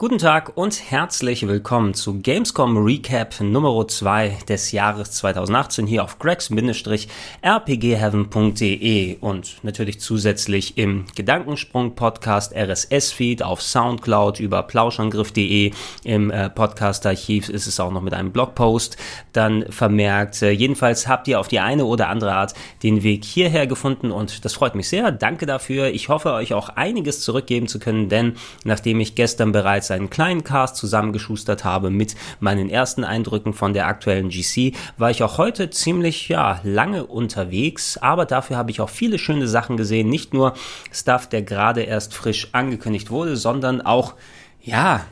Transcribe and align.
Guten 0.00 0.18
Tag 0.18 0.56
und 0.56 0.92
herzlich 0.92 1.48
willkommen 1.48 1.92
zu 1.92 2.20
Gamescom 2.20 2.76
Recap 2.76 3.40
Nummer 3.40 3.88
2 3.88 4.38
des 4.48 4.70
Jahres 4.70 5.10
2018 5.10 5.88
hier 5.88 6.04
auf 6.04 6.20
gregs-rpgheaven.de 6.20 9.16
und 9.18 9.56
natürlich 9.64 9.98
zusätzlich 9.98 10.78
im 10.78 11.06
Gedankensprung 11.16 11.96
Podcast 11.96 12.54
RSS 12.54 13.10
Feed 13.10 13.42
auf 13.42 13.60
Soundcloud 13.60 14.38
über 14.38 14.62
plauschangriff.de 14.62 15.72
im 16.04 16.30
äh, 16.30 16.48
Podcast 16.48 17.04
Archiv 17.04 17.48
ist 17.48 17.66
es 17.66 17.80
auch 17.80 17.90
noch 17.90 18.02
mit 18.02 18.14
einem 18.14 18.30
Blogpost 18.30 18.98
dann 19.32 19.64
vermerkt. 19.68 20.42
Äh, 20.42 20.52
jedenfalls 20.52 21.08
habt 21.08 21.26
ihr 21.26 21.40
auf 21.40 21.48
die 21.48 21.58
eine 21.58 21.86
oder 21.86 22.08
andere 22.08 22.34
Art 22.34 22.54
den 22.84 23.02
Weg 23.02 23.24
hierher 23.24 23.66
gefunden 23.66 24.12
und 24.12 24.44
das 24.44 24.54
freut 24.54 24.76
mich 24.76 24.88
sehr. 24.88 25.10
Danke 25.10 25.44
dafür. 25.44 25.88
Ich 25.88 26.08
hoffe 26.08 26.34
euch 26.34 26.54
auch 26.54 26.68
einiges 26.68 27.22
zurückgeben 27.22 27.66
zu 27.66 27.80
können, 27.80 28.08
denn 28.08 28.34
nachdem 28.62 29.00
ich 29.00 29.16
gestern 29.16 29.50
bereits 29.50 29.87
bereits 29.88 29.90
einen 29.90 30.10
kleinen 30.10 30.44
Cast 30.44 30.76
zusammengeschustert 30.76 31.64
habe 31.64 31.90
mit 31.90 32.14
meinen 32.40 32.70
ersten 32.70 33.04
Eindrücken 33.04 33.52
von 33.52 33.72
der 33.72 33.86
aktuellen 33.86 34.28
GC, 34.28 34.74
war 34.96 35.10
ich 35.10 35.22
auch 35.22 35.38
heute 35.38 35.70
ziemlich 35.70 36.28
ja, 36.28 36.60
lange 36.62 37.06
unterwegs, 37.06 37.98
aber 37.98 38.26
dafür 38.26 38.56
habe 38.56 38.70
ich 38.70 38.80
auch 38.80 38.90
viele 38.90 39.18
schöne 39.18 39.48
Sachen 39.48 39.76
gesehen. 39.76 40.08
Nicht 40.08 40.34
nur 40.34 40.54
Stuff, 40.92 41.28
der 41.28 41.42
gerade 41.42 41.82
erst 41.82 42.14
frisch 42.14 42.48
angekündigt 42.52 43.10
wurde, 43.10 43.36
sondern 43.36 43.80
auch 43.80 44.14
ja, 44.60 45.04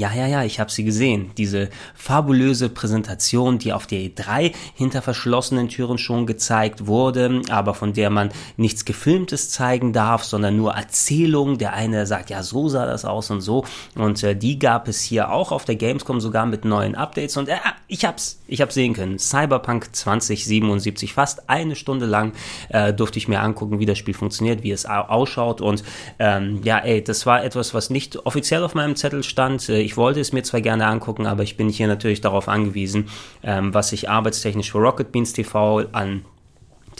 ja, 0.00 0.14
ja, 0.14 0.26
ja, 0.26 0.44
ich 0.44 0.58
habe 0.58 0.70
sie 0.70 0.82
gesehen. 0.82 1.30
Diese 1.36 1.68
fabulöse 1.94 2.70
Präsentation, 2.70 3.58
die 3.58 3.74
auf 3.74 3.86
der 3.86 3.98
E3 3.98 4.54
hinter 4.74 5.02
verschlossenen 5.02 5.68
Türen 5.68 5.98
schon 5.98 6.26
gezeigt 6.26 6.86
wurde, 6.86 7.42
aber 7.50 7.74
von 7.74 7.92
der 7.92 8.08
man 8.08 8.30
nichts 8.56 8.86
Gefilmtes 8.86 9.50
zeigen 9.50 9.92
darf, 9.92 10.24
sondern 10.24 10.56
nur 10.56 10.72
Erzählungen. 10.72 11.58
Der 11.58 11.74
eine 11.74 12.06
sagt, 12.06 12.30
ja, 12.30 12.42
so 12.42 12.70
sah 12.70 12.86
das 12.86 13.04
aus 13.04 13.30
und 13.30 13.42
so. 13.42 13.66
Und 13.94 14.22
äh, 14.22 14.34
die 14.34 14.58
gab 14.58 14.88
es 14.88 15.02
hier 15.02 15.30
auch 15.30 15.52
auf 15.52 15.66
der 15.66 15.76
Gamescom 15.76 16.18
sogar 16.18 16.46
mit 16.46 16.64
neuen 16.64 16.94
Updates. 16.94 17.36
Und 17.36 17.50
äh, 17.50 17.56
ich 17.86 18.06
hab's, 18.06 18.40
ich 18.46 18.62
hab's 18.62 18.74
sehen 18.74 18.94
können. 18.94 19.18
Cyberpunk 19.18 19.94
2077, 19.94 21.12
fast 21.12 21.50
eine 21.50 21.76
Stunde 21.76 22.06
lang 22.06 22.32
äh, 22.70 22.94
durfte 22.94 23.18
ich 23.18 23.28
mir 23.28 23.40
angucken, 23.40 23.80
wie 23.80 23.86
das 23.86 23.98
Spiel 23.98 24.14
funktioniert, 24.14 24.62
wie 24.62 24.70
es 24.70 24.86
ausschaut. 24.86 25.60
Und 25.60 25.84
ähm, 26.18 26.60
ja, 26.64 26.78
ey, 26.78 27.04
das 27.04 27.26
war 27.26 27.44
etwas, 27.44 27.74
was 27.74 27.90
nicht 27.90 28.16
offiziell 28.24 28.64
auf 28.64 28.74
meinem 28.74 28.96
Zettel 28.96 29.22
stand 29.22 29.68
äh, 29.68 29.89
ich 29.90 29.96
wollte 29.96 30.20
es 30.20 30.32
mir 30.32 30.44
zwar 30.44 30.60
gerne 30.60 30.86
angucken, 30.86 31.26
aber 31.26 31.42
ich 31.42 31.56
bin 31.56 31.68
hier 31.68 31.88
natürlich 31.88 32.20
darauf 32.20 32.46
angewiesen, 32.46 33.08
ähm, 33.42 33.74
was 33.74 33.92
ich 33.92 34.08
arbeitstechnisch 34.08 34.70
für 34.70 34.78
Rocket 34.78 35.10
Beans 35.10 35.32
TV 35.32 35.86
an 35.90 36.24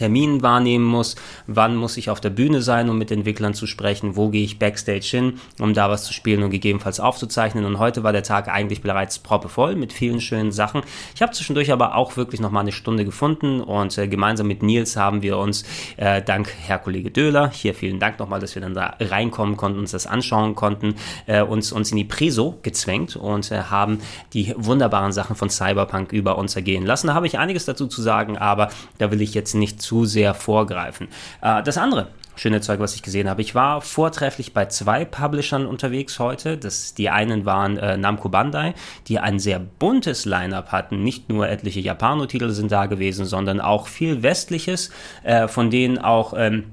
Terminen 0.00 0.40
wahrnehmen 0.40 0.86
muss, 0.86 1.14
wann 1.46 1.76
muss 1.76 1.98
ich 1.98 2.08
auf 2.08 2.22
der 2.22 2.30
Bühne 2.30 2.62
sein, 2.62 2.88
um 2.88 2.96
mit 2.96 3.10
Entwicklern 3.10 3.52
zu 3.52 3.66
sprechen, 3.66 4.16
wo 4.16 4.30
gehe 4.30 4.42
ich 4.42 4.58
backstage 4.58 5.04
hin, 5.04 5.34
um 5.58 5.74
da 5.74 5.90
was 5.90 6.04
zu 6.04 6.14
spielen 6.14 6.42
und 6.42 6.48
gegebenenfalls 6.48 7.00
aufzuzeichnen. 7.00 7.66
Und 7.66 7.78
heute 7.78 8.02
war 8.02 8.12
der 8.12 8.22
Tag 8.22 8.48
eigentlich 8.48 8.80
bereits 8.80 9.18
proppevoll 9.18 9.76
mit 9.76 9.92
vielen 9.92 10.22
schönen 10.22 10.52
Sachen. 10.52 10.84
Ich 11.14 11.20
habe 11.20 11.32
zwischendurch 11.32 11.70
aber 11.70 11.96
auch 11.96 12.16
wirklich 12.16 12.40
noch 12.40 12.50
mal 12.50 12.60
eine 12.60 12.72
Stunde 12.72 13.04
gefunden 13.04 13.60
und 13.60 13.98
äh, 13.98 14.08
gemeinsam 14.08 14.46
mit 14.46 14.62
Nils 14.62 14.96
haben 14.96 15.20
wir 15.20 15.36
uns 15.36 15.64
äh, 15.98 16.22
dank 16.22 16.50
Herr 16.62 16.78
Kollege 16.78 17.10
Döhler, 17.10 17.50
hier 17.50 17.74
vielen 17.74 18.00
Dank 18.00 18.18
nochmal, 18.18 18.40
dass 18.40 18.54
wir 18.54 18.62
dann 18.62 18.72
da 18.72 18.96
reinkommen 19.00 19.58
konnten, 19.58 19.80
uns 19.80 19.90
das 19.90 20.06
anschauen 20.06 20.54
konnten, 20.54 20.94
äh, 21.26 21.42
uns, 21.42 21.72
uns 21.72 21.90
in 21.90 21.98
die 21.98 22.04
Preso 22.04 22.58
gezwängt 22.62 23.16
und 23.16 23.50
äh, 23.50 23.64
haben 23.64 23.98
die 24.32 24.54
wunderbaren 24.56 25.12
Sachen 25.12 25.36
von 25.36 25.50
Cyberpunk 25.50 26.10
über 26.12 26.38
uns 26.38 26.56
ergehen 26.56 26.86
lassen. 26.86 27.08
Da 27.08 27.12
habe 27.14 27.26
ich 27.26 27.38
einiges 27.38 27.66
dazu 27.66 27.86
zu 27.86 28.00
sagen, 28.00 28.38
aber 28.38 28.70
da 28.96 29.10
will 29.10 29.20
ich 29.20 29.34
jetzt 29.34 29.54
nicht 29.54 29.82
zu 29.82 29.89
sehr 30.04 30.34
vorgreifen. 30.34 31.08
Äh, 31.42 31.62
das 31.62 31.78
andere 31.78 32.08
schöne 32.40 32.60
Zeug, 32.60 32.80
was 32.80 32.94
ich 32.94 33.02
gesehen 33.02 33.28
habe. 33.28 33.42
Ich 33.42 33.54
war 33.54 33.82
vortrefflich 33.82 34.54
bei 34.54 34.66
zwei 34.66 35.04
Publishern 35.04 35.66
unterwegs 35.66 36.18
heute. 36.18 36.56
Das, 36.56 36.94
die 36.94 37.10
einen 37.10 37.44
waren 37.44 37.76
äh, 37.76 37.96
Namco 37.96 38.30
Bandai, 38.30 38.74
die 39.08 39.18
ein 39.18 39.38
sehr 39.38 39.58
buntes 39.58 40.24
Line-up 40.24 40.72
hatten. 40.72 41.02
Nicht 41.02 41.28
nur 41.28 41.48
etliche 41.48 41.80
Japano-Titel 41.80 42.50
sind 42.50 42.72
da 42.72 42.86
gewesen, 42.86 43.26
sondern 43.26 43.60
auch 43.60 43.88
viel 43.88 44.22
Westliches, 44.22 44.90
äh, 45.22 45.48
von 45.48 45.70
denen 45.70 45.98
auch 45.98 46.32
ähm, 46.34 46.64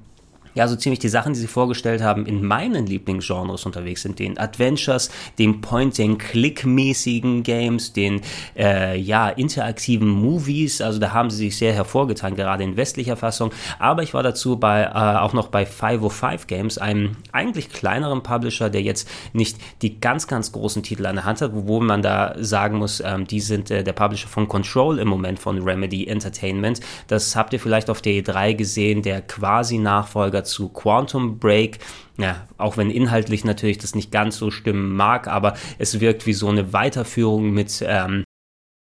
ja 0.58 0.68
so 0.68 0.76
ziemlich 0.76 1.00
die 1.00 1.10
Sachen, 1.10 1.34
die 1.34 1.40
sie 1.40 1.48
vorgestellt 1.48 2.02
haben, 2.02 2.26
in 2.26 2.44
meinen 2.44 2.88
Lieblingsgenres 2.88 3.66
unterwegs 3.66 4.02
sind. 4.02 4.20
Den 4.20 4.38
Adventures, 4.38 5.12
den 5.38 5.62
Point-and-Click-mäßigen 5.62 7.44
Games, 7.44 7.94
den 7.94 8.22
äh, 8.58 9.00
ja 9.00 9.30
interaktiven 9.30 10.10
Movies. 10.10 10.82
Also 10.82 11.00
da 11.00 11.14
haben 11.14 11.30
sie 11.30 11.38
sich 11.38 11.58
sehr 11.58 11.74
hervorgetan, 11.74 12.36
gerade 12.36 12.64
in 12.64 12.76
westlicher 12.76 13.16
Fassung. 13.16 13.52
Aber 13.78 14.02
ich 14.02 14.14
war 14.14 14.24
dazu 14.24 14.58
bei 14.58 14.84
äh, 14.84 14.90
auch 14.90 15.34
noch 15.34 15.48
bei 15.48 15.66
505 15.66 16.48
Games, 16.48 16.78
einem 16.78 17.18
eigentlich 17.32 17.70
kleineren 17.70 18.24
Publisher, 18.24 18.70
der 18.70 18.82
jetzt 18.82 19.08
nicht 19.34 19.58
die 19.84 20.00
ganz, 20.00 20.28
ganz 20.28 20.52
großen 20.52 20.82
Titel 20.82 21.06
an 21.06 21.16
der 21.16 21.26
Hand 21.26 21.42
hat, 21.42 21.52
wo 21.54 21.80
man 21.80 22.02
da 22.02 22.36
sagen 22.40 22.80
muss, 22.80 23.00
ähm, 23.06 23.28
die 23.28 23.42
sind 23.42 23.70
äh, 23.70 23.84
der 23.84 23.94
Publisher 23.94 24.28
von 24.28 24.48
Control 24.48 24.98
im 24.98 25.08
Moment 25.08 25.38
von 25.38 25.62
Remedy 25.62 26.08
Entertainment. 26.08 26.80
Das 27.08 27.36
habt 27.36 27.54
ihr 27.54 27.60
vielleicht 27.60 27.92
auf 27.92 28.02
der 28.02 28.14
E3 28.14 28.56
gesehen, 28.56 29.04
der 29.04 29.22
quasi 29.22 29.78
Nachfolger 29.78 30.44
zu 30.48 30.70
Quantum 30.70 31.40
Break. 31.40 31.80
Ja, 32.18 32.48
auch 32.58 32.78
wenn 32.78 32.90
inhaltlich 32.90 33.46
natürlich 33.46 33.78
das 33.78 33.94
nicht 33.94 34.12
ganz 34.12 34.38
so 34.38 34.50
stimmen 34.50 34.96
mag, 34.96 35.28
aber 35.28 35.54
es 35.78 36.00
wirkt 36.00 36.26
wie 36.26 36.34
so 36.34 36.48
eine 36.50 36.74
Weiterführung 36.74 37.52
mit 37.52 37.84
ähm, 37.86 38.24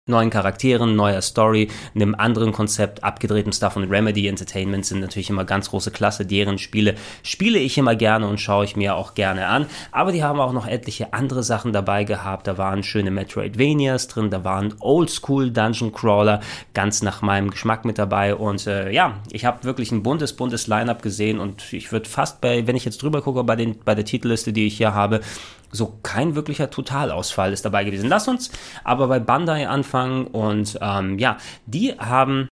neuen 0.08 0.30
Charakteren, 0.30 0.96
neuer 0.96 1.24
Story, 1.24 1.68
einem 1.96 2.14
anderen 2.14 2.52
Konzept, 2.52 3.04
abgedrehtem 3.04 3.52
Stuff 3.52 3.76
und 3.76 3.90
Remedy 3.90 4.28
Entertainment 4.28 4.86
sind 4.86 5.00
natürlich 5.00 5.32
immer 5.32 5.46
ganz 5.46 5.72
große 5.72 5.90
Klasse. 5.90 6.28
Deren 6.28 6.60
Spiele 6.60 6.94
spiele 7.24 7.58
ich 7.58 7.76
immer 7.80 7.96
gerne 7.96 8.28
und 8.28 8.40
schaue 8.40 8.66
ich 8.66 8.76
mir 8.76 8.96
auch 8.96 9.16
gerne 9.16 9.48
an. 9.48 9.66
Aber 9.92 10.12
die 10.12 10.24
haben 10.24 10.40
auch 10.40 10.54
noch 10.54 10.68
etliche 10.68 11.12
andere 11.14 11.42
Sachen 11.42 11.74
dabei 11.74 12.04
gehabt. 12.04 12.46
Da 12.46 12.60
waren 12.60 12.84
schöne 12.84 13.10
Metroidvanias 13.10 14.08
drin, 14.08 14.30
da 14.30 14.44
waren 14.44 14.76
Oldschool 14.80 15.50
Dungeon 15.50 15.92
Crawler 15.92 16.40
ganz 16.76 17.02
nach 17.02 17.24
meinem 17.24 17.50
Geschmack 17.50 17.84
mit 17.84 17.98
dabei. 17.98 18.36
Und 18.36 18.68
äh, 18.68 18.92
ja, 18.92 19.16
ich 19.32 19.44
habe 19.44 19.64
wirklich 19.64 19.92
ein 19.92 20.04
buntes, 20.04 20.34
buntes 20.34 20.68
Line-up 20.68 21.02
gesehen 21.02 21.40
und 21.40 21.74
ich 21.74 21.92
würde 21.92 22.08
fast 22.08 22.42
bei, 22.42 22.68
wenn 22.68 22.76
ich 22.76 22.86
jetzt 22.86 23.02
drüber 23.02 23.24
gucke, 23.24 23.44
bei, 23.44 23.56
den, 23.56 23.80
bei 23.84 23.96
der 23.96 24.06
Titelliste, 24.06 24.54
die 24.54 24.68
ich 24.68 24.78
hier 24.78 24.94
habe, 24.94 25.22
so 25.72 26.00
kein 26.04 26.36
wirklicher 26.36 26.70
Totalausfall 26.70 27.54
ist 27.54 27.66
dabei 27.66 27.84
gewesen. 27.84 28.10
Lass 28.10 28.28
uns 28.28 28.52
aber 28.84 29.08
bei 29.08 29.20
Bandai 29.20 29.68
anfangen 29.68 30.28
und 30.28 30.78
ähm, 30.82 31.20
ja, 31.20 31.38
die 31.66 31.94
haben 31.98 32.48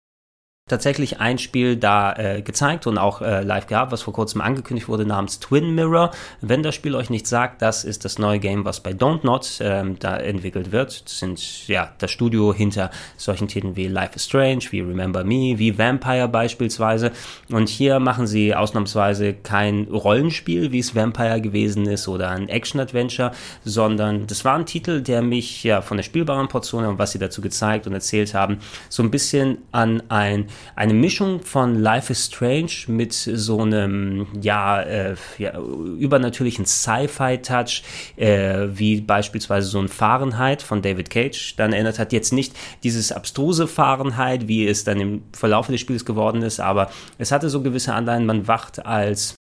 tatsächlich 0.69 1.19
ein 1.19 1.39
Spiel 1.39 1.75
da 1.75 2.13
äh, 2.13 2.41
gezeigt 2.41 2.87
und 2.87 2.97
auch 2.97 3.21
äh, 3.21 3.43
live 3.43 3.67
gehabt, 3.67 3.91
was 3.91 4.01
vor 4.01 4.13
kurzem 4.13 4.39
angekündigt 4.39 4.87
wurde, 4.87 5.05
namens 5.05 5.39
Twin 5.39 5.75
Mirror. 5.75 6.11
Wenn 6.39 6.63
das 6.63 6.73
Spiel 6.73 6.95
euch 6.95 7.09
nicht 7.09 7.27
sagt, 7.27 7.61
das 7.61 7.83
ist 7.83 8.05
das 8.05 8.17
neue 8.17 8.39
Game, 8.39 8.63
was 8.63 8.79
bei 8.79 8.91
Don't 8.91 9.25
Not 9.25 9.59
ähm, 9.59 9.99
da 9.99 10.15
entwickelt 10.15 10.71
wird. 10.71 11.03
Das 11.03 11.19
sind 11.19 11.67
ja 11.67 11.91
das 11.97 12.11
Studio 12.11 12.53
hinter 12.53 12.91
solchen 13.17 13.49
Titeln 13.49 13.75
wie 13.75 13.89
Life 13.89 14.15
is 14.15 14.23
Strange, 14.23 14.61
wie 14.69 14.79
Remember 14.79 15.25
Me, 15.25 15.59
wie 15.59 15.77
Vampire 15.77 16.29
beispielsweise. 16.29 17.11
Und 17.51 17.67
hier 17.67 17.99
machen 17.99 18.25
sie 18.25 18.55
ausnahmsweise 18.55 19.33
kein 19.33 19.89
Rollenspiel, 19.91 20.71
wie 20.71 20.79
es 20.79 20.95
Vampire 20.95 21.41
gewesen 21.41 21.87
ist, 21.87 22.07
oder 22.07 22.29
ein 22.29 22.47
Action-Adventure, 22.47 23.33
sondern 23.65 24.27
das 24.27 24.45
war 24.45 24.55
ein 24.55 24.65
Titel, 24.65 25.01
der 25.01 25.21
mich 25.23 25.65
ja 25.65 25.81
von 25.81 25.97
der 25.97 26.03
spielbaren 26.05 26.47
Portion 26.47 26.85
und 26.85 26.99
was 26.99 27.11
sie 27.11 27.19
dazu 27.19 27.41
gezeigt 27.41 27.85
und 27.85 27.91
erzählt 27.91 28.33
haben, 28.33 28.59
so 28.87 29.03
ein 29.03 29.11
bisschen 29.11 29.57
an 29.73 30.01
ein 30.07 30.47
eine 30.75 30.93
Mischung 30.93 31.41
von 31.41 31.79
Life 31.79 32.11
is 32.11 32.25
Strange 32.25 32.71
mit 32.87 33.13
so 33.13 33.61
einem, 33.61 34.27
ja, 34.41 34.81
äh, 34.81 35.15
ja 35.37 35.57
übernatürlichen 35.59 36.65
Sci-Fi-Touch, 36.65 37.83
äh, 38.17 38.67
wie 38.73 39.01
beispielsweise 39.01 39.67
so 39.67 39.79
ein 39.79 39.87
Fahrenheit 39.87 40.61
von 40.61 40.81
David 40.81 41.09
Cage 41.09 41.55
dann 41.55 41.73
erinnert 41.73 41.99
hat. 41.99 42.13
Jetzt 42.13 42.33
nicht 42.33 42.53
dieses 42.83 43.11
abstruse 43.11 43.67
Fahrenheit, 43.67 44.47
wie 44.47 44.67
es 44.67 44.83
dann 44.83 44.99
im 44.99 45.23
Verlauf 45.33 45.67
des 45.67 45.81
Spiels 45.81 46.05
geworden 46.05 46.41
ist, 46.41 46.59
aber 46.59 46.89
es 47.17 47.31
hatte 47.31 47.49
so 47.49 47.61
gewisse 47.61 47.93
Anleihen. 47.93 48.25
Man 48.25 48.47
wacht 48.47 48.85
als 48.85 49.35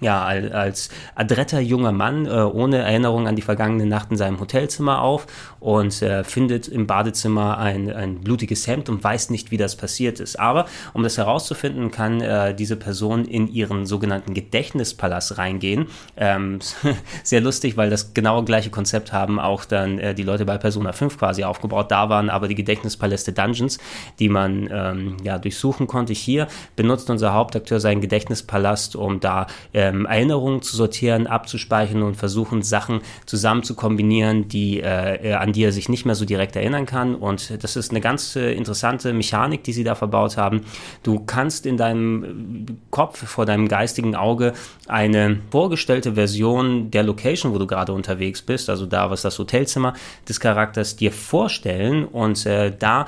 ja, 0.00 0.22
als 0.22 0.90
adretter 1.16 1.58
junger 1.58 1.90
Mann 1.90 2.26
äh, 2.26 2.30
ohne 2.30 2.78
Erinnerung 2.78 3.26
an 3.26 3.34
die 3.34 3.42
vergangene 3.42 3.84
Nacht 3.84 4.12
in 4.12 4.16
seinem 4.16 4.38
Hotelzimmer 4.38 5.02
auf 5.02 5.26
und 5.58 6.02
äh, 6.02 6.22
findet 6.22 6.68
im 6.68 6.86
Badezimmer 6.86 7.58
ein, 7.58 7.92
ein 7.92 8.20
blutiges 8.20 8.68
Hemd 8.68 8.88
und 8.88 9.02
weiß 9.02 9.30
nicht, 9.30 9.50
wie 9.50 9.56
das 9.56 9.74
passiert 9.74 10.20
ist. 10.20 10.38
Aber 10.38 10.66
um 10.92 11.02
das 11.02 11.18
herauszufinden, 11.18 11.90
kann 11.90 12.20
äh, 12.20 12.54
diese 12.54 12.76
Person 12.76 13.24
in 13.24 13.48
ihren 13.48 13.86
sogenannten 13.86 14.34
Gedächtnispalast 14.34 15.36
reingehen. 15.36 15.88
Ähm, 16.16 16.60
sehr 17.24 17.40
lustig, 17.40 17.76
weil 17.76 17.90
das 17.90 18.14
genau 18.14 18.44
gleiche 18.44 18.70
Konzept 18.70 19.12
haben 19.12 19.40
auch 19.40 19.64
dann 19.64 20.14
die 20.14 20.22
Leute 20.22 20.44
bei 20.44 20.58
Persona 20.58 20.92
5 20.92 21.18
quasi 21.18 21.42
aufgebaut. 21.42 21.90
Da 21.90 22.08
waren 22.08 22.30
aber 22.30 22.46
die 22.46 22.54
Gedächtnispaläste 22.54 23.32
Dungeons, 23.32 23.78
die 24.20 24.28
man 24.28 24.68
ähm, 24.70 25.16
ja 25.24 25.38
durchsuchen 25.38 25.88
konnte. 25.88 26.12
Hier 26.12 26.46
benutzt 26.76 27.10
unser 27.10 27.32
Hauptakteur 27.34 27.80
seinen 27.80 28.00
Gedächtnispalast, 28.00 28.94
um 28.94 29.18
da 29.18 29.46
ähm, 29.88 30.06
Erinnerungen 30.06 30.62
zu 30.62 30.76
sortieren, 30.76 31.26
abzuspeichern 31.26 32.02
und 32.02 32.16
versuchen, 32.16 32.62
Sachen 32.62 33.00
zusammen 33.26 33.62
zu 33.62 33.74
kombinieren, 33.74 34.48
die, 34.48 34.80
äh, 34.80 35.34
an 35.34 35.52
die 35.52 35.64
er 35.64 35.72
sich 35.72 35.88
nicht 35.88 36.04
mehr 36.04 36.14
so 36.14 36.24
direkt 36.24 36.56
erinnern 36.56 36.86
kann. 36.86 37.14
Und 37.14 37.62
das 37.62 37.76
ist 37.76 37.90
eine 37.90 38.00
ganz 38.00 38.36
äh, 38.36 38.52
interessante 38.52 39.12
Mechanik, 39.12 39.64
die 39.64 39.72
sie 39.72 39.84
da 39.84 39.94
verbaut 39.94 40.36
haben. 40.36 40.62
Du 41.02 41.20
kannst 41.20 41.66
in 41.66 41.76
deinem 41.76 42.78
Kopf, 42.90 43.24
vor 43.26 43.46
deinem 43.46 43.68
geistigen 43.68 44.14
Auge 44.14 44.52
eine 44.86 45.40
vorgestellte 45.50 46.14
Version 46.14 46.90
der 46.90 47.02
Location, 47.02 47.52
wo 47.52 47.58
du 47.58 47.66
gerade 47.66 47.92
unterwegs 47.92 48.42
bist, 48.42 48.70
also 48.70 48.86
da, 48.86 49.10
was 49.10 49.22
das 49.22 49.38
Hotelzimmer 49.38 49.94
des 50.28 50.40
Charakters 50.40 50.96
dir 50.96 51.12
vorstellen 51.12 52.04
und 52.04 52.44
äh, 52.46 52.72
da 52.76 53.06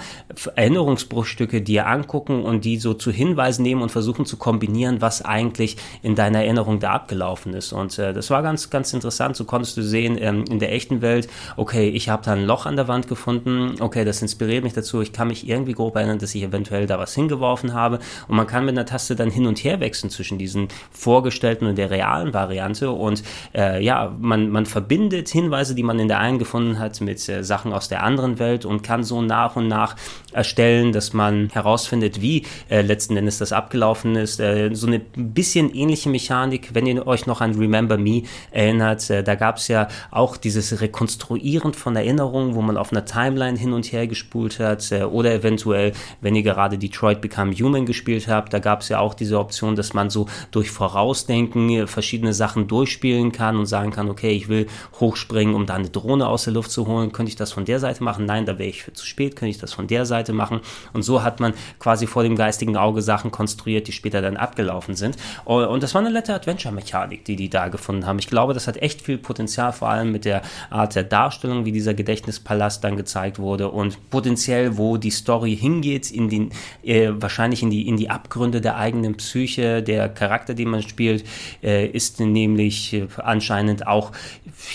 Erinnerungsbruchstücke 0.54 1.62
dir 1.62 1.86
angucken 1.86 2.42
und 2.44 2.64
die 2.64 2.78
so 2.78 2.94
zu 2.94 3.10
Hinweisen 3.10 3.62
nehmen 3.62 3.82
und 3.82 3.90
versuchen 3.90 4.26
zu 4.26 4.36
kombinieren, 4.36 5.00
was 5.00 5.22
eigentlich 5.22 5.76
in 6.02 6.14
deiner 6.14 6.44
Erinnerung 6.44 6.69
da 6.78 6.92
abgelaufen 6.92 7.54
ist. 7.54 7.72
Und 7.72 7.98
äh, 7.98 8.12
das 8.12 8.30
war 8.30 8.42
ganz, 8.42 8.70
ganz 8.70 8.92
interessant. 8.92 9.34
So 9.36 9.44
konntest 9.44 9.76
du 9.76 9.82
sehen 9.82 10.16
ähm, 10.20 10.44
in 10.48 10.60
der 10.60 10.72
echten 10.72 11.02
Welt, 11.02 11.28
okay, 11.56 11.88
ich 11.88 12.08
habe 12.08 12.24
da 12.24 12.32
ein 12.32 12.44
Loch 12.44 12.66
an 12.66 12.76
der 12.76 12.86
Wand 12.86 13.08
gefunden, 13.08 13.74
okay, 13.80 14.04
das 14.04 14.22
inspiriert 14.22 14.62
mich 14.62 14.74
dazu, 14.74 15.00
ich 15.00 15.12
kann 15.12 15.28
mich 15.28 15.48
irgendwie 15.48 15.72
grob 15.72 15.96
erinnern, 15.96 16.18
dass 16.18 16.34
ich 16.34 16.42
eventuell 16.42 16.86
da 16.86 16.98
was 16.98 17.14
hingeworfen 17.14 17.74
habe. 17.74 17.98
Und 18.28 18.36
man 18.36 18.46
kann 18.46 18.64
mit 18.64 18.76
einer 18.76 18.86
Taste 18.86 19.16
dann 19.16 19.30
hin 19.30 19.46
und 19.46 19.64
her 19.64 19.80
wechseln 19.80 20.10
zwischen 20.10 20.38
diesen 20.38 20.68
vorgestellten 20.92 21.66
und 21.66 21.76
der 21.76 21.90
realen 21.90 22.32
Variante. 22.32 22.90
Und 22.90 23.22
äh, 23.54 23.82
ja, 23.82 24.14
man, 24.20 24.50
man 24.50 24.66
verbindet 24.66 25.28
Hinweise, 25.28 25.74
die 25.74 25.82
man 25.82 25.98
in 25.98 26.08
der 26.08 26.20
einen 26.20 26.38
gefunden 26.38 26.78
hat, 26.78 27.00
mit 27.00 27.26
äh, 27.28 27.42
Sachen 27.42 27.72
aus 27.72 27.88
der 27.88 28.02
anderen 28.02 28.38
Welt 28.38 28.64
und 28.64 28.82
kann 28.82 29.02
so 29.02 29.22
nach 29.22 29.56
und 29.56 29.68
nach 29.68 29.96
erstellen, 30.32 30.92
dass 30.92 31.12
man 31.12 31.48
herausfindet, 31.50 32.20
wie 32.20 32.44
äh, 32.68 32.82
letzten 32.82 33.16
Endes 33.16 33.38
das 33.38 33.52
abgelaufen 33.52 34.16
ist. 34.16 34.40
Äh, 34.40 34.70
so 34.74 34.86
eine 34.86 34.98
bisschen 34.98 35.74
ähnliche 35.74 36.08
Mechanik, 36.08 36.59
wenn 36.72 36.86
ihr 36.86 37.06
euch 37.06 37.26
noch 37.26 37.40
an 37.40 37.54
Remember 37.54 37.98
Me 37.98 38.22
erinnert, 38.50 39.08
äh, 39.10 39.22
da 39.22 39.34
gab 39.34 39.56
es 39.56 39.68
ja 39.68 39.88
auch 40.10 40.36
dieses 40.36 40.80
Rekonstruieren 40.80 41.74
von 41.74 41.96
Erinnerungen, 41.96 42.54
wo 42.54 42.62
man 42.62 42.76
auf 42.76 42.92
einer 42.92 43.04
Timeline 43.04 43.58
hin 43.58 43.72
und 43.72 43.92
her 43.92 44.06
gespult 44.06 44.58
hat 44.58 44.90
äh, 44.92 45.04
oder 45.04 45.32
eventuell, 45.34 45.92
wenn 46.20 46.34
ihr 46.34 46.42
gerade 46.42 46.78
Detroit 46.78 47.20
Become 47.20 47.52
Human 47.52 47.86
gespielt 47.86 48.28
habt, 48.28 48.52
da 48.52 48.58
gab 48.58 48.80
es 48.80 48.88
ja 48.88 48.98
auch 48.98 49.14
diese 49.14 49.38
Option, 49.38 49.76
dass 49.76 49.94
man 49.94 50.10
so 50.10 50.26
durch 50.50 50.70
Vorausdenken 50.70 51.86
verschiedene 51.86 52.34
Sachen 52.34 52.68
durchspielen 52.68 53.32
kann 53.32 53.56
und 53.56 53.66
sagen 53.66 53.90
kann, 53.90 54.08
okay, 54.08 54.30
ich 54.30 54.48
will 54.48 54.66
hochspringen, 54.98 55.54
um 55.54 55.66
da 55.66 55.74
eine 55.74 55.90
Drohne 55.90 56.26
aus 56.26 56.44
der 56.44 56.52
Luft 56.52 56.70
zu 56.70 56.86
holen, 56.86 57.12
könnte 57.12 57.30
ich 57.30 57.36
das 57.36 57.52
von 57.52 57.64
der 57.64 57.80
Seite 57.80 58.02
machen? 58.04 58.26
Nein, 58.26 58.46
da 58.46 58.58
wäre 58.58 58.68
ich 58.68 58.90
zu 58.94 59.06
spät, 59.06 59.36
könnte 59.36 59.50
ich 59.50 59.58
das 59.58 59.72
von 59.72 59.86
der 59.86 60.06
Seite 60.06 60.32
machen? 60.32 60.60
Und 60.92 61.02
so 61.02 61.22
hat 61.22 61.40
man 61.40 61.54
quasi 61.78 62.06
vor 62.06 62.22
dem 62.22 62.36
geistigen 62.36 62.76
Auge 62.76 63.02
Sachen 63.02 63.30
konstruiert, 63.30 63.88
die 63.88 63.92
später 63.92 64.22
dann 64.22 64.36
abgelaufen 64.36 64.94
sind. 64.94 65.16
Und 65.44 65.82
das 65.82 65.94
war 65.94 66.00
eine 66.00 66.10
nette 66.10 66.34
Adventure-Mechanik, 66.50 67.24
die 67.24 67.36
die 67.36 67.48
da 67.48 67.68
gefunden 67.68 68.06
haben. 68.06 68.18
Ich 68.18 68.26
glaube, 68.26 68.54
das 68.54 68.66
hat 68.66 68.76
echt 68.76 69.02
viel 69.02 69.18
Potenzial, 69.18 69.72
vor 69.72 69.88
allem 69.88 70.12
mit 70.12 70.24
der 70.24 70.42
Art 70.68 70.94
der 70.94 71.04
Darstellung, 71.04 71.64
wie 71.64 71.72
dieser 71.72 71.94
Gedächtnispalast 71.94 72.82
dann 72.82 72.96
gezeigt 72.96 73.38
wurde 73.38 73.70
und 73.70 74.10
potenziell, 74.10 74.76
wo 74.76 74.96
die 74.96 75.10
Story 75.10 75.56
hingeht, 75.56 76.10
in 76.10 76.28
den, 76.28 76.50
äh, 76.82 77.10
wahrscheinlich 77.12 77.62
in 77.62 77.70
die, 77.70 77.86
in 77.86 77.96
die 77.96 78.10
Abgründe 78.10 78.60
der 78.60 78.76
eigenen 78.76 79.16
Psyche, 79.16 79.82
der 79.82 80.08
Charakter, 80.08 80.54
den 80.54 80.68
man 80.68 80.82
spielt, 80.82 81.24
äh, 81.62 81.86
ist 81.86 82.20
nämlich 82.20 82.92
äh, 82.94 83.06
anscheinend 83.18 83.86
auch 83.86 84.12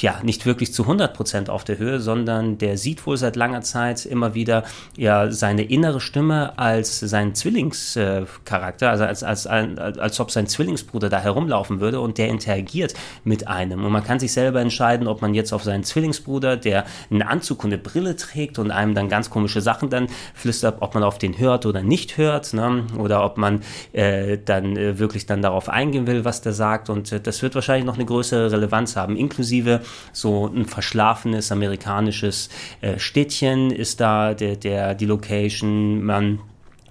ja 0.01 0.19
nicht 0.23 0.45
wirklich 0.45 0.73
zu 0.73 0.83
100% 0.83 1.49
auf 1.49 1.63
der 1.63 1.77
Höhe, 1.77 1.99
sondern 1.99 2.57
der 2.57 2.77
sieht 2.77 3.05
wohl 3.05 3.17
seit 3.17 3.35
langer 3.35 3.61
Zeit 3.61 4.05
immer 4.05 4.33
wieder 4.33 4.63
ja 4.97 5.31
seine 5.31 5.63
innere 5.63 5.99
Stimme 5.99 6.57
als 6.57 6.99
sein 6.99 7.35
Zwillingscharakter, 7.35 8.89
also 8.89 9.03
als, 9.03 9.23
als, 9.23 9.47
als, 9.47 9.77
als 9.77 10.19
ob 10.19 10.31
sein 10.31 10.47
Zwillingsbruder 10.47 11.09
da 11.09 11.19
herumlaufen 11.19 11.64
würde 11.69 11.99
und 11.99 12.17
der 12.17 12.29
interagiert 12.29 12.93
mit 13.23 13.47
einem. 13.47 13.83
Und 13.83 13.91
man 13.91 14.03
kann 14.03 14.19
sich 14.19 14.33
selber 14.33 14.61
entscheiden, 14.61 15.07
ob 15.07 15.21
man 15.21 15.33
jetzt 15.33 15.53
auf 15.53 15.63
seinen 15.63 15.83
Zwillingsbruder, 15.83 16.57
der 16.57 16.85
einen 17.09 17.21
Anzug 17.21 17.63
und 17.63 17.73
eine 17.73 17.81
Brille 17.81 18.15
trägt 18.15 18.59
und 18.59 18.71
einem 18.71 18.95
dann 18.95 19.09
ganz 19.09 19.29
komische 19.29 19.61
Sachen 19.61 19.89
dann 19.89 20.07
flüstert, 20.33 20.77
ob 20.81 20.93
man 20.93 21.03
auf 21.03 21.17
den 21.17 21.37
hört 21.37 21.65
oder 21.65 21.81
nicht 21.81 22.17
hört, 22.17 22.53
ne? 22.53 22.85
oder 22.97 23.23
ob 23.23 23.37
man 23.37 23.61
äh, 23.93 24.37
dann 24.43 24.77
äh, 24.77 24.99
wirklich 24.99 25.25
dann 25.25 25.41
darauf 25.41 25.69
eingehen 25.69 26.07
will, 26.07 26.25
was 26.25 26.41
der 26.41 26.53
sagt. 26.53 26.89
Und 26.89 27.11
äh, 27.11 27.19
das 27.19 27.41
wird 27.41 27.55
wahrscheinlich 27.55 27.85
noch 27.85 27.95
eine 27.95 28.05
größere 28.05 28.51
Relevanz 28.51 28.95
haben, 28.95 29.15
inklusive 29.15 29.81
so 30.13 30.47
ein 30.47 30.65
verschlafenes 30.65 31.51
amerikanisches 31.51 32.49
äh, 32.81 32.99
Städtchen 32.99 33.71
ist 33.71 33.99
da 33.99 34.33
der, 34.33 34.55
der 34.55 34.95
die 34.95 35.05
Location. 35.05 36.03
Man 36.03 36.39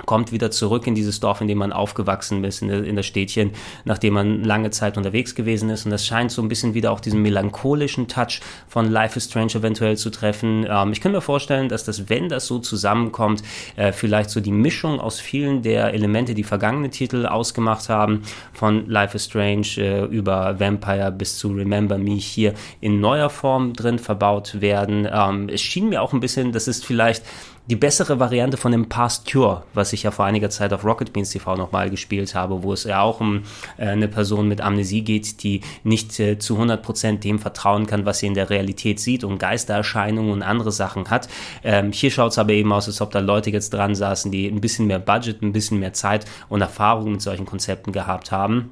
kommt 0.07 0.33
wieder 0.33 0.51
zurück 0.51 0.87
in 0.87 0.95
dieses 0.95 1.21
Dorf, 1.21 1.41
in 1.41 1.49
dem 1.49 1.59
man 1.59 1.73
aufgewachsen 1.73 2.43
ist, 2.45 2.63
in, 2.63 2.69
der, 2.69 2.85
in 2.85 2.97
das 2.97 3.07
Städtchen, 3.07 3.53
nachdem 3.85 4.15
man 4.15 4.43
lange 4.43 4.71
Zeit 4.71 4.97
unterwegs 4.97 5.35
gewesen 5.35 5.71
ist. 5.71 5.85
Und 5.85 5.93
das 5.93 6.05
scheint 6.05 6.33
so 6.33 6.43
ein 6.43 6.49
bisschen 6.49 6.75
wieder 6.75 6.91
auch 6.91 7.01
diesen 7.01 7.23
melancholischen 7.23 8.09
Touch 8.09 8.41
von 8.69 8.91
Life 8.91 9.17
is 9.17 9.27
Strange 9.27 9.55
eventuell 9.55 9.97
zu 9.97 10.11
treffen. 10.11 10.67
Ähm, 10.69 10.93
ich 10.93 11.01
kann 11.01 11.13
mir 11.13 11.21
vorstellen, 11.21 11.69
dass 11.69 11.85
das, 11.85 12.09
wenn 12.09 12.29
das 12.29 12.47
so 12.47 12.59
zusammenkommt, 12.59 13.43
äh, 13.77 13.93
vielleicht 13.93 14.31
so 14.31 14.41
die 14.41 14.53
Mischung 14.53 15.01
aus 15.01 15.21
vielen 15.21 15.63
der 15.63 15.95
Elemente, 15.95 16.35
die 16.35 16.45
vergangene 16.45 16.91
Titel 16.91 17.27
ausgemacht 17.27 17.89
haben, 17.89 18.23
von 18.53 18.89
Life 18.89 19.17
is 19.17 19.27
Strange 19.27 19.67
äh, 19.77 20.05
über 20.05 20.59
Vampire 20.59 21.13
bis 21.13 21.39
zu 21.39 21.49
Remember 21.49 21.99
Me 21.99 22.15
hier 22.15 22.55
in 22.81 23.01
neuer 23.01 23.31
Form 23.31 23.73
drin 23.73 23.99
verbaut 23.99 24.61
werden. 24.61 25.09
Ähm, 25.11 25.49
es 25.49 25.61
schien 25.61 25.89
mir 25.89 26.03
auch 26.03 26.13
ein 26.13 26.21
bisschen, 26.21 26.51
das 26.53 26.67
ist 26.67 26.85
vielleicht 26.85 27.23
die 27.67 27.77
bessere 27.77 28.21
Variante 28.21 28.59
von 28.59 28.73
dem 28.73 28.89
Past 28.89 29.31
Cure, 29.31 29.65
was 29.73 29.95
ich 29.95 30.03
ja 30.03 30.11
vor 30.11 30.27
einiger 30.27 30.51
Zeit 30.51 30.73
auf 30.75 30.85
Rocket 30.85 31.13
Beans 31.13 31.31
TV 31.31 31.57
nochmal 31.57 31.89
gespielt 31.89 32.35
habe, 32.35 32.63
wo 32.63 32.75
es 32.75 32.85
ja 32.85 33.01
auch 33.01 33.21
um 33.21 33.45
äh, 33.79 33.87
eine 33.87 34.09
Person 34.09 34.49
mit 34.49 34.61
Amnesie 34.61 35.03
geht, 35.03 35.43
die 35.43 35.63
nicht 35.83 36.19
äh, 36.21 36.39
zu 36.39 36.59
100% 36.59 37.21
dem 37.21 37.39
vertrauen 37.39 37.87
kann, 37.87 38.05
was 38.05 38.19
sie 38.19 38.27
in 38.27 38.35
der 38.35 38.51
Realität 38.51 39.01
sieht 39.01 39.25
und 39.25 39.39
Geistererscheinungen 39.39 40.31
und 40.31 40.43
andere 40.43 40.73
Sachen 40.73 41.09
hat. 41.09 41.29
Ähm, 41.63 41.93
hier 41.93 42.11
schaut 42.11 42.33
es 42.33 42.39
aber 42.39 42.53
eben 42.53 42.73
aus, 42.73 42.87
als 42.87 43.01
ob 43.01 43.11
da 43.13 43.21
Leute 43.21 43.51
jetzt 43.51 43.73
dran 43.73 43.95
saßen, 43.95 44.31
die 44.31 44.47
ein 44.47 44.61
bisschen 44.61 44.87
mehr 44.87 44.99
Budget, 44.99 45.41
ein 45.41 45.53
bisschen 45.53 45.79
mehr 45.79 45.95
Zeit 45.95 46.27
und 46.51 46.61
Erfahrung 46.61 47.13
mit 47.13 47.23
solchen 47.23 47.47
Konzepten 47.47 47.93
gehabt 47.93 48.31
haben. 48.31 48.71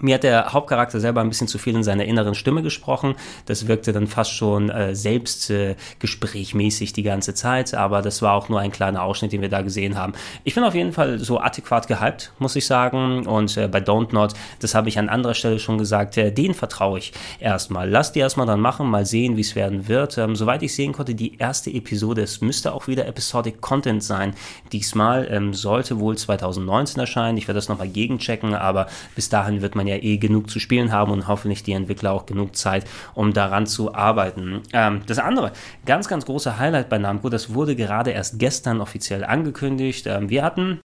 Mir 0.00 0.14
hat 0.14 0.22
der 0.22 0.52
Hauptcharakter 0.52 1.00
selber 1.00 1.20
ein 1.20 1.28
bisschen 1.28 1.48
zu 1.48 1.58
viel 1.58 1.74
in 1.74 1.82
seiner 1.82 2.04
inneren 2.04 2.34
Stimme 2.34 2.62
gesprochen. 2.62 3.14
Das 3.46 3.66
wirkte 3.68 3.92
dann 3.92 4.06
fast 4.06 4.32
schon 4.32 4.70
äh, 4.70 4.94
selbstgesprächmäßig 4.94 6.90
äh, 6.90 6.92
die 6.94 7.02
ganze 7.02 7.34
Zeit, 7.34 7.74
aber 7.74 8.02
das 8.02 8.22
war 8.22 8.34
auch 8.34 8.48
nur 8.48 8.60
ein 8.60 8.72
kleiner 8.72 9.02
Ausschnitt, 9.02 9.32
den 9.32 9.42
wir 9.42 9.48
da 9.48 9.62
gesehen 9.62 9.96
haben. 9.96 10.12
Ich 10.44 10.54
bin 10.54 10.64
auf 10.64 10.74
jeden 10.74 10.92
Fall 10.92 11.18
so 11.18 11.40
adäquat 11.40 11.88
gehypt, 11.88 12.32
muss 12.38 12.56
ich 12.56 12.66
sagen. 12.66 13.26
Und 13.26 13.56
äh, 13.56 13.68
bei 13.68 13.78
Don't 13.78 14.12
Not, 14.12 14.34
das 14.60 14.74
habe 14.74 14.88
ich 14.88 14.98
an 14.98 15.08
anderer 15.08 15.34
Stelle 15.34 15.58
schon 15.58 15.78
gesagt, 15.78 16.16
äh, 16.16 16.30
den 16.30 16.54
vertraue 16.54 16.98
ich 16.98 17.12
erstmal. 17.40 17.88
Lass 17.88 18.12
die 18.12 18.20
erstmal 18.20 18.46
dann 18.46 18.60
machen, 18.60 18.88
mal 18.88 19.06
sehen, 19.06 19.36
wie 19.36 19.40
es 19.40 19.56
werden 19.56 19.88
wird. 19.88 20.18
Ähm, 20.18 20.36
soweit 20.36 20.62
ich 20.62 20.74
sehen 20.74 20.92
konnte, 20.92 21.14
die 21.14 21.36
erste 21.38 21.70
Episode, 21.70 22.22
es 22.22 22.40
müsste 22.40 22.72
auch 22.72 22.86
wieder 22.86 23.06
Episodic 23.06 23.60
Content 23.60 24.02
sein. 24.02 24.34
Diesmal 24.72 25.26
ähm, 25.30 25.54
sollte 25.54 25.98
wohl 25.98 26.16
2019 26.16 27.00
erscheinen. 27.00 27.38
Ich 27.38 27.48
werde 27.48 27.58
das 27.58 27.68
nochmal 27.68 27.88
gegenchecken, 27.88 28.54
aber 28.54 28.86
bis 29.14 29.28
dahin 29.28 29.62
wird 29.62 29.74
man 29.74 29.87
ja 29.88 29.96
eh 29.96 30.18
genug 30.18 30.50
zu 30.50 30.60
spielen 30.60 30.92
haben 30.92 31.12
und 31.12 31.26
hoffentlich 31.28 31.62
die 31.62 31.72
Entwickler 31.72 32.12
auch 32.12 32.26
genug 32.26 32.56
Zeit, 32.56 32.84
um 33.14 33.32
daran 33.32 33.66
zu 33.66 33.94
arbeiten. 33.94 34.62
Ähm, 34.72 35.02
das 35.06 35.18
andere, 35.18 35.52
ganz, 35.86 36.08
ganz 36.08 36.24
große 36.26 36.58
Highlight 36.58 36.88
bei 36.88 36.98
Namco, 36.98 37.28
das 37.28 37.54
wurde 37.54 37.74
gerade 37.76 38.10
erst 38.10 38.38
gestern 38.38 38.80
offiziell 38.80 39.24
angekündigt. 39.24 40.06
Ähm, 40.06 40.30
wir 40.30 40.44
hatten 40.44 40.80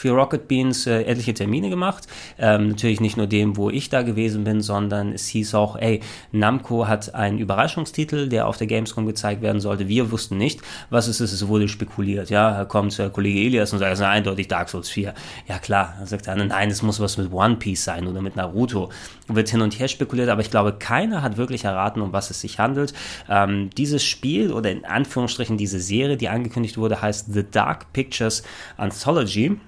für 0.00 0.12
Rocket 0.12 0.48
Beans 0.48 0.86
äh, 0.86 1.02
etliche 1.02 1.34
Termine 1.34 1.68
gemacht. 1.68 2.06
Ähm, 2.38 2.68
natürlich 2.68 3.00
nicht 3.00 3.18
nur 3.18 3.26
dem, 3.26 3.56
wo 3.56 3.68
ich 3.68 3.90
da 3.90 4.02
gewesen 4.02 4.44
bin, 4.44 4.62
sondern 4.62 5.12
es 5.12 5.26
hieß 5.28 5.54
auch, 5.54 5.76
ey, 5.76 6.00
Namco 6.32 6.88
hat 6.88 7.14
einen 7.14 7.38
Überraschungstitel, 7.38 8.28
der 8.28 8.48
auf 8.48 8.56
der 8.56 8.66
Gamescom 8.66 9.04
gezeigt 9.04 9.42
werden 9.42 9.60
sollte. 9.60 9.88
Wir 9.88 10.10
wussten 10.10 10.38
nicht, 10.38 10.60
was 10.88 11.06
es 11.06 11.20
ist. 11.20 11.32
Es 11.32 11.46
wurde 11.48 11.68
spekuliert. 11.68 12.30
Ja, 12.30 12.64
kommt 12.64 12.96
der 12.98 13.10
Kollege 13.10 13.40
Elias 13.40 13.72
und 13.72 13.78
sagt, 13.78 13.92
es 13.92 13.98
ist 13.98 14.04
eindeutig 14.04 14.48
Dark 14.48 14.70
Souls 14.70 14.88
4. 14.88 15.12
Ja 15.48 15.58
klar, 15.58 15.94
dann 15.98 16.06
sagt 16.06 16.26
er, 16.26 16.36
nein, 16.36 16.70
es 16.70 16.82
muss 16.82 16.98
was 16.98 17.18
mit 17.18 17.30
One 17.30 17.56
Piece 17.56 17.84
sein 17.84 18.06
oder 18.06 18.22
mit 18.22 18.36
Naruto. 18.36 18.88
Wird 19.28 19.50
hin 19.50 19.60
und 19.60 19.78
her 19.78 19.88
spekuliert, 19.88 20.30
aber 20.30 20.40
ich 20.40 20.50
glaube, 20.50 20.72
keiner 20.78 21.20
hat 21.20 21.36
wirklich 21.36 21.64
erraten, 21.64 22.00
um 22.00 22.12
was 22.12 22.30
es 22.30 22.40
sich 22.40 22.58
handelt. 22.58 22.94
Ähm, 23.28 23.68
dieses 23.76 24.02
Spiel 24.02 24.50
oder 24.52 24.70
in 24.70 24.86
Anführungsstrichen 24.86 25.58
diese 25.58 25.78
Serie, 25.78 26.16
die 26.16 26.30
angekündigt 26.30 26.78
wurde, 26.78 27.02
heißt 27.02 27.34
The 27.34 27.44
Dark 27.50 27.92
Pictures 27.92 28.42
Anthology. 28.78 29.58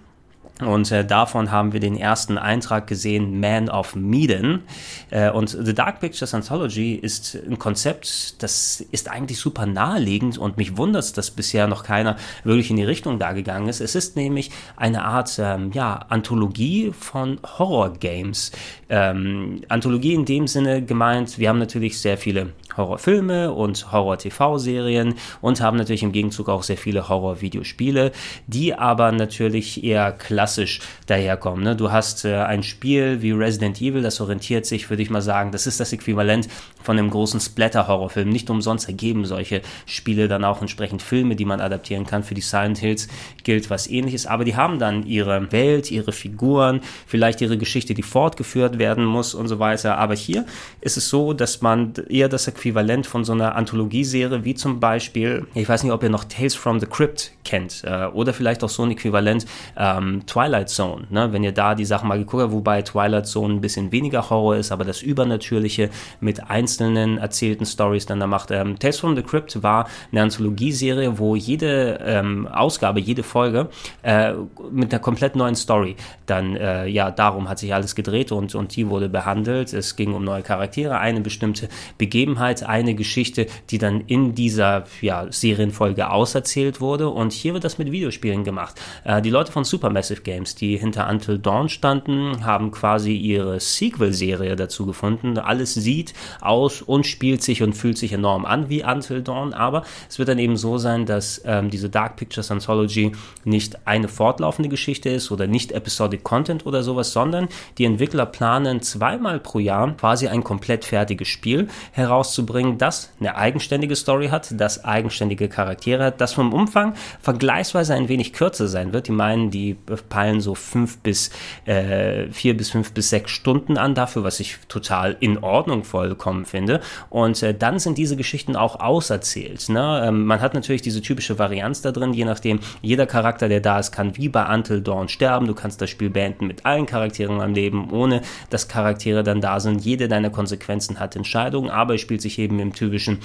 Und 0.60 0.92
äh, 0.92 1.04
davon 1.04 1.50
haben 1.50 1.72
wir 1.72 1.80
den 1.80 1.96
ersten 1.96 2.38
Eintrag 2.38 2.86
gesehen, 2.86 3.40
Man 3.40 3.68
of 3.68 3.96
Medan. 3.96 4.62
Äh, 5.10 5.30
und 5.30 5.48
The 5.48 5.74
Dark 5.74 6.00
Pictures 6.00 6.34
Anthology 6.34 6.94
ist 6.94 7.36
ein 7.48 7.58
Konzept, 7.58 8.42
das 8.42 8.80
ist 8.92 9.08
eigentlich 9.10 9.38
super 9.38 9.66
naheliegend 9.66 10.38
und 10.38 10.56
mich 10.56 10.76
wundert 10.76 11.02
dass 11.16 11.30
bisher 11.30 11.66
noch 11.66 11.82
keiner 11.82 12.16
wirklich 12.44 12.70
in 12.70 12.76
die 12.76 12.84
Richtung 12.84 13.18
da 13.18 13.32
gegangen 13.32 13.68
ist. 13.68 13.80
Es 13.80 13.94
ist 13.94 14.14
nämlich 14.14 14.50
eine 14.76 15.04
Art 15.04 15.36
ähm, 15.38 15.72
ja, 15.72 15.94
Anthologie 16.08 16.92
von 16.92 17.40
Horror-Games. 17.58 18.52
Ähm, 18.88 19.62
Anthologie 19.68 20.14
in 20.14 20.24
dem 20.24 20.46
Sinne 20.46 20.82
gemeint, 20.82 21.38
wir 21.38 21.48
haben 21.48 21.58
natürlich 21.58 21.98
sehr 21.98 22.18
viele 22.18 22.52
Horrorfilme 22.76 23.52
und 23.52 23.92
Horror-TV-Serien 23.92 25.14
und 25.40 25.60
haben 25.60 25.76
natürlich 25.76 26.02
im 26.02 26.12
Gegenzug 26.12 26.48
auch 26.48 26.62
sehr 26.62 26.76
viele 26.76 27.08
Horror-Videospiele, 27.08 28.12
die 28.46 28.74
aber 28.74 29.12
natürlich 29.12 29.84
eher 29.84 30.12
klassisch 30.12 30.80
daherkommen. 31.06 31.64
Ne? 31.64 31.76
Du 31.76 31.92
hast 31.92 32.24
äh, 32.24 32.36
ein 32.36 32.62
Spiel 32.62 33.22
wie 33.22 33.32
Resident 33.32 33.80
Evil, 33.80 34.02
das 34.02 34.20
orientiert 34.20 34.66
sich, 34.66 34.88
würde 34.90 35.02
ich 35.02 35.10
mal 35.10 35.22
sagen, 35.22 35.52
das 35.52 35.66
ist 35.66 35.80
das 35.80 35.92
Äquivalent 35.92 36.48
von 36.82 36.98
einem 36.98 37.10
großen 37.10 37.40
Splatter-Horrorfilm. 37.40 38.28
Nicht 38.28 38.50
umsonst 38.50 38.88
ergeben 38.88 39.24
solche 39.24 39.62
Spiele 39.86 40.28
dann 40.28 40.44
auch 40.44 40.60
entsprechend 40.60 41.02
Filme, 41.02 41.36
die 41.36 41.44
man 41.44 41.60
adaptieren 41.60 42.06
kann. 42.06 42.24
Für 42.24 42.34
die 42.34 42.40
Silent 42.40 42.78
Hills 42.78 43.08
gilt 43.44 43.70
was 43.70 43.86
ähnliches, 43.88 44.26
aber 44.26 44.44
die 44.44 44.56
haben 44.56 44.78
dann 44.78 45.06
ihre 45.06 45.52
Welt, 45.52 45.90
ihre 45.90 46.12
Figuren, 46.12 46.80
vielleicht 47.06 47.40
ihre 47.40 47.58
Geschichte, 47.58 47.94
die 47.94 48.02
fortgeführt 48.02 48.78
werden 48.78 49.04
muss 49.04 49.34
und 49.34 49.48
so 49.48 49.58
weiter. 49.58 49.98
Aber 49.98 50.14
hier 50.14 50.46
ist 50.80 50.96
es 50.96 51.08
so, 51.08 51.32
dass 51.32 51.60
man 51.60 51.92
eher 52.08 52.28
das 52.28 52.48
Äquivalent 52.48 52.61
von 53.04 53.24
so 53.24 53.32
einer 53.32 53.56
Anthologieserie 53.56 54.44
wie 54.44 54.54
zum 54.54 54.80
Beispiel, 54.80 55.46
ich 55.54 55.68
weiß 55.68 55.82
nicht, 55.82 55.92
ob 55.92 56.02
ihr 56.02 56.10
noch 56.10 56.24
Tales 56.24 56.54
from 56.54 56.80
the 56.80 56.86
Crypt 56.86 57.32
kennt 57.44 57.82
äh, 57.84 58.06
oder 58.06 58.32
vielleicht 58.32 58.62
auch 58.62 58.68
so 58.68 58.82
ein 58.84 58.90
Äquivalent 58.92 59.46
ähm, 59.76 60.24
Twilight 60.26 60.68
Zone, 60.68 61.06
ne? 61.10 61.32
wenn 61.32 61.42
ihr 61.42 61.52
da 61.52 61.74
die 61.74 61.84
Sachen 61.84 62.08
mal 62.08 62.18
geguckt 62.18 62.42
habt, 62.42 62.52
wobei 62.52 62.82
Twilight 62.82 63.26
Zone 63.26 63.54
ein 63.54 63.60
bisschen 63.60 63.90
weniger 63.92 64.30
Horror 64.30 64.56
ist, 64.56 64.72
aber 64.72 64.84
das 64.84 65.02
Übernatürliche 65.02 65.90
mit 66.20 66.50
einzelnen 66.50 67.18
erzählten 67.18 67.66
Stories 67.66 68.06
dann 68.06 68.20
da 68.20 68.26
macht. 68.26 68.50
Ähm, 68.50 68.78
Tales 68.78 68.98
from 68.98 69.16
the 69.16 69.22
Crypt 69.22 69.62
war 69.62 69.88
eine 70.10 70.22
Anthologieserie, 70.22 71.18
wo 71.18 71.36
jede 71.36 71.98
ähm, 72.04 72.46
Ausgabe, 72.46 73.00
jede 73.00 73.22
Folge 73.22 73.68
äh, 74.02 74.32
mit 74.70 74.92
einer 74.92 75.00
komplett 75.00 75.36
neuen 75.36 75.56
Story 75.56 75.96
dann, 76.26 76.56
äh, 76.56 76.86
ja, 76.86 77.10
darum 77.10 77.48
hat 77.48 77.58
sich 77.58 77.74
alles 77.74 77.94
gedreht 77.94 78.32
und, 78.32 78.54
und 78.54 78.74
die 78.76 78.88
wurde 78.88 79.08
behandelt. 79.08 79.72
Es 79.72 79.96
ging 79.96 80.14
um 80.14 80.24
neue 80.24 80.42
Charaktere, 80.42 80.98
eine 80.98 81.20
bestimmte 81.20 81.68
Begebenheit, 81.98 82.51
eine 82.60 82.94
Geschichte, 82.94 83.46
die 83.70 83.78
dann 83.78 84.02
in 84.02 84.34
dieser 84.34 84.84
ja, 85.00 85.26
Serienfolge 85.30 86.10
auserzählt 86.10 86.80
wurde 86.80 87.08
und 87.08 87.32
hier 87.32 87.54
wird 87.54 87.64
das 87.64 87.78
mit 87.78 87.90
Videospielen 87.92 88.44
gemacht. 88.44 88.80
Äh, 89.04 89.22
die 89.22 89.30
Leute 89.30 89.52
von 89.52 89.64
Supermassive 89.64 90.22
Games, 90.22 90.54
die 90.54 90.76
hinter 90.76 91.08
Until 91.08 91.38
Dawn 91.38 91.68
standen, 91.68 92.44
haben 92.44 92.70
quasi 92.70 93.14
ihre 93.14 93.60
Sequel-Serie 93.60 94.56
dazu 94.56 94.86
gefunden. 94.86 95.38
Alles 95.38 95.74
sieht 95.74 96.12
aus 96.40 96.82
und 96.82 97.06
spielt 97.06 97.42
sich 97.42 97.62
und 97.62 97.74
fühlt 97.74 97.96
sich 97.98 98.12
enorm 98.12 98.44
an 98.44 98.68
wie 98.68 98.84
Until 98.84 99.22
Dawn, 99.22 99.54
aber 99.54 99.84
es 100.08 100.18
wird 100.18 100.28
dann 100.28 100.38
eben 100.38 100.56
so 100.56 100.78
sein, 100.78 101.06
dass 101.06 101.40
ähm, 101.44 101.70
diese 101.70 101.88
Dark 101.88 102.16
Pictures 102.16 102.50
Anthology 102.50 103.12
nicht 103.44 103.86
eine 103.86 104.08
fortlaufende 104.08 104.68
Geschichte 104.68 105.08
ist 105.08 105.30
oder 105.30 105.46
nicht 105.46 105.72
Episodic 105.72 106.24
Content 106.24 106.66
oder 106.66 106.82
sowas, 106.82 107.12
sondern 107.12 107.48
die 107.78 107.84
Entwickler 107.84 108.26
planen 108.26 108.82
zweimal 108.82 109.38
pro 109.38 109.58
Jahr 109.58 109.96
quasi 109.96 110.28
ein 110.28 110.42
komplett 110.42 110.84
fertiges 110.84 111.28
Spiel 111.28 111.68
herauszubringen, 111.92 112.41
das 112.78 113.12
eine 113.20 113.36
eigenständige 113.36 113.96
Story 113.96 114.28
hat, 114.28 114.48
das 114.60 114.84
eigenständige 114.84 115.48
Charaktere 115.48 116.04
hat, 116.04 116.20
das 116.20 116.32
vom 116.32 116.52
Umfang 116.52 116.94
vergleichsweise 117.20 117.94
ein 117.94 118.08
wenig 118.08 118.32
kürzer 118.32 118.68
sein 118.68 118.92
wird. 118.92 119.08
Die 119.08 119.12
meinen, 119.12 119.50
die 119.50 119.76
peilen 120.08 120.40
so 120.40 120.54
fünf 120.54 120.98
bis 120.98 121.30
äh, 121.64 122.26
vier 122.30 122.56
bis 122.56 122.70
fünf 122.70 122.92
bis 122.92 123.10
sechs 123.10 123.30
Stunden 123.30 123.78
an 123.78 123.94
dafür, 123.94 124.24
was 124.24 124.40
ich 124.40 124.58
total 124.68 125.16
in 125.20 125.38
Ordnung 125.38 125.84
vollkommen 125.84 126.44
finde. 126.44 126.80
Und 127.10 127.42
äh, 127.42 127.54
dann 127.54 127.78
sind 127.78 127.98
diese 127.98 128.16
Geschichten 128.16 128.56
auch 128.56 128.80
auserzählt. 128.80 129.68
Ne? 129.68 130.04
Ähm, 130.06 130.24
man 130.24 130.40
hat 130.40 130.54
natürlich 130.54 130.82
diese 130.82 131.02
typische 131.02 131.38
Varianz 131.38 131.82
da 131.82 131.92
drin, 131.92 132.12
je 132.12 132.24
nachdem, 132.24 132.60
jeder 132.80 133.06
Charakter, 133.06 133.48
der 133.48 133.60
da 133.60 133.78
ist, 133.78 133.92
kann 133.92 134.16
wie 134.16 134.28
bei 134.28 134.52
Until 134.52 134.80
Dawn 134.80 135.08
sterben. 135.08 135.46
Du 135.46 135.54
kannst 135.54 135.80
das 135.80 135.90
Spiel 135.90 136.10
beenden 136.10 136.46
mit 136.46 136.64
allen 136.64 136.86
Charakteren 136.86 137.40
am 137.40 137.54
Leben, 137.54 137.90
ohne 137.90 138.22
dass 138.50 138.68
Charaktere 138.68 139.22
dann 139.22 139.40
da 139.40 139.60
sind. 139.60 139.84
Jede 139.84 140.08
deiner 140.08 140.30
Konsequenzen 140.30 140.98
hat 140.98 141.16
Entscheidungen, 141.16 141.70
aber 141.70 141.94
es 141.94 142.00
spielt 142.00 142.22
sich 142.22 142.31
eben 142.38 142.58
im 142.58 142.72
typischen 142.72 143.18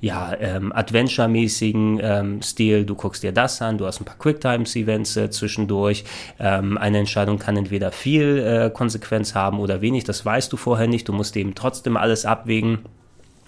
ja, 0.00 0.34
ähm, 0.38 0.72
Adventure-mäßigen 0.72 2.00
ähm, 2.02 2.42
Stil. 2.42 2.84
Du 2.84 2.94
guckst 2.94 3.22
dir 3.22 3.32
das 3.32 3.60
an, 3.60 3.78
du 3.78 3.86
hast 3.86 4.00
ein 4.00 4.04
paar 4.04 4.16
Quicktimes-Events 4.18 5.16
äh, 5.16 5.30
zwischendurch. 5.30 6.04
Ähm, 6.38 6.78
eine 6.78 6.98
Entscheidung 6.98 7.38
kann 7.38 7.56
entweder 7.56 7.92
viel 7.92 8.38
äh, 8.38 8.70
Konsequenz 8.70 9.34
haben 9.34 9.60
oder 9.60 9.82
wenig, 9.82 10.04
das 10.04 10.24
weißt 10.24 10.52
du 10.52 10.56
vorher 10.56 10.86
nicht. 10.86 11.08
Du 11.08 11.12
musst 11.12 11.36
eben 11.36 11.54
trotzdem 11.54 11.96
alles 11.96 12.24
abwägen 12.24 12.78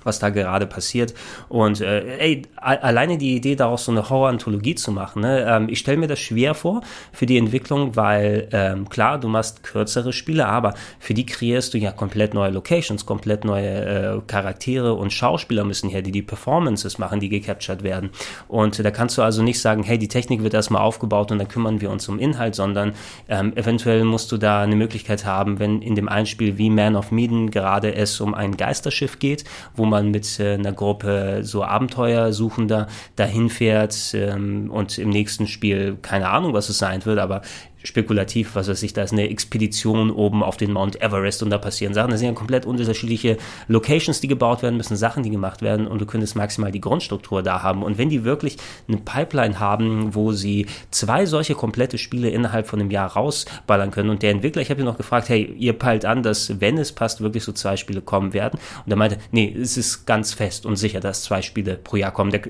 was 0.05 0.19
da 0.19 0.31
gerade 0.31 0.67
passiert. 0.67 1.15
Und 1.49 1.81
äh, 1.81 2.19
ey, 2.19 2.43
alleine 2.57 3.19
die 3.19 3.37
Idee, 3.37 3.57
daraus 3.57 3.85
so 3.85 3.93
eine 3.93 4.09
Horror-Anthologie 4.09 4.75
zu 4.75 4.93
machen, 4.93 5.23
ne? 5.23 5.47
ähm, 5.49 5.69
ich 5.69 5.79
stelle 5.79 5.99
mir 5.99 6.07
das 6.07 6.19
schwer 6.19 6.55
vor 6.55 6.83
für 7.13 7.27
die 7.27 7.39
Entwicklung, 7.39 7.97
weil 7.97 8.49
ähm, 8.53 8.89
klar, 8.89 9.19
du 9.19 9.29
machst 9.29 9.63
kürzere 9.63 10.13
Spiele, 10.13 10.47
aber 10.47 10.75
für 10.99 11.15
die 11.15 11.27
kreierst 11.27 11.75
du 11.75 11.79
ja 11.79 11.93
komplett 11.93 12.35
neue 12.35 12.51
Locations, 12.51 13.05
komplett 13.07 13.45
neue 13.45 13.69
äh, 13.69 14.21
Charaktere 14.27 14.95
und 14.95 15.13
Schauspieler 15.13 15.65
müssen 15.65 15.91
her, 15.91 16.03
die 16.03 16.13
die 16.13 16.23
Performances 16.23 16.99
machen, 16.99 17.21
die 17.21 17.29
gecaptured 17.29 17.83
werden. 17.83 18.11
Und 18.49 18.79
äh, 18.79 18.83
da 18.83 18.91
kannst 18.91 19.19
du 19.19 19.23
also 19.23 19.43
nicht 19.43 19.61
sagen, 19.61 19.83
hey, 19.83 19.99
die 19.99 20.09
Technik 20.09 20.43
wird 20.43 20.55
erstmal 20.55 20.83
aufgebaut 20.83 21.33
und 21.33 21.39
dann 21.39 21.49
kümmern 21.49 21.81
wir 21.81 21.91
uns 21.91 22.09
um 22.09 22.19
Inhalt, 22.19 22.55
sondern 22.55 22.95
ähm, 23.29 23.57
eventuell 23.57 24.05
musst 24.05 24.33
du 24.33 24.37
da 24.37 24.63
eine 24.63 24.77
Möglichkeit 24.77 25.25
haben, 25.25 25.59
wenn 25.59 25.83
in 25.83 25.95
dem 25.95 26.09
Einspiel 26.09 26.59
wie 26.59 26.71
Man 26.71 26.97
of 26.97 27.11
Medan 27.11 27.51
gerade 27.51 27.95
es 27.95 28.21
um 28.21 28.35
ein 28.35 28.57
Geisterschiff 28.57 29.19
geht, 29.19 29.45
wo 29.75 29.85
man 29.93 30.11
mit 30.11 30.41
äh, 30.41 30.55
einer 30.55 30.73
Gruppe 30.73 31.41
so 31.45 31.63
Abenteuersuchender 31.63 32.89
dahin 33.15 33.49
fährt 33.49 33.97
ähm, 34.15 34.71
und 34.71 34.99
im 34.99 35.11
nächsten 35.11 35.47
Spiel 35.47 35.97
keine 36.03 36.31
Ahnung, 36.31 36.55
was 36.55 36.69
es 36.69 36.79
sein 36.79 37.05
wird, 37.05 37.19
aber 37.19 37.43
spekulativ, 37.85 38.55
was 38.55 38.69
weiß 38.69 38.83
ich, 38.83 38.93
da 38.93 39.03
ist 39.03 39.12
eine 39.12 39.29
Expedition 39.29 40.11
oben 40.11 40.43
auf 40.43 40.57
den 40.57 40.73
Mount 40.73 41.01
Everest 41.01 41.43
und 41.43 41.51
da 41.51 41.59
passieren 41.59 41.95
Sachen. 41.95 42.11
Das 42.11 42.21
sind 42.21 42.29
ja 42.29 42.35
komplett 42.35 42.67
unterschiedliche 42.67 43.39
Locations, 43.69 44.21
die 44.21 44.29
gebaut 44.29 44.62
werden 44.62 44.77
müssen, 44.77 44.97
Sachen, 44.97 45.23
die 45.23 45.31
gemacht 45.31 45.62
werden 45.62 45.87
und 45.87 46.01
du 46.01 46.07
könntest 46.07 46.37
maximal 46.37 46.73
die 46.73 46.81
Grundstruktur 46.81 47.43
da 47.43 47.62
haben. 47.62 47.83
Und 47.83 47.99
wenn 47.99 48.09
die 48.09 48.25
wirklich 48.25 48.57
eine 48.89 48.99
Pipeline 48.99 49.59
haben, 49.59 50.15
wo 50.15 50.33
sie 50.33 50.67
zwei 50.91 51.27
solche 51.27 51.55
komplette 51.55 51.99
Spiele 51.99 52.31
innerhalb 52.31 52.67
von 52.67 52.81
einem 52.81 52.91
Jahr 52.91 53.12
rausballern 53.12 53.91
können 53.91 54.11
und 54.11 54.23
der 54.23 54.31
Entwickler, 54.31 54.62
ich 54.62 54.71
habe 54.71 54.81
ihn 54.81 54.87
noch 54.87 54.97
gefragt, 54.97 55.29
hey, 55.29 55.55
ihr 55.59 55.73
peilt 55.73 56.05
an, 56.05 56.23
dass, 56.23 56.61
wenn 56.61 56.79
es 56.79 56.93
passt, 56.93 57.21
wirklich 57.21 57.45
so 57.45 57.53
zwei 57.53 57.77
Spiele 57.77 58.01
kommen 58.01 58.33
werden. 58.33 58.59
Und 58.85 58.93
er 58.93 58.97
meinte, 58.97 59.19
nee, 59.31 59.55
es 59.59 59.77
ist 59.77 60.07
ganz 60.07 60.33
fest 60.35 60.67
und 60.67 60.77
sicher, 60.77 61.01
dass 61.01 61.23
zwei 61.23 61.43
Spiele 61.43 61.77
pro 61.77 61.97
Jahr 61.97 62.12
kommen. 62.12 62.31
Der 62.31 62.41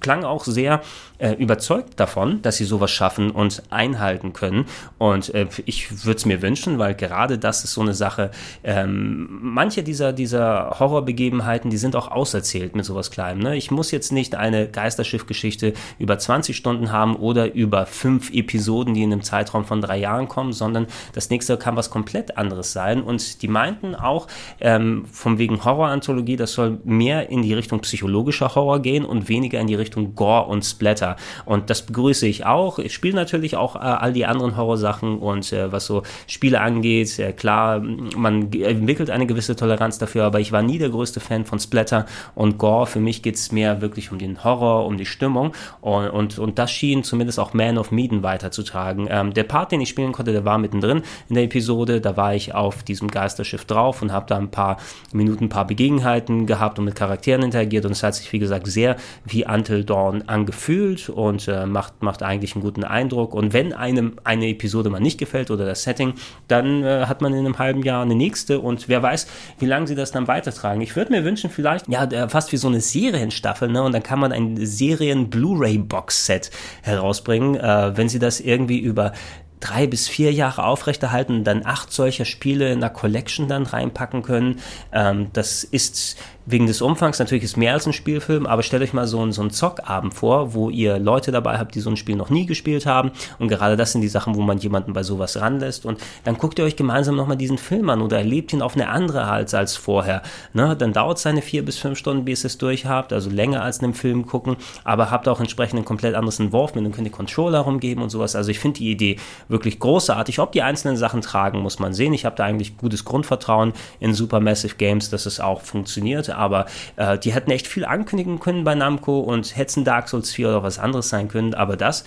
klang 0.00 0.24
auch 0.24 0.44
sehr 0.44 0.82
äh, 1.18 1.32
überzeugt 1.32 1.98
davon, 1.98 2.42
dass 2.42 2.56
sie 2.56 2.64
sowas 2.64 2.90
schaffen 2.90 3.30
und 3.30 3.62
einhalten 3.70 4.32
können. 4.32 4.66
Und 4.98 5.34
äh, 5.34 5.46
ich 5.64 6.04
würde 6.04 6.16
es 6.16 6.26
mir 6.26 6.42
wünschen, 6.42 6.78
weil 6.78 6.94
gerade 6.94 7.38
das 7.38 7.64
ist 7.64 7.72
so 7.72 7.82
eine 7.82 7.94
Sache. 7.94 8.30
Ähm, 8.64 9.28
manche 9.30 9.82
dieser, 9.82 10.12
dieser 10.12 10.76
Horrorbegebenheiten, 10.78 11.70
die 11.70 11.76
sind 11.76 11.96
auch 11.96 12.10
auserzählt 12.10 12.74
mit 12.74 12.84
sowas 12.84 13.10
Kleinem. 13.10 13.40
Ne? 13.40 13.56
Ich 13.56 13.70
muss 13.70 13.90
jetzt 13.90 14.12
nicht 14.12 14.34
eine 14.34 14.68
Geisterschiffgeschichte 14.68 15.74
über 15.98 16.18
20 16.18 16.56
Stunden 16.56 16.92
haben 16.92 17.16
oder 17.16 17.54
über 17.54 17.86
fünf 17.86 18.32
Episoden, 18.32 18.94
die 18.94 19.02
in 19.02 19.12
einem 19.12 19.22
Zeitraum 19.22 19.64
von 19.64 19.80
drei 19.80 19.98
Jahren 19.98 20.28
kommen, 20.28 20.52
sondern 20.52 20.86
das 21.12 21.30
nächste 21.30 21.56
kann 21.56 21.76
was 21.76 21.90
komplett 21.90 22.36
anderes 22.36 22.72
sein. 22.72 23.02
Und 23.02 23.42
die 23.42 23.48
meinten 23.48 23.94
auch, 23.94 24.26
ähm, 24.60 25.04
vom 25.10 25.38
wegen 25.38 25.64
Horror-Anthologie, 25.64 26.36
das 26.36 26.52
soll 26.52 26.78
mehr 26.84 27.30
in 27.30 27.42
die 27.42 27.54
Richtung 27.54 27.80
psychologischer 27.80 28.54
Horror 28.54 28.80
gehen 28.80 29.04
und 29.04 29.28
weniger 29.28 29.60
in 29.60 29.66
die 29.66 29.74
Richtung 29.74 30.14
Gore 30.14 30.46
und 30.46 30.64
Splatter. 30.64 31.16
Und 31.44 31.70
das 31.70 31.82
begrüße 31.82 32.26
ich 32.26 32.44
auch. 32.44 32.78
Ich 32.78 32.94
spiele 32.94 33.14
natürlich 33.14 33.56
auch 33.56 33.76
äh, 33.76 33.78
all 33.78 34.12
die 34.12 34.26
anderen 34.26 34.56
Horror 34.56 34.65
Horrorsachen 34.66 35.18
und 35.18 35.52
äh, 35.52 35.70
was 35.72 35.86
so 35.86 36.02
Spiele 36.26 36.60
angeht, 36.60 37.18
äh, 37.18 37.32
klar, 37.32 37.80
man 37.80 38.52
entwickelt 38.52 39.10
eine 39.10 39.26
gewisse 39.26 39.56
Toleranz 39.56 39.98
dafür, 39.98 40.24
aber 40.24 40.40
ich 40.40 40.52
war 40.52 40.62
nie 40.62 40.78
der 40.78 40.90
größte 40.90 41.20
Fan 41.20 41.44
von 41.44 41.58
Splatter 41.58 42.06
und 42.34 42.58
Gore. 42.58 42.86
Für 42.86 43.00
mich 43.00 43.22
geht 43.22 43.36
es 43.36 43.52
mehr 43.52 43.80
wirklich 43.80 44.12
um 44.12 44.18
den 44.18 44.42
Horror, 44.42 44.86
um 44.86 44.96
die 44.96 45.06
Stimmung 45.06 45.52
und, 45.80 46.08
und, 46.10 46.38
und 46.38 46.58
das 46.58 46.70
schien 46.70 47.04
zumindest 47.04 47.38
auch 47.38 47.54
Man 47.54 47.78
of 47.78 47.90
Medan 47.90 48.22
weiterzutragen. 48.22 49.06
Ähm, 49.10 49.32
der 49.32 49.44
Part, 49.44 49.72
den 49.72 49.80
ich 49.80 49.88
spielen 49.88 50.12
konnte, 50.12 50.32
der 50.32 50.44
war 50.44 50.58
mittendrin 50.58 51.02
in 51.28 51.34
der 51.34 51.44
Episode, 51.44 52.00
da 52.00 52.16
war 52.16 52.34
ich 52.34 52.54
auf 52.54 52.82
diesem 52.82 53.08
Geisterschiff 53.08 53.64
drauf 53.64 54.02
und 54.02 54.12
habe 54.12 54.26
da 54.28 54.36
ein 54.36 54.50
paar 54.50 54.78
Minuten, 55.12 55.44
ein 55.44 55.48
paar 55.48 55.66
Begebenheiten 55.66 56.46
gehabt 56.46 56.78
und 56.78 56.84
mit 56.84 56.96
Charakteren 56.96 57.42
interagiert 57.42 57.84
und 57.84 57.92
es 57.92 58.02
hat 58.02 58.14
sich, 58.14 58.32
wie 58.32 58.38
gesagt, 58.38 58.66
sehr 58.66 58.96
wie 59.24 59.46
Until 59.46 59.84
Dawn 59.84 60.22
angefühlt 60.26 61.08
und 61.08 61.46
äh, 61.48 61.66
macht, 61.66 62.02
macht 62.02 62.22
eigentlich 62.22 62.54
einen 62.54 62.64
guten 62.64 62.84
Eindruck 62.84 63.34
und 63.34 63.52
wenn 63.52 63.72
einem 63.72 64.16
eine 64.24 64.54
Episode 64.56 64.90
mal 64.90 65.00
nicht 65.00 65.18
gefällt 65.18 65.50
oder 65.50 65.64
das 65.64 65.82
Setting, 65.82 66.14
dann 66.48 66.82
äh, 66.82 67.06
hat 67.06 67.20
man 67.20 67.32
in 67.32 67.40
einem 67.40 67.58
halben 67.58 67.82
Jahr 67.82 68.02
eine 68.02 68.14
nächste 68.14 68.60
und 68.60 68.88
wer 68.88 69.02
weiß, 69.02 69.26
wie 69.58 69.66
lange 69.66 69.86
sie 69.86 69.94
das 69.94 70.10
dann 70.12 70.26
weitertragen. 70.26 70.80
Ich 70.80 70.96
würde 70.96 71.12
mir 71.12 71.24
wünschen, 71.24 71.50
vielleicht, 71.50 71.88
ja, 71.88 72.28
fast 72.28 72.52
wie 72.52 72.56
so 72.56 72.68
eine 72.68 72.80
Serienstaffel, 72.80 73.68
ne? 73.68 73.82
Und 73.82 73.92
dann 73.92 74.02
kann 74.02 74.18
man 74.18 74.32
ein 74.32 74.56
Serien-Blu-ray-Box-Set 74.56 76.50
herausbringen, 76.82 77.56
äh, 77.56 77.96
wenn 77.96 78.08
sie 78.08 78.18
das 78.18 78.40
irgendwie 78.40 78.78
über 78.78 79.12
drei 79.60 79.86
bis 79.86 80.08
vier 80.08 80.32
Jahre 80.32 80.64
aufrechterhalten 80.64 81.36
und 81.36 81.44
dann 81.44 81.64
acht 81.64 81.92
solcher 81.92 82.24
Spiele 82.24 82.70
in 82.72 82.78
einer 82.78 82.90
Collection 82.90 83.48
dann 83.48 83.64
reinpacken 83.64 84.22
können. 84.22 84.60
Ähm, 84.92 85.28
das 85.32 85.64
ist 85.64 86.18
wegen 86.46 86.66
des 86.66 86.80
Umfangs 86.80 87.18
natürlich 87.18 87.44
ist 87.44 87.56
mehr 87.56 87.72
als 87.72 87.86
ein 87.86 87.92
Spielfilm, 87.92 88.46
aber 88.46 88.62
stellt 88.62 88.82
euch 88.82 88.92
mal 88.92 89.06
so, 89.06 89.20
einen, 89.20 89.32
so 89.32 89.42
einen 89.42 89.50
Zockabend 89.50 90.14
vor, 90.14 90.54
wo 90.54 90.70
ihr 90.70 90.98
Leute 90.98 91.32
dabei 91.32 91.58
habt, 91.58 91.74
die 91.74 91.80
so 91.80 91.90
ein 91.90 91.96
Spiel 91.96 92.16
noch 92.16 92.30
nie 92.30 92.46
gespielt 92.46 92.86
haben 92.86 93.10
und 93.38 93.48
gerade 93.48 93.76
das 93.76 93.92
sind 93.92 94.00
die 94.00 94.08
Sachen, 94.08 94.36
wo 94.36 94.42
man 94.42 94.58
jemanden 94.58 94.92
bei 94.92 95.02
sowas 95.02 95.40
ranlässt 95.40 95.84
und 95.84 96.00
dann 96.24 96.38
guckt 96.38 96.58
ihr 96.58 96.64
euch 96.64 96.76
gemeinsam 96.76 97.16
nochmal 97.16 97.36
diesen 97.36 97.58
Film 97.58 97.90
an 97.90 98.00
oder 98.00 98.18
erlebt 98.18 98.52
ihn 98.52 98.62
auf 98.62 98.74
eine 98.74 98.88
andere 98.88 99.24
Art 99.24 99.52
als 99.54 99.76
vorher. 99.76 100.22
Ne? 100.52 100.76
Dann 100.76 100.92
dauert 100.92 101.18
es 101.18 101.24
seine 101.24 101.42
vier 101.42 101.64
bis 101.64 101.78
fünf 101.78 101.98
Stunden, 101.98 102.24
bis 102.24 102.44
ihr 102.44 102.48
es 102.48 102.58
durch 102.58 102.86
habt, 102.86 103.12
also 103.12 103.28
länger 103.28 103.62
als 103.62 103.80
einen 103.80 103.94
Film 103.94 104.26
gucken, 104.26 104.56
aber 104.84 105.10
habt 105.10 105.28
auch 105.28 105.40
entsprechend 105.40 105.80
ein 105.80 105.84
komplett 105.84 106.14
anderes 106.14 106.38
Involvement 106.38 106.86
und 106.86 106.92
könnt 106.94 107.06
die 107.06 107.12
Controller 107.12 107.60
rumgeben 107.60 108.02
und 108.02 108.10
sowas. 108.10 108.36
Also 108.36 108.50
ich 108.50 108.60
finde 108.60 108.78
die 108.78 108.90
Idee 108.90 109.16
wirklich 109.48 109.80
großartig. 109.80 110.38
Ob 110.38 110.52
die 110.52 110.62
einzelnen 110.62 110.96
Sachen 110.96 111.22
tragen, 111.22 111.58
muss 111.60 111.78
man 111.78 111.92
sehen. 111.92 112.12
Ich 112.12 112.24
habe 112.24 112.36
da 112.36 112.44
eigentlich 112.44 112.76
gutes 112.76 113.04
Grundvertrauen 113.04 113.72
in 113.98 114.14
Supermassive 114.14 114.76
Games, 114.76 115.10
dass 115.10 115.26
es 115.26 115.40
auch 115.40 115.60
funktioniert 115.62 116.35
aber 116.36 116.66
äh, 116.96 117.18
die 117.18 117.32
hätten 117.32 117.50
echt 117.50 117.66
viel 117.66 117.84
ankündigen 117.84 118.40
können 118.40 118.64
bei 118.64 118.74
Namco 118.74 119.20
und 119.20 119.56
hätten 119.56 119.84
Dark 119.84 120.08
Souls 120.08 120.32
4 120.32 120.48
oder 120.48 120.62
was 120.62 120.78
anderes 120.78 121.08
sein 121.08 121.28
können, 121.28 121.54
aber 121.54 121.76
das 121.76 122.04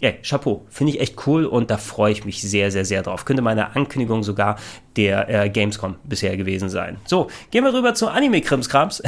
ja, 0.00 0.12
Chapeau, 0.22 0.66
finde 0.68 0.92
ich 0.92 1.00
echt 1.00 1.26
cool 1.26 1.46
und 1.46 1.70
da 1.70 1.78
freue 1.78 2.12
ich 2.12 2.24
mich 2.24 2.42
sehr, 2.42 2.70
sehr, 2.70 2.84
sehr 2.84 3.02
drauf. 3.02 3.24
Könnte 3.24 3.42
meine 3.42 3.74
Ankündigung 3.74 4.22
sogar 4.22 4.58
der 4.96 5.28
äh, 5.28 5.48
Gamescom 5.48 5.96
bisher 6.04 6.36
gewesen 6.36 6.68
sein. 6.68 6.98
So, 7.06 7.28
gehen 7.50 7.64
wir 7.64 7.72
rüber 7.72 7.94
zu 7.94 8.08
Anime-Krimskrams. 8.08 9.02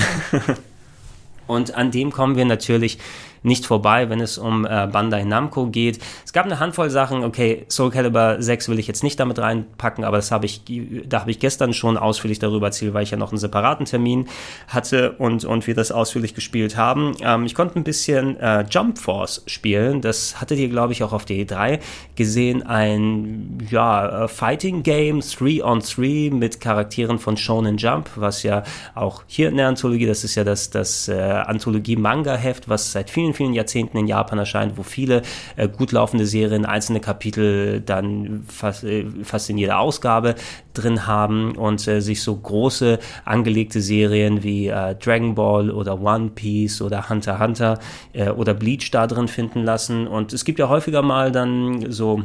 und 1.46 1.74
an 1.74 1.90
dem 1.90 2.10
kommen 2.10 2.36
wir 2.36 2.46
natürlich 2.46 2.98
nicht 3.42 3.66
vorbei, 3.66 4.08
wenn 4.10 4.20
es 4.20 4.38
um 4.38 4.64
äh, 4.64 4.88
Bandai 4.90 5.24
Namco 5.24 5.66
geht. 5.66 5.98
Es 6.24 6.32
gab 6.32 6.46
eine 6.46 6.60
Handvoll 6.60 6.90
Sachen, 6.90 7.24
okay, 7.24 7.66
Soul 7.68 7.90
Calibur 7.90 8.36
6 8.38 8.68
will 8.68 8.78
ich 8.78 8.86
jetzt 8.86 9.02
nicht 9.02 9.18
damit 9.20 9.38
reinpacken, 9.38 10.04
aber 10.04 10.16
das 10.16 10.30
habe 10.30 10.46
ich, 10.46 10.62
da 11.08 11.20
habe 11.20 11.30
ich 11.30 11.38
gestern 11.38 11.72
schon 11.72 11.96
ausführlich 11.96 12.38
darüber 12.38 12.66
erzählt, 12.66 12.94
weil 12.94 13.02
ich 13.02 13.10
ja 13.10 13.16
noch 13.16 13.30
einen 13.30 13.38
separaten 13.38 13.86
Termin 13.86 14.28
hatte 14.68 15.12
und, 15.12 15.44
und 15.44 15.66
wir 15.66 15.74
das 15.74 15.92
ausführlich 15.92 16.34
gespielt 16.34 16.76
haben. 16.76 17.14
Ähm, 17.20 17.46
ich 17.46 17.54
konnte 17.54 17.78
ein 17.78 17.84
bisschen 17.84 18.38
äh, 18.40 18.64
Jump 18.70 18.98
Force 18.98 19.42
spielen. 19.46 20.00
Das 20.00 20.40
hattet 20.40 20.58
ihr, 20.58 20.68
glaube 20.68 20.92
ich, 20.92 21.02
auch 21.02 21.12
auf 21.12 21.24
der 21.24 21.36
E3 21.36 21.80
gesehen. 22.16 22.62
Ein 22.62 23.58
ja, 23.70 24.24
äh, 24.24 24.28
Fighting 24.28 24.82
Game 24.82 25.20
3 25.20 25.64
on 25.64 25.80
3 25.80 26.30
mit 26.32 26.60
Charakteren 26.60 27.18
von 27.18 27.36
Shonen 27.36 27.76
Jump, 27.76 28.10
was 28.16 28.42
ja 28.42 28.62
auch 28.94 29.22
hier 29.26 29.48
in 29.48 29.56
der 29.56 29.68
Anthologie, 29.68 30.06
das 30.06 30.24
ist 30.24 30.34
ja 30.34 30.44
das, 30.44 30.70
das 30.70 31.08
äh, 31.08 31.14
Anthologie-Manga-Heft, 31.14 32.68
was 32.68 32.92
seit 32.92 33.10
vielen 33.10 33.27
vielen, 33.34 33.48
vielen 33.48 33.54
Jahrzehnten 33.54 33.96
in 33.98 34.06
Japan 34.06 34.38
erscheint, 34.38 34.76
wo 34.76 34.82
viele 34.82 35.22
äh, 35.56 35.68
gut 35.68 35.92
laufende 35.92 36.26
Serien 36.26 36.64
einzelne 36.64 37.00
Kapitel 37.00 37.80
dann 37.80 38.44
fast, 38.48 38.84
äh, 38.84 39.06
fast 39.22 39.50
in 39.50 39.58
jeder 39.58 39.78
Ausgabe 39.78 40.34
drin 40.74 41.06
haben 41.06 41.56
und 41.56 41.86
äh, 41.88 42.00
sich 42.00 42.22
so 42.22 42.36
große 42.36 42.98
angelegte 43.24 43.80
Serien 43.80 44.42
wie 44.42 44.68
äh, 44.68 44.94
Dragon 44.94 45.34
Ball 45.34 45.70
oder 45.70 46.00
One 46.00 46.30
Piece 46.34 46.82
oder 46.82 47.08
Hunter 47.08 47.38
Hunter 47.38 47.78
äh, 48.12 48.30
oder 48.30 48.54
Bleach 48.54 48.90
da 48.90 49.06
drin 49.06 49.28
finden 49.28 49.64
lassen. 49.64 50.06
Und 50.06 50.32
es 50.32 50.44
gibt 50.44 50.58
ja 50.58 50.68
häufiger 50.68 51.02
mal 51.02 51.32
dann 51.32 51.90
so 51.90 52.22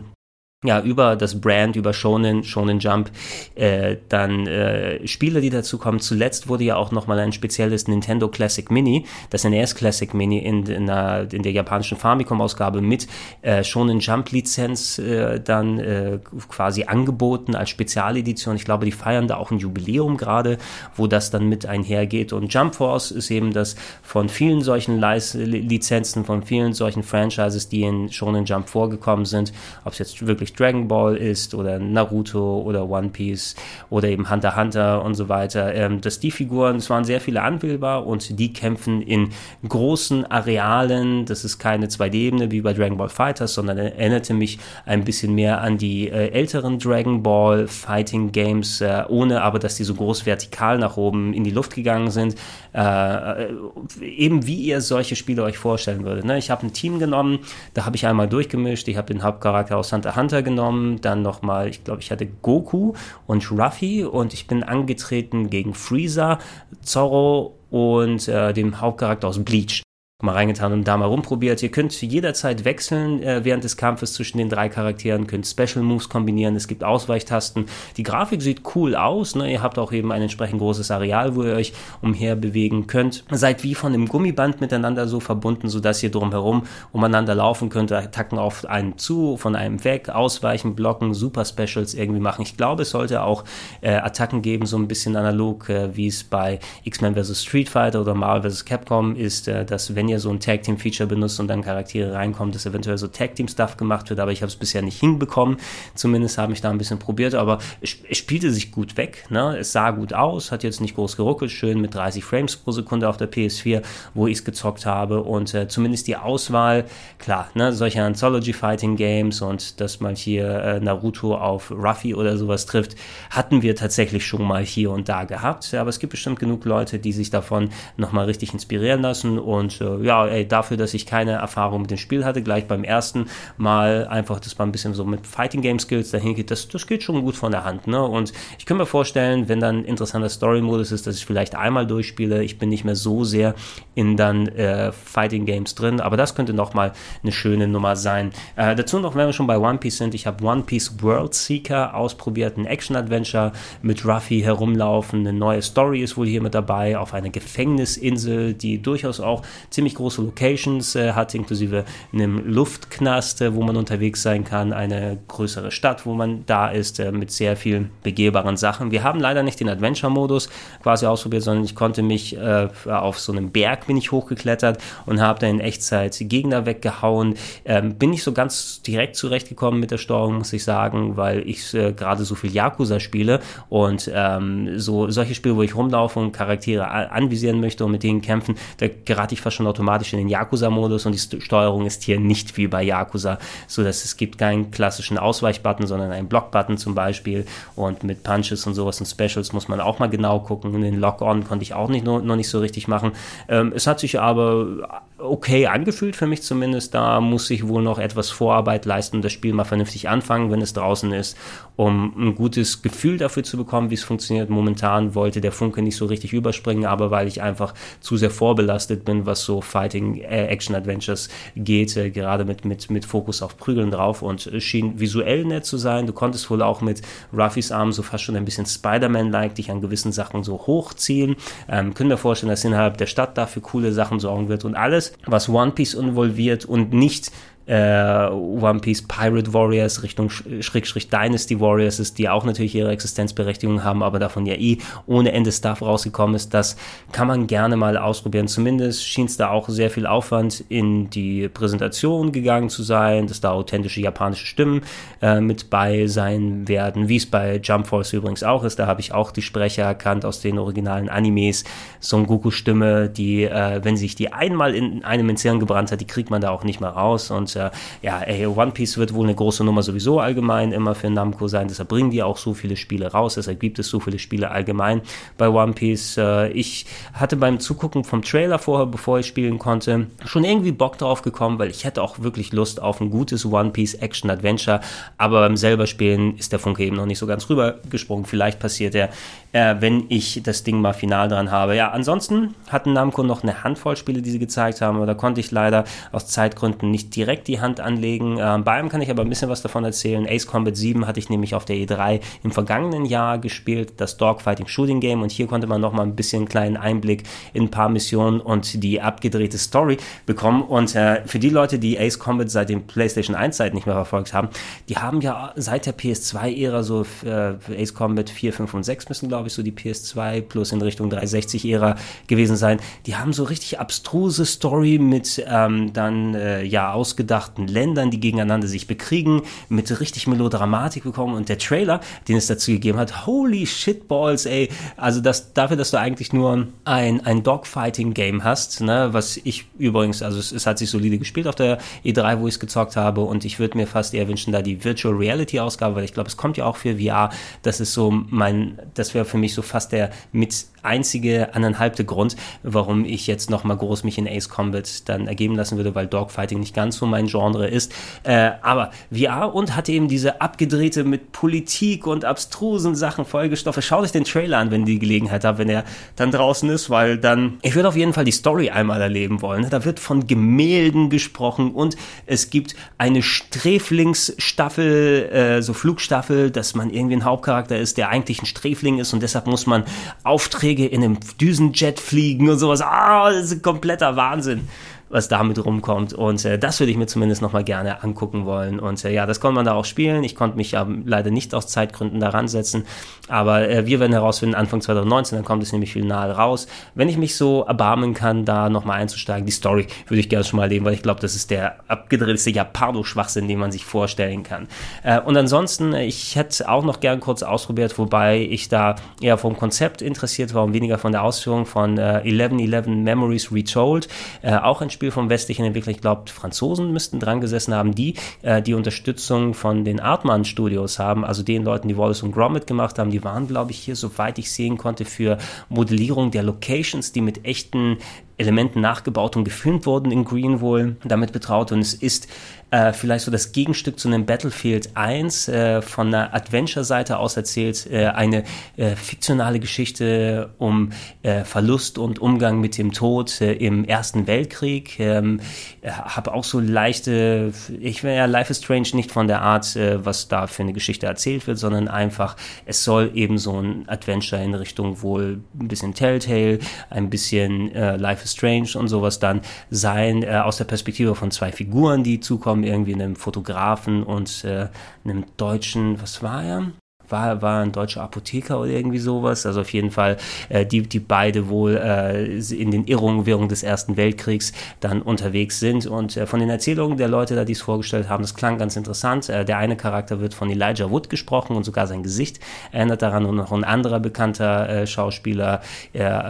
ja, 0.64 0.82
über 0.82 1.16
das 1.16 1.40
Brand, 1.40 1.76
über 1.76 1.94
Shonen, 1.94 2.44
Shonen 2.44 2.80
Jump, 2.80 3.12
äh, 3.56 3.98
dann 4.10 4.48
äh, 4.48 5.06
Spiele, 5.08 5.42
die 5.42 5.50
dazu 5.50 5.78
kommen. 5.78 6.00
Zuletzt 6.00 6.48
wurde 6.48 6.64
ja 6.64 6.78
auch 6.78 6.92
nochmal 6.92 7.20
ein 7.20 7.34
spezielles 7.34 7.88
Nintendo 7.88 8.30
Classic 8.30 8.70
Mini, 8.72 9.06
das 9.30 9.44
NES 9.44 9.76
Classic 9.76 10.14
Mini 10.14 10.40
in, 10.40 10.66
in, 10.66 10.88
der, 10.88 11.28
in 11.32 11.44
der 11.44 11.52
japanischen 11.52 11.98
Famicom-Ausgabe 11.98 12.82
mit 12.82 13.08
äh, 13.42 13.64
Shonen 13.64 14.00
Jump-Lizenz 14.00 15.00
äh, 15.00 15.40
dann 15.40 15.80
äh, 15.80 16.20
quasi 16.48 16.86
angeboten 16.86 17.56
als 17.56 17.70
Spezialedition. 17.70 18.56
Ich 18.56 18.66
glaube, 18.66 18.86
die 18.86 18.92
feiern 18.92 19.28
da 19.28 19.38
auch 19.38 19.52
ein 19.52 19.60
Jubiläum 19.60 20.18
gerade, 20.18 20.58
wo 20.96 21.08
das 21.08 21.30
dann 21.30 21.50
mit 21.50 21.66
einhergeht. 21.66 22.32
Und 22.32 22.54
Jump 22.54 22.76
Force 22.76 23.12
ist 23.12 23.30
eben 23.32 23.52
das 23.52 23.76
von 24.02 24.30
vielen 24.30 24.62
solchen 24.62 25.00
Leis 25.00 25.34
Lizenzen, 25.34 26.24
von 26.24 26.44
vielen 26.44 26.74
solchen 26.74 27.04
Franchises, 27.04 27.68
die 27.68 27.84
in 27.84 28.12
Shonen 28.12 28.46
Jump 28.46 28.70
vorgekommen 28.70 29.26
sind, 29.26 29.52
ob 29.84 29.94
es 29.94 30.00
jetzt 30.00 30.26
wirklich 30.26 30.53
Dragon 30.58 30.88
Ball 30.88 31.16
ist 31.16 31.54
oder 31.54 31.80
Naruto 31.80 32.62
oder 32.62 32.90
One 32.90 33.10
Piece 33.10 33.56
oder 33.90 34.08
eben 34.08 34.30
Hunter 34.30 34.56
Hunter 34.56 35.04
und 35.04 35.16
so 35.16 35.30
weiter, 35.30 35.74
ähm, 35.74 36.02
dass 36.02 36.20
die 36.20 36.32
Figuren, 36.32 36.78
es 36.78 36.90
waren 36.90 37.04
sehr 37.04 37.22
viele 37.22 37.42
anwählbar 37.42 38.06
und 38.06 38.40
die 38.40 38.54
kämpfen 38.54 39.02
in 39.02 39.30
großen 39.68 40.26
Arealen. 40.26 41.26
Das 41.26 41.44
ist 41.44 41.60
keine 41.60 41.88
2D-Ebene 41.88 42.52
wie 42.52 42.62
bei 42.62 42.74
Dragon 42.74 42.98
Ball 42.98 43.10
Fighters, 43.10 43.54
sondern 43.54 43.78
erinnerte 43.78 44.34
mich 44.34 44.60
ein 44.86 45.04
bisschen 45.04 45.36
mehr 45.36 45.62
an 45.62 45.78
die 45.78 46.10
äh, 46.10 46.30
älteren 46.30 46.80
Dragon 46.80 47.24
Ball 47.24 47.68
Fighting 47.68 48.32
Games, 48.32 48.82
äh, 48.82 49.04
ohne 49.08 49.42
aber, 49.42 49.60
dass 49.60 49.76
die 49.76 49.84
so 49.84 49.96
groß 49.96 50.26
vertikal 50.26 50.78
nach 50.78 50.98
oben 50.98 51.34
in 51.34 51.44
die 51.44 51.52
Luft 51.52 51.76
gegangen 51.76 52.12
sind. 52.12 52.36
Äh, 52.74 53.44
äh 53.44 53.54
eben 54.02 54.46
wie 54.48 54.56
ihr 54.56 54.82
solche 54.82 55.16
Spiele 55.16 55.44
euch 55.44 55.58
vorstellen 55.58 56.04
würdet. 56.06 56.26
Ne? 56.26 56.38
Ich 56.38 56.50
habe 56.50 56.66
ein 56.66 56.74
Team 56.74 57.00
genommen, 57.00 57.40
da 57.74 57.86
habe 57.86 57.96
ich 57.96 58.06
einmal 58.06 58.28
durchgemischt, 58.28 58.88
ich 58.88 58.98
habe 58.98 59.12
den 59.12 59.24
Hauptcharakter 59.24 59.78
aus 59.78 59.92
Hunter 59.92 60.16
Hunter 60.16 60.43
genommen, 60.44 61.02
dann 61.02 61.22
nochmal, 61.22 61.70
ich 61.70 61.84
glaube, 61.84 62.02
ich 62.02 62.12
hatte 62.12 62.28
Goku 62.28 62.94
und 63.28 63.52
Ruffy 63.52 64.04
und 64.04 64.34
ich 64.34 64.48
bin 64.48 64.64
angetreten 64.64 65.50
gegen 65.50 65.74
Freezer, 65.74 66.40
Zorro 66.82 67.56
und 67.70 68.28
äh, 68.28 68.54
dem 68.54 68.80
Hauptcharakter 68.80 69.28
aus 69.28 69.44
Bleach 69.44 69.84
mal 70.24 70.34
reingetan 70.34 70.74
und 70.74 70.88
da 70.88 70.98
mal 70.98 71.06
rumprobiert. 71.06 71.62
Ihr 71.62 71.70
könnt 71.70 72.02
jederzeit 72.02 72.66
wechseln 72.66 73.22
äh, 73.22 73.44
während 73.44 73.64
des 73.64 73.78
Kampfes 73.78 74.14
zwischen 74.14 74.38
den 74.38 74.50
drei 74.50 74.70
Charakteren, 74.70 75.28
könnt 75.28 75.46
Special 75.46 75.84
Moves 75.84 76.10
kombinieren, 76.10 76.56
es 76.56 76.68
gibt 76.68 76.84
Ausweichtasten. 76.84 77.66
Die 77.98 78.04
Grafik 78.04 78.42
sieht 78.42 78.62
cool 78.76 78.96
aus, 78.96 79.36
ne? 79.36 79.52
ihr 79.52 79.62
habt 79.62 79.78
auch 79.78 79.92
eben 79.92 80.12
ein 80.12 80.22
entsprechend 80.22 80.60
großes 80.60 80.92
Areal, 80.92 81.36
wo 81.36 81.44
ihr 81.44 81.54
euch 81.54 81.74
umher 82.02 82.36
bewegen 82.36 82.88
könnt. 82.88 83.24
Seid 83.32 83.64
wie 83.64 83.76
von 83.76 83.94
einem 83.94 84.08
Gummiband 84.08 84.62
miteinander 84.62 85.08
so 85.08 85.20
verbunden, 85.20 85.70
sodass 85.70 86.02
ihr 86.04 86.12
drumherum 86.12 86.64
umeinander 86.92 87.36
laufen 87.36 87.70
könnt, 87.70 87.92
Attacken 87.92 88.40
auf 88.40 88.66
einen 88.66 88.98
zu, 88.98 89.38
von 89.38 89.56
einem 89.56 89.84
weg, 89.84 90.10
ausweichen, 90.10 90.76
blocken, 90.76 91.14
Super 91.14 91.46
Specials 91.46 91.94
irgendwie 91.94 92.22
machen. 92.22 92.42
Ich 92.44 92.58
glaube, 92.58 92.84
es 92.84 92.92
sollte 92.92 93.24
auch 93.24 93.44
äh, 93.82 93.96
Attacken 93.96 94.42
geben, 94.42 94.66
so 94.66 94.78
ein 94.78 94.88
bisschen 94.88 95.16
analog, 95.16 95.70
äh, 95.70 95.96
wie 95.96 96.08
es 96.08 96.24
bei 96.24 96.60
X-Men 96.84 97.16
vs. 97.16 97.44
Street 97.44 97.70
Fighter 97.70 98.02
oder 98.02 98.16
Marvel 98.16 98.50
vs. 98.50 98.66
Capcom 98.66 99.16
ist, 99.16 99.48
äh, 99.48 99.66
dass 99.66 99.96
wenn 99.96 100.08
ihr 100.08 100.13
ihr 100.14 100.20
so 100.20 100.30
ein 100.30 100.40
Tag 100.40 100.64
Team 100.64 100.78
Feature 100.78 101.08
benutzt 101.08 101.40
und 101.40 101.48
dann 101.48 101.62
Charaktere 101.62 102.14
reinkommen, 102.14 102.52
dass 102.54 102.66
eventuell 102.66 102.98
so 102.98 103.08
Tag 103.08 103.36
Team 103.36 103.48
Stuff 103.48 103.78
gemacht 103.78 104.10
wird, 104.10 104.20
aber 104.20 104.32
ich 104.32 104.42
habe 104.42 104.50
es 104.50 104.56
bisher 104.56 104.82
nicht 104.82 105.00
hinbekommen. 105.00 105.58
Zumindest 105.96 106.38
habe 106.38 106.54
ich 106.54 106.62
da 106.62 106.70
ein 106.70 106.78
bisschen 106.78 107.00
probiert, 107.00 107.36
aber 107.36 107.60
es, 107.82 107.96
es 108.10 108.18
spielte 108.18 108.52
sich 108.52 108.72
gut 108.72 108.98
weg. 108.98 109.26
Ne? 109.30 109.58
Es 109.58 109.72
sah 109.72 109.92
gut 109.92 110.14
aus, 110.14 110.52
hat 110.52 110.64
jetzt 110.64 110.82
nicht 110.82 110.96
groß 110.96 111.18
geruckelt, 111.18 111.52
schön 111.52 111.82
mit 111.82 111.94
30 111.96 112.24
Frames 112.24 112.56
pro 112.56 112.72
Sekunde 112.72 113.10
auf 113.10 113.18
der 113.18 113.32
PS4, 113.32 113.82
wo 114.14 114.28
ich 114.28 114.38
es 114.38 114.46
gezockt 114.46 114.86
habe 114.86 115.24
und 115.24 115.54
äh, 115.54 115.68
zumindest 115.68 116.08
die 116.08 116.16
Auswahl, 116.16 116.86
klar, 117.20 117.50
ne, 117.56 117.74
solche 117.74 118.04
Anthology 118.04 118.54
Fighting 118.54 118.96
Games 118.96 119.42
und 119.42 119.80
dass 119.82 120.00
man 120.00 120.16
hier 120.16 120.48
äh, 120.48 120.80
Naruto 120.80 121.36
auf 121.36 121.72
Ruffy 121.72 122.14
oder 122.14 122.38
sowas 122.38 122.66
trifft, 122.66 122.96
hatten 123.30 123.62
wir 123.62 123.76
tatsächlich 123.76 124.26
schon 124.26 124.44
mal 124.44 124.64
hier 124.64 124.92
und 124.92 125.10
da 125.10 125.24
gehabt. 125.24 125.74
Aber 125.74 125.90
es 125.90 126.00
gibt 126.00 126.12
bestimmt 126.12 126.40
genug 126.40 126.66
Leute, 126.66 127.00
die 127.00 127.12
sich 127.12 127.30
davon 127.30 127.70
nochmal 127.98 128.26
richtig 128.26 128.54
inspirieren 128.54 129.02
lassen 129.02 129.40
und 129.40 129.82
äh, 129.82 130.03
ja, 130.04 130.28
ey, 130.28 130.48
dafür, 130.48 130.78
dass 130.78 130.94
ich 130.94 131.06
keine 131.06 131.34
Erfahrung 131.34 131.82
mit 131.82 131.92
dem 131.92 131.98
Spiel 131.98 132.26
hatte, 132.26 132.42
gleich 132.42 132.68
beim 132.68 132.84
ersten 132.84 133.28
Mal 133.58 134.08
einfach, 134.08 134.40
dass 134.40 134.58
man 134.58 134.70
ein 134.70 134.72
bisschen 134.72 134.94
so 134.94 135.06
mit 135.06 135.26
Fighting 135.26 135.62
Game 135.62 135.80
Skills 135.80 136.12
dahin 136.12 136.36
geht, 136.36 136.52
das, 136.52 136.68
das 136.68 136.86
geht 136.88 137.04
schon 137.04 137.22
gut 137.22 137.36
von 137.36 137.52
der 137.52 137.64
Hand. 137.64 137.88
Ne? 137.88 138.02
Und 138.02 138.34
ich 138.58 138.66
kann 138.66 138.78
mir 138.78 138.86
vorstellen, 138.86 139.48
wenn 139.50 139.60
dann 139.60 139.80
ein 139.80 139.86
interessanter 139.86 140.30
Story-Modus 140.30 140.92
ist, 140.92 141.08
dass 141.08 141.16
ich 141.16 141.26
vielleicht 141.26 141.56
einmal 141.56 141.88
durchspiele, 141.88 142.44
ich 142.44 142.60
bin 142.60 142.70
nicht 142.70 142.84
mehr 142.84 142.96
so 142.96 143.24
sehr 143.24 143.56
in 143.96 144.18
dann 144.18 144.48
äh, 144.50 144.92
Fighting 144.92 145.46
Games 145.46 145.76
drin, 145.76 146.00
aber 146.00 146.18
das 146.18 146.36
könnte 146.36 146.54
nochmal 146.54 146.94
eine 147.22 147.32
schöne 147.32 147.68
Nummer 147.68 147.96
sein. 147.96 148.32
Äh, 148.56 148.76
dazu 148.76 149.00
noch, 149.00 149.16
wenn 149.16 149.28
wir 149.28 149.34
schon 149.34 149.48
bei 149.48 149.58
One 149.58 149.78
Piece 149.78 149.98
sind, 149.98 150.14
ich 150.14 150.28
habe 150.28 150.44
One 150.44 150.64
Piece 150.64 151.02
World 151.02 151.34
Seeker 151.34 151.96
ausprobiert, 151.96 152.58
ein 152.58 152.66
Action-Adventure 152.66 153.54
mit 153.82 154.06
Ruffy 154.06 154.42
herumlaufen, 154.42 155.22
eine 155.22 155.34
neue 155.34 155.62
Story 155.62 156.02
ist 156.02 156.18
wohl 156.18 156.28
hier 156.28 156.42
mit 156.42 156.54
dabei, 156.54 156.98
auf 156.98 157.14
einer 157.14 157.30
Gefängnisinsel, 157.30 158.54
die 158.54 158.82
durchaus 158.82 159.20
auch 159.20 159.44
ziemlich 159.70 159.93
ziemlich 159.94 159.96
große 159.96 160.22
Locations 160.22 160.96
äh, 160.96 161.14
hat, 161.14 161.34
inklusive 161.36 161.86
einem 162.12 162.44
Luftknast, 162.46 163.42
äh, 163.42 163.54
wo 163.54 163.62
man 163.62 163.78
unterwegs 163.78 164.22
sein 164.24 164.44
kann, 164.44 164.74
eine 164.74 165.20
größere 165.28 165.72
Stadt, 165.72 166.06
wo 166.06 166.14
man 166.14 166.46
da 166.46 166.70
ist, 166.70 167.00
äh, 167.00 167.12
mit 167.12 167.32
sehr 167.32 167.56
vielen 167.56 167.92
begehbaren 168.04 168.58
Sachen. 168.58 168.92
Wir 168.92 169.04
haben 169.04 169.20
leider 169.20 169.44
nicht 169.44 169.60
den 169.60 169.70
Adventure-Modus 169.70 170.50
quasi 170.82 171.06
ausprobiert, 171.06 171.44
sondern 171.44 171.66
ich 171.66 171.76
konnte 171.76 172.02
mich 172.02 172.36
äh, 172.38 172.68
auf 172.88 173.20
so 173.20 173.32
einem 173.32 173.52
Berg 173.52 173.88
bin 173.88 173.98
ich 173.98 174.12
hochgeklettert 174.12 174.80
und 175.06 175.22
habe 175.22 175.40
da 175.40 175.48
in 175.48 175.60
Echtzeit 175.60 176.18
Gegner 176.20 176.66
weggehauen. 176.66 177.36
Ähm, 177.66 177.96
bin 177.96 178.12
nicht 178.12 178.24
so 178.24 178.32
ganz 178.32 178.82
direkt 178.82 179.16
zurechtgekommen 179.16 179.80
mit 179.80 179.92
der 179.92 179.98
Steuerung, 179.98 180.38
muss 180.38 180.54
ich 180.54 180.64
sagen, 180.64 181.18
weil 181.18 181.48
ich 181.48 181.74
äh, 181.74 181.94
gerade 181.94 182.24
so 182.24 182.36
viel 182.36 182.52
Yakuza 182.52 183.00
spiele 183.00 183.40
und 183.70 184.10
ähm, 184.14 184.80
so 184.80 185.10
solche 185.10 185.36
Spiele, 185.36 185.56
wo 185.56 185.64
ich 185.64 185.76
rumlaufe 185.76 186.20
und 186.20 186.32
Charaktere 186.32 186.90
anvisieren 186.90 187.60
möchte 187.60 187.86
und 187.86 187.92
mit 187.92 188.04
denen 188.04 188.22
kämpfen, 188.22 188.56
da 188.78 188.88
gerate 188.88 189.34
ich 189.34 189.42
fast 189.42 189.58
schon 189.58 189.68
aus 189.68 189.73
automatisch 189.74 190.14
in 190.14 190.20
den 190.20 190.30
Yakuza-Modus 190.30 191.06
und 191.06 191.14
die 191.14 191.42
Steuerung 191.42 191.86
ist 191.86 192.04
hier 192.04 192.20
nicht 192.20 192.56
wie 192.58 192.68
bei 192.68 192.84
Yakuza, 192.84 193.40
so 193.68 193.84
dass 193.84 194.06
es 194.06 194.18
gibt 194.18 194.38
keinen 194.38 194.70
klassischen 194.70 195.18
Ausweichbutton, 195.18 195.88
sondern 195.88 196.12
einen 196.12 196.28
Block-Button 196.28 196.78
zum 196.78 196.94
Beispiel 196.94 197.46
und 197.76 198.04
mit 198.04 198.24
Punches 198.24 198.68
und 198.68 198.76
sowas 198.76 199.00
und 199.00 199.08
Specials 199.08 199.52
muss 199.54 199.68
man 199.68 199.80
auch 199.80 200.00
mal 200.00 200.10
genau 200.10 200.40
gucken. 200.40 200.80
Den 200.82 201.00
Lock-On 201.00 201.44
konnte 201.44 201.64
ich 201.64 201.74
auch 201.74 201.90
nicht, 201.90 202.06
noch 202.06 202.22
nicht 202.22 202.50
so 202.50 202.60
richtig 202.60 202.88
machen. 202.88 203.14
Ähm, 203.48 203.74
es 203.76 203.88
hat 203.88 204.00
sich 204.00 204.20
aber 204.20 205.02
okay 205.24 205.68
angefühlt 205.68 206.16
für 206.16 206.28
mich 206.28 206.44
zumindest. 206.44 206.94
Da 206.94 207.22
muss 207.22 207.50
ich 207.50 207.68
wohl 207.68 207.82
noch 207.82 207.98
etwas 207.98 208.30
Vorarbeit 208.30 208.86
leisten, 208.86 209.22
das 209.22 209.32
Spiel 209.32 209.54
mal 209.54 209.64
vernünftig 209.64 210.10
anfangen, 210.10 210.52
wenn 210.52 210.62
es 210.62 210.74
draußen 210.74 211.12
ist, 211.14 211.38
um 211.76 212.14
ein 212.18 212.36
gutes 212.36 212.82
Gefühl 212.82 213.18
dafür 213.18 213.44
zu 213.44 213.58
bekommen, 213.58 213.90
wie 213.90 213.96
es 213.96 214.04
funktioniert. 214.04 214.50
Momentan 214.50 215.16
wollte 215.16 215.42
der 215.42 215.52
Funke 215.52 215.82
nicht 215.82 215.96
so 215.96 216.06
richtig 216.06 216.34
überspringen, 216.34 216.86
aber 216.86 217.12
weil 217.12 217.28
ich 217.28 217.42
einfach 217.42 217.74
zu 218.02 218.18
sehr 218.18 218.32
vorbelastet 218.32 219.06
bin, 219.06 219.26
was 219.26 219.44
so 219.44 219.62
Fighting 219.66 220.18
äh, 220.18 220.48
Action 220.48 220.76
Adventures 220.76 221.30
geht, 221.56 221.96
äh, 221.98 222.10
gerade 222.10 222.46
mit, 222.46 222.66
mit, 222.66 222.90
mit 222.90 223.06
Fokus 223.06 223.42
auf 223.42 223.58
Prügeln 223.58 223.92
drauf 223.92 224.22
und 224.22 224.48
es 224.48 224.64
schien 224.64 225.00
visuell 225.00 225.46
nett 225.46 225.66
zu 225.66 225.78
sein. 225.78 226.08
Du 226.08 226.14
konntest 226.14 226.50
wohl 226.50 226.62
auch 226.62 226.82
mit 226.82 227.02
Ruffys 227.32 227.72
Arm 227.72 227.92
so 227.92 228.04
fast 228.04 228.24
schon 228.24 228.36
ein 228.36 228.46
bisschen 228.46 228.66
Spider-Man-like 228.66 229.56
dich 229.56 229.72
an 229.72 229.82
gewissen 229.82 230.12
Sachen 230.12 230.44
so 230.44 230.54
hochziehen. 230.68 231.36
Ähm, 231.70 231.94
können 231.94 232.10
wir 232.10 232.18
vorstellen, 232.18 232.50
dass 232.50 232.64
innerhalb 232.64 232.98
der 232.98 233.08
Stadt 233.08 233.38
dafür 233.38 233.62
coole 233.62 233.92
Sachen 233.92 234.20
sorgen 234.20 234.50
wird 234.50 234.66
und 234.66 234.76
alles, 234.76 235.14
was 235.26 235.50
One 235.50 235.72
Piece 235.72 235.94
involviert 235.94 236.66
und 236.66 236.94
nicht 236.94 237.32
äh, 237.66 238.28
One 238.30 238.80
Piece 238.80 239.02
Pirate 239.04 239.54
Warriors 239.54 240.04
Richtung 240.04 240.30
Schrägstrich 240.30 241.10
Dynasty 241.10 241.60
Warriors 241.60 242.00
ist, 242.00 242.18
die 242.18 242.30
auch 242.30 242.44
natürlich 242.44 242.76
ihre 242.76 242.92
Existenzberechtigung 242.92 243.84
haben, 243.84 244.04
aber 244.04 244.20
davon 244.20 244.46
ja 244.46 244.56
eh 244.56 244.78
ohne 245.08 245.32
Ende 245.32 245.52
Stuff 245.52 245.82
rausgekommen 245.82 246.36
ist. 246.36 246.54
Das 246.54 246.76
kann 247.12 247.28
man 247.28 247.48
gerne 247.48 247.78
mal 247.78 247.98
ausprobieren. 247.98 248.48
Zumindest 248.48 249.06
schien 249.06 249.26
es 249.26 249.38
da 249.38 249.50
auch 249.50 249.70
sehr 249.70 249.90
viel 249.90 250.06
Aufwand 250.06 250.64
in 250.70 251.10
die 251.10 251.48
Präsentation 251.48 252.32
gegangen 252.32 252.70
zu 252.70 252.84
sein, 252.84 253.28
dass 253.28 253.42
da 253.42 253.52
authentische 253.52 254.02
japanische 254.02 254.46
Stimmen 254.46 254.82
äh, 255.22 255.40
mit 255.40 255.70
bei 255.70 256.08
sein 256.08 256.68
werden, 256.68 257.08
wie 257.08 257.18
es 257.18 257.26
bei 257.26 257.60
Jump 257.64 257.88
Force 257.88 258.14
übrigens 258.14 258.44
auch 258.44 258.64
ist. 258.64 258.80
Da 258.80 258.88
habe 258.88 259.02
ich 259.02 259.14
auch 259.14 259.32
die 259.32 259.42
Sprecher 259.42 259.84
erkannt 259.84 260.26
aus 260.26 260.42
den 260.42 260.60
originalen 260.60 261.10
Animes. 261.10 261.64
Son 262.00 262.28
Goku 262.28 262.52
Stimme, 262.52 263.10
die, 263.10 263.44
äh, 263.44 263.80
wenn 263.84 263.98
sich 263.98 264.16
die 264.16 264.34
einmal 264.34 264.76
in 264.76 265.04
einem 265.04 265.30
ins 265.30 265.42
Hirn 265.42 265.60
gebrannt 265.60 265.92
hat, 265.92 266.02
die 266.02 266.08
kriegt 266.08 266.30
man 266.30 266.42
da 266.42 266.50
auch 266.50 266.64
nicht 266.64 266.82
mehr 266.82 266.90
raus 266.90 267.32
und 267.32 267.53
äh, 267.56 267.72
ja, 268.02 268.22
ey, 268.22 268.46
One 268.46 268.72
Piece 268.72 268.98
wird 268.98 269.14
wohl 269.14 269.26
eine 269.26 269.36
große 269.36 269.64
Nummer 269.64 269.84
sowieso 269.84 270.20
allgemein 270.20 270.72
immer 270.72 270.96
für 270.96 271.10
Namco 271.10 271.48
sein. 271.48 271.68
Deshalb 271.68 271.90
bringen 271.90 272.12
die 272.12 272.24
auch 272.24 272.38
so 272.38 272.54
viele 272.54 272.76
Spiele 272.76 273.12
raus. 273.12 273.36
Deshalb 273.36 273.60
gibt 273.60 273.80
es 273.80 273.88
so 273.88 274.00
viele 274.00 274.20
Spiele 274.20 274.52
allgemein 274.52 275.02
bei 275.38 275.50
One 275.50 275.74
Piece. 275.74 276.18
Äh, 276.18 276.50
ich 276.50 276.86
hatte 277.14 277.36
beim 277.36 277.60
Zugucken 277.60 278.04
vom 278.04 278.22
Trailer 278.22 278.60
vorher, 278.60 278.86
bevor 278.86 279.20
ich 279.20 279.28
spielen 279.28 279.60
konnte, 279.60 280.08
schon 280.26 280.44
irgendwie 280.44 280.72
Bock 280.72 280.98
drauf 280.98 281.22
gekommen, 281.22 281.60
weil 281.60 281.70
ich 281.70 281.84
hätte 281.84 282.02
auch 282.02 282.20
wirklich 282.20 282.52
Lust 282.54 282.82
auf 282.82 283.02
ein 283.02 283.10
gutes 283.10 283.46
One 283.46 283.72
Piece 283.72 283.96
Action 283.96 284.30
Adventure. 284.30 284.82
Aber 285.18 285.42
beim 285.42 285.58
selber 285.58 285.88
Spielen 285.88 286.38
ist 286.38 286.52
der 286.52 286.60
Funke 286.60 286.84
eben 286.84 286.96
noch 286.96 287.06
nicht 287.06 287.20
so 287.20 287.28
ganz 287.28 287.50
rübergesprungen. 287.50 288.26
Vielleicht 288.26 288.60
passiert 288.60 288.96
er, 288.96 289.10
äh, 289.52 289.76
wenn 289.80 290.06
ich 290.10 290.42
das 290.44 290.64
Ding 290.64 290.82
mal 290.82 290.94
final 290.94 291.28
dran 291.28 291.52
habe. 291.52 291.76
Ja, 291.76 291.92
ansonsten 291.92 292.56
hatten 292.70 292.94
Namco 292.94 293.24
noch 293.24 293.44
eine 293.44 293.64
Handvoll 293.64 293.96
Spiele, 293.96 294.22
die 294.22 294.32
sie 294.32 294.40
gezeigt 294.40 294.82
haben, 294.82 294.98
aber 294.98 295.06
da 295.06 295.14
konnte 295.14 295.40
ich 295.40 295.52
leider 295.52 295.86
aus 296.12 296.28
Zeitgründen 296.28 296.92
nicht 296.92 297.16
direkt 297.16 297.43
die 297.48 297.60
Hand 297.62 297.80
anlegen. 297.80 298.38
Ähm, 298.40 298.64
bei 298.64 298.74
einem 298.74 298.90
kann 298.90 299.02
ich 299.02 299.10
aber 299.10 299.22
ein 299.22 299.30
bisschen 299.30 299.50
was 299.50 299.62
davon 299.62 299.84
erzählen. 299.84 300.28
Ace 300.28 300.48
Combat 300.48 300.76
7 300.76 301.08
hatte 301.08 301.20
ich 301.20 301.30
nämlich 301.30 301.56
auf 301.56 301.66
der 301.66 301.76
E3 301.78 302.22
im 302.44 302.52
vergangenen 302.52 303.06
Jahr 303.06 303.38
gespielt, 303.38 303.94
das 303.98 304.18
Dogfighting 304.18 304.68
Shooting 304.68 305.00
Game 305.00 305.22
und 305.22 305.32
hier 305.32 305.48
konnte 305.48 305.68
man 305.68 305.82
noch 305.82 305.94
mal 305.94 306.04
ein 306.04 306.16
bisschen 306.16 306.40
einen 306.40 306.50
kleinen 306.50 306.78
Einblick 306.78 307.24
in 307.54 307.64
ein 307.64 307.72
paar 307.72 307.90
Missionen 307.90 308.40
und 308.40 308.84
die 308.84 309.02
abgedrehte 309.02 309.58
Story 309.58 309.98
bekommen 310.26 310.64
und 310.64 310.96
äh, 310.96 311.22
für 311.26 311.40
die 311.40 311.50
Leute, 311.50 311.80
die 311.80 312.00
Ace 312.00 312.20
Combat 312.20 312.50
seit 312.50 312.70
dem 312.70 312.88
PlayStation 312.88 313.36
1 313.36 313.58
Zeit 313.58 313.74
nicht 313.74 313.86
mehr 313.86 313.96
verfolgt 313.96 314.34
haben, 314.34 314.50
die 314.90 314.98
haben 314.98 315.22
ja 315.22 315.54
seit 315.56 315.86
der 315.86 315.98
PS2-Ära 315.98 316.84
so 316.84 317.06
äh, 317.26 317.82
Ace 317.82 317.94
Combat 317.94 318.30
4, 318.30 318.54
5 318.54 318.74
und 318.74 318.84
6 318.84 319.10
müssen 319.10 319.30
glaube 319.30 319.48
ich 319.48 319.54
so 319.54 319.64
die 319.64 319.72
PS2 319.72 320.42
plus 320.42 320.72
in 320.72 320.82
Richtung 320.82 321.12
360-Ära 321.12 321.96
gewesen 322.28 322.56
sein. 322.56 322.80
Die 323.06 323.16
haben 323.16 323.34
so 323.34 323.44
richtig 323.44 323.80
abstruse 323.80 324.46
Story 324.46 325.00
mit 325.00 325.44
ähm, 325.48 325.94
dann 325.94 326.36
äh, 326.36 326.64
ja 326.64 326.94
ausgedacht 326.94 327.33
ausgedachten 327.34 327.68
Ländern, 327.68 328.12
die 328.12 328.20
gegeneinander 328.20 328.68
sich 328.68 328.88
bekriegen, 328.88 329.42
mit 329.70 330.00
richtig 330.00 330.28
Melodramatik 330.28 331.04
bekommen. 331.04 331.36
Und 331.36 331.50
der 331.50 331.58
Trailer, 331.58 332.00
den 332.28 332.38
es 332.38 332.48
dazu 332.48 332.72
gegeben 332.72 332.98
hat, 332.98 333.26
holy 333.26 333.66
shitballs, 333.66 334.46
ey, 334.46 334.70
also 334.98 335.20
das, 335.20 335.54
dafür, 335.54 335.78
dass 335.78 335.92
du 335.92 335.98
eigentlich 335.98 336.32
nur 336.34 336.68
ein, 336.86 337.26
ein 337.26 337.44
Dogfighting-Game 337.44 338.44
hast, 338.44 338.82
ne, 338.82 339.10
was 339.12 339.38
ich 339.38 339.66
übrigens, 339.78 340.22
also 340.22 340.40
es, 340.40 340.52
es 340.52 340.66
hat 340.66 340.78
sich 340.78 340.90
solide 340.90 341.18
gespielt 341.18 341.48
auf 341.48 341.56
der 341.56 341.80
E3, 342.06 342.40
wo 342.40 342.48
ich 342.48 342.56
es 342.56 342.60
gezockt 342.60 342.96
habe. 342.96 343.22
Und 343.22 343.46
ich 343.46 343.60
würde 343.60 343.78
mir 343.78 343.88
fast 343.88 344.14
eher 344.14 344.28
wünschen, 344.28 344.54
da 344.54 344.62
die 344.62 344.84
Virtual 344.84 345.16
Reality 345.16 345.60
Ausgabe, 345.60 345.96
weil 345.96 346.04
ich 346.04 346.14
glaube, 346.14 346.30
es 346.30 346.38
kommt 346.38 346.58
ja 346.58 346.66
auch 346.66 346.78
für 346.78 346.98
VR, 346.98 347.30
das 347.64 347.80
ist 347.80 347.94
so 347.94 348.12
mein, 348.12 348.80
das 348.94 349.14
wäre 349.14 349.26
für 349.26 349.38
mich 349.38 349.54
so 349.54 349.62
fast 349.62 349.92
der 349.92 350.12
mit 350.32 350.66
einzige 350.84 351.56
anderthalbte 351.56 352.06
Grund, 352.06 352.36
warum 352.62 353.06
ich 353.06 353.26
jetzt 353.26 353.50
nochmal 353.50 353.78
groß 353.78 354.04
mich 354.04 354.18
in 354.18 354.28
Ace 354.28 354.50
Combat 354.50 355.08
dann 355.08 355.28
ergeben 355.28 355.56
lassen 355.56 355.78
würde, 355.78 355.96
weil 355.96 356.08
Dogfighting 356.08 356.60
nicht 356.60 356.76
ganz 356.76 356.98
so 356.98 357.06
mein 357.06 357.23
Genre 357.28 357.68
ist. 357.68 357.94
Äh, 358.24 358.52
aber 358.62 358.92
VR 359.12 359.54
und 359.54 359.76
hat 359.76 359.90
eben 359.90 360.08
diese 360.08 360.42
abgedrehte 360.42 361.04
mit 361.04 361.32
Politik 361.32 362.08
und 362.08 362.26
abstrusen 362.26 362.96
Sachen 362.96 363.26
Folgestoffe. 363.26 363.82
Schaut 363.82 364.04
euch 364.04 364.12
den 364.12 364.24
Trailer 364.24 364.60
an, 364.60 364.72
wenn 364.72 364.86
die 364.86 365.00
Gelegenheit 365.00 365.46
habt, 365.46 365.60
wenn 365.60 365.70
er 365.70 365.84
dann 366.16 366.32
draußen 366.32 366.70
ist, 366.70 366.90
weil 366.90 367.18
dann, 367.18 367.58
ich 367.62 367.76
würde 367.76 367.90
auf 367.90 367.96
jeden 367.96 368.14
Fall 368.14 368.26
die 368.26 368.32
Story 368.32 368.70
einmal 368.70 369.02
erleben 369.02 369.42
wollen. 369.42 369.70
Da 369.70 369.86
wird 369.86 370.00
von 370.00 370.28
Gemälden 370.28 371.10
gesprochen 371.10 371.72
und 371.72 371.96
es 372.26 372.50
gibt 372.50 372.76
eine 372.98 373.22
Sträflingsstaffel, 373.22 375.30
äh, 375.32 375.62
so 375.62 375.74
Flugstaffel, 375.74 376.52
dass 376.52 376.76
man 376.76 376.90
irgendwie 376.90 377.16
ein 377.16 377.26
Hauptcharakter 377.26 377.78
ist, 377.78 377.98
der 377.98 378.10
eigentlich 378.10 378.42
ein 378.42 378.46
Sträfling 378.46 379.00
ist 379.00 379.14
und 379.14 379.24
deshalb 379.24 379.48
muss 379.48 379.66
man 379.66 379.84
Aufträge 380.24 380.86
in 380.86 381.04
einem 381.04 381.18
Düsenjet 381.40 382.00
fliegen 382.00 382.50
und 382.50 382.60
sowas. 382.60 382.82
Ah, 382.82 383.32
das 383.32 383.46
ist 383.46 383.54
ein 383.54 383.62
kompletter 383.62 384.16
Wahnsinn 384.16 384.68
was 385.14 385.28
damit 385.28 385.64
rumkommt. 385.64 386.14
Und 386.14 386.44
äh, 386.44 386.58
das 386.58 386.80
würde 386.80 386.92
ich 386.92 386.98
mir 386.98 387.06
zumindest 387.06 387.42
nochmal 387.42 387.64
gerne 387.64 388.04
angucken 388.04 388.46
wollen. 388.46 388.80
Und 388.80 389.06
äh, 389.06 389.14
ja, 389.14 389.26
das 389.26 389.40
konnte 389.40 389.56
man 389.56 389.66
da 389.66 389.74
auch 389.74 389.86
spielen. 389.86 390.24
Ich 390.24 390.36
konnte 390.36 390.58
mich 390.58 390.72
ja 390.72 390.88
leider 391.06 391.32
nicht 391.32 391.54
aus 391.54 391.68
Zeitgründen 391.68 392.20
daran 392.20 392.48
setzen. 392.48 392.86
Aber 393.30 393.70
äh, 393.70 393.86
wir 393.86 394.00
werden 394.00 394.12
herausfinden, 394.12 394.56
Anfang 394.56 394.82
2019, 394.82 395.38
dann 395.38 395.46
kommt 395.46 395.64
es 395.64 395.72
nämlich 395.72 395.94
final 395.94 396.32
raus. 396.32 396.68
Wenn 396.96 397.08
ich 397.08 397.18
mich 397.18 397.36
so 397.36 397.64
erbarmen 397.64 398.14
kann, 398.14 398.44
da 398.44 398.70
nochmal 398.70 399.00
einzusteigen, 399.00 399.46
die 399.46 399.52
Story 399.52 399.88
würde 400.08 400.20
ich 400.20 400.30
gerne 400.30 400.44
schon 400.44 400.58
mal 400.58 400.64
erleben, 400.64 400.86
weil 400.86 400.94
ich 400.94 401.04
glaube, 401.04 401.22
das 401.22 401.36
ist 401.36 401.52
der 401.52 401.76
abgedrehte 401.88 402.50
Japano-Schwachsinn, 402.50 403.48
den 403.48 403.60
man 403.60 403.72
sich 403.72 403.86
vorstellen 403.86 404.42
kann. 404.42 404.68
Äh, 405.04 405.22
und 405.22 405.38
ansonsten, 405.38 405.94
ich 405.94 406.36
hätte 406.36 406.68
auch 406.68 406.84
noch 406.84 407.00
gern 407.00 407.20
kurz 407.20 407.44
ausprobiert, 407.44 407.98
wobei 408.00 408.40
ich 408.40 408.68
da 408.68 408.96
eher 409.22 409.38
vom 409.38 409.56
Konzept 409.56 410.02
interessiert 410.02 410.56
war 410.56 410.64
und 410.64 410.74
weniger 410.74 410.98
von 410.98 411.12
der 411.12 411.24
Ausführung 411.24 411.68
von 411.68 412.00
äh, 412.00 412.22
1111 412.24 412.88
Memories 412.88 413.52
Retold. 413.52 414.08
Äh, 414.42 414.56
auch 414.56 414.82
ein 414.82 414.90
Spiel 414.90 415.03
Spiel 415.04 415.12
vom 415.12 415.30
westlichen 415.30 415.66
Entwickler, 415.66 415.92
ich 415.92 416.00
glaube, 416.00 416.30
Franzosen 416.30 416.94
müssten 416.94 417.20
dran 417.20 417.42
gesessen 417.42 417.74
haben, 417.74 417.94
die 417.94 418.14
äh, 418.42 418.62
die 418.62 418.74
Unterstützung 418.74 419.54
von 419.54 419.84
den 419.84 420.00
Artman 420.00 420.46
Studios 420.46 420.98
haben, 420.98 421.26
also 421.26 421.44
den 421.44 421.66
Leuten, 421.66 421.90
die 421.90 421.98
Wallace 421.98 422.24
und 422.24 422.32
Gromit 422.32 422.68
gemacht 422.68 422.98
haben, 422.98 423.12
die 423.12 423.22
waren, 423.22 423.46
glaube 423.46 423.72
ich, 423.72 423.80
hier, 423.80 423.98
soweit 423.98 424.40
ich 424.40 424.50
sehen 424.50 424.78
konnte, 424.78 425.04
für 425.04 425.40
Modellierung 425.68 426.32
der 426.32 426.44
Locations, 426.44 427.12
die 427.12 427.20
mit 427.20 427.44
echten 427.44 427.98
Elementen 428.38 428.80
nachgebaut 428.80 429.36
und 429.36 429.44
gefilmt 429.44 429.86
wurden 429.86 430.10
in 430.10 430.24
Greenville, 430.24 430.96
damit 431.04 431.34
betraut. 431.34 431.74
Und 431.74 431.80
es 431.80 431.94
ist 431.94 432.30
äh, 432.74 432.92
vielleicht 432.92 433.26
so 433.26 433.30
das 433.30 433.52
Gegenstück 433.52 434.00
zu 434.00 434.08
einem 434.08 434.26
Battlefield 434.26 434.98
1 434.98 435.48
äh, 435.48 435.82
von 435.84 436.08
einer 436.08 436.34
Adventure-Seite 436.34 437.20
aus 437.20 437.38
erzählt, 437.38 437.88
äh, 437.92 438.08
eine 438.08 438.46
äh, 438.78 438.96
fiktionale 438.96 439.60
Geschichte 439.60 440.50
um 440.58 440.90
äh, 441.22 441.44
Verlust 441.44 442.00
und 442.00 442.18
Umgang 442.18 442.60
mit 442.60 442.80
dem 442.80 442.92
Tod 442.92 443.42
äh, 443.42 443.54
im 443.54 443.86
Ersten 443.86 444.26
Weltkrieg. 444.26 445.00
Ähm, 445.00 445.40
habe 445.86 446.34
auch 446.34 446.44
so 446.44 446.60
leichte, 446.60 447.54
ich 447.80 448.04
wäre 448.04 448.18
ja 448.18 448.26
Life 448.26 448.50
is 448.50 448.58
Strange 448.58 448.88
nicht 448.94 449.12
von 449.12 449.28
der 449.28 449.42
Art, 449.42 449.76
was 449.76 450.28
da 450.28 450.48
für 450.48 450.64
eine 450.64 450.74
Geschichte 450.74 451.06
erzählt 451.06 451.46
wird, 451.46 451.60
sondern 451.60 451.88
einfach, 451.88 452.38
es 452.66 452.84
soll 452.84 453.12
eben 453.14 453.38
so 453.38 453.62
ein 453.62 453.88
Adventure 453.88 454.42
in 454.42 454.56
Richtung 454.56 455.02
wohl 455.02 455.42
ein 455.60 455.68
bisschen 455.68 455.94
Telltale, 455.94 456.60
ein 456.90 457.10
bisschen 457.10 457.72
Life 457.74 458.24
is 458.24 458.32
Strange 458.32 458.70
und 458.76 458.88
sowas 458.88 459.20
dann 459.20 459.42
sein, 459.70 460.28
aus 460.28 460.58
der 460.58 460.66
Perspektive 460.66 461.16
von 461.16 461.32
zwei 461.32 461.52
Figuren, 461.52 462.04
die 462.04 462.20
zukommen 462.20 462.63
irgendwie 462.66 462.94
einem 462.94 463.16
Fotografen 463.16 464.04
und 464.04 464.44
äh, 464.44 464.68
einem 465.04 465.26
deutschen, 465.38 466.02
was 466.02 466.24
war 466.24 466.44
er? 466.44 466.72
war, 467.10 467.42
war 467.42 467.62
ein 467.62 467.72
deutscher 467.72 468.02
Apotheker 468.02 468.60
oder 468.60 468.72
irgendwie 468.72 469.00
sowas. 469.00 469.46
Also 469.46 469.62
auf 469.62 469.72
jeden 469.72 469.92
Fall, 469.92 470.18
äh, 470.50 470.66
die, 470.66 470.82
die 470.82 471.00
beide 471.00 471.48
wohl 471.48 471.78
äh, 471.78 472.38
in 472.54 472.72
den 472.72 472.86
Irrungen 472.86 473.26
während 473.26 473.52
des 473.52 473.64
Ersten 473.64 473.98
Weltkriegs 473.98 474.52
dann 474.80 475.02
unterwegs 475.02 475.60
sind. 475.60 475.86
Und 475.86 476.18
äh, 476.18 476.26
von 476.26 476.40
den 476.40 476.50
Erzählungen 476.50 476.98
der 476.98 477.08
Leute, 477.08 477.36
da 477.36 477.46
die 477.46 477.54
es 477.54 477.62
vorgestellt 477.62 478.10
haben, 478.10 478.24
das 478.24 478.36
klang 478.36 478.58
ganz 478.58 478.76
interessant. 478.76 479.30
Äh, 479.30 479.46
der 479.46 479.58
eine 479.58 479.78
Charakter 479.78 480.20
wird 480.20 480.34
von 480.34 480.50
Elijah 480.50 480.90
Wood 480.90 481.10
gesprochen 481.10 481.56
und 481.56 481.64
sogar 481.64 481.88
sein 481.88 482.04
Gesicht 482.04 482.40
erinnert 482.72 483.02
daran. 483.02 483.26
Und 483.26 483.36
noch 483.36 483.52
ein 483.52 483.64
anderer 483.64 484.00
bekannter 484.00 484.68
äh, 484.70 484.88
Schauspieler 484.88 485.62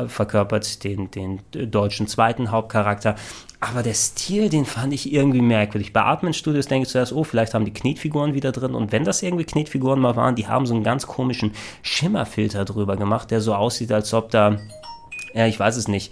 verkörpert 0.07 0.83
den, 0.83 1.09
den 1.11 1.39
deutschen 1.53 2.07
zweiten 2.07 2.51
Hauptcharakter. 2.51 3.15
Aber 3.69 3.81
der 3.81 3.93
Stil, 3.93 4.49
den 4.49 4.65
fand 4.65 4.93
ich 4.93 5.13
irgendwie 5.13 5.39
merkwürdig. 5.39 5.93
Bei 5.93 6.01
Artman 6.01 6.33
Studios 6.33 6.67
denke 6.67 6.85
ich 6.85 6.91
zuerst, 6.91 7.13
oh, 7.13 7.23
vielleicht 7.23 7.53
haben 7.53 7.63
die 7.63 7.71
Knetfiguren 7.71 8.33
wieder 8.33 8.51
drin. 8.51 8.75
Und 8.75 8.91
wenn 8.91 9.05
das 9.05 9.21
irgendwie 9.21 9.45
Knetfiguren 9.45 10.01
mal 10.01 10.17
waren, 10.17 10.35
die 10.35 10.47
haben 10.47 10.65
so 10.65 10.73
einen 10.73 10.83
ganz 10.83 11.07
komischen 11.07 11.53
Schimmerfilter 11.81 12.65
drüber 12.65 12.97
gemacht, 12.97 13.31
der 13.31 13.39
so 13.39 13.55
aussieht, 13.55 13.93
als 13.93 14.13
ob 14.13 14.31
da, 14.31 14.57
ja, 15.33 15.47
ich 15.47 15.57
weiß 15.57 15.77
es 15.77 15.87
nicht, 15.87 16.11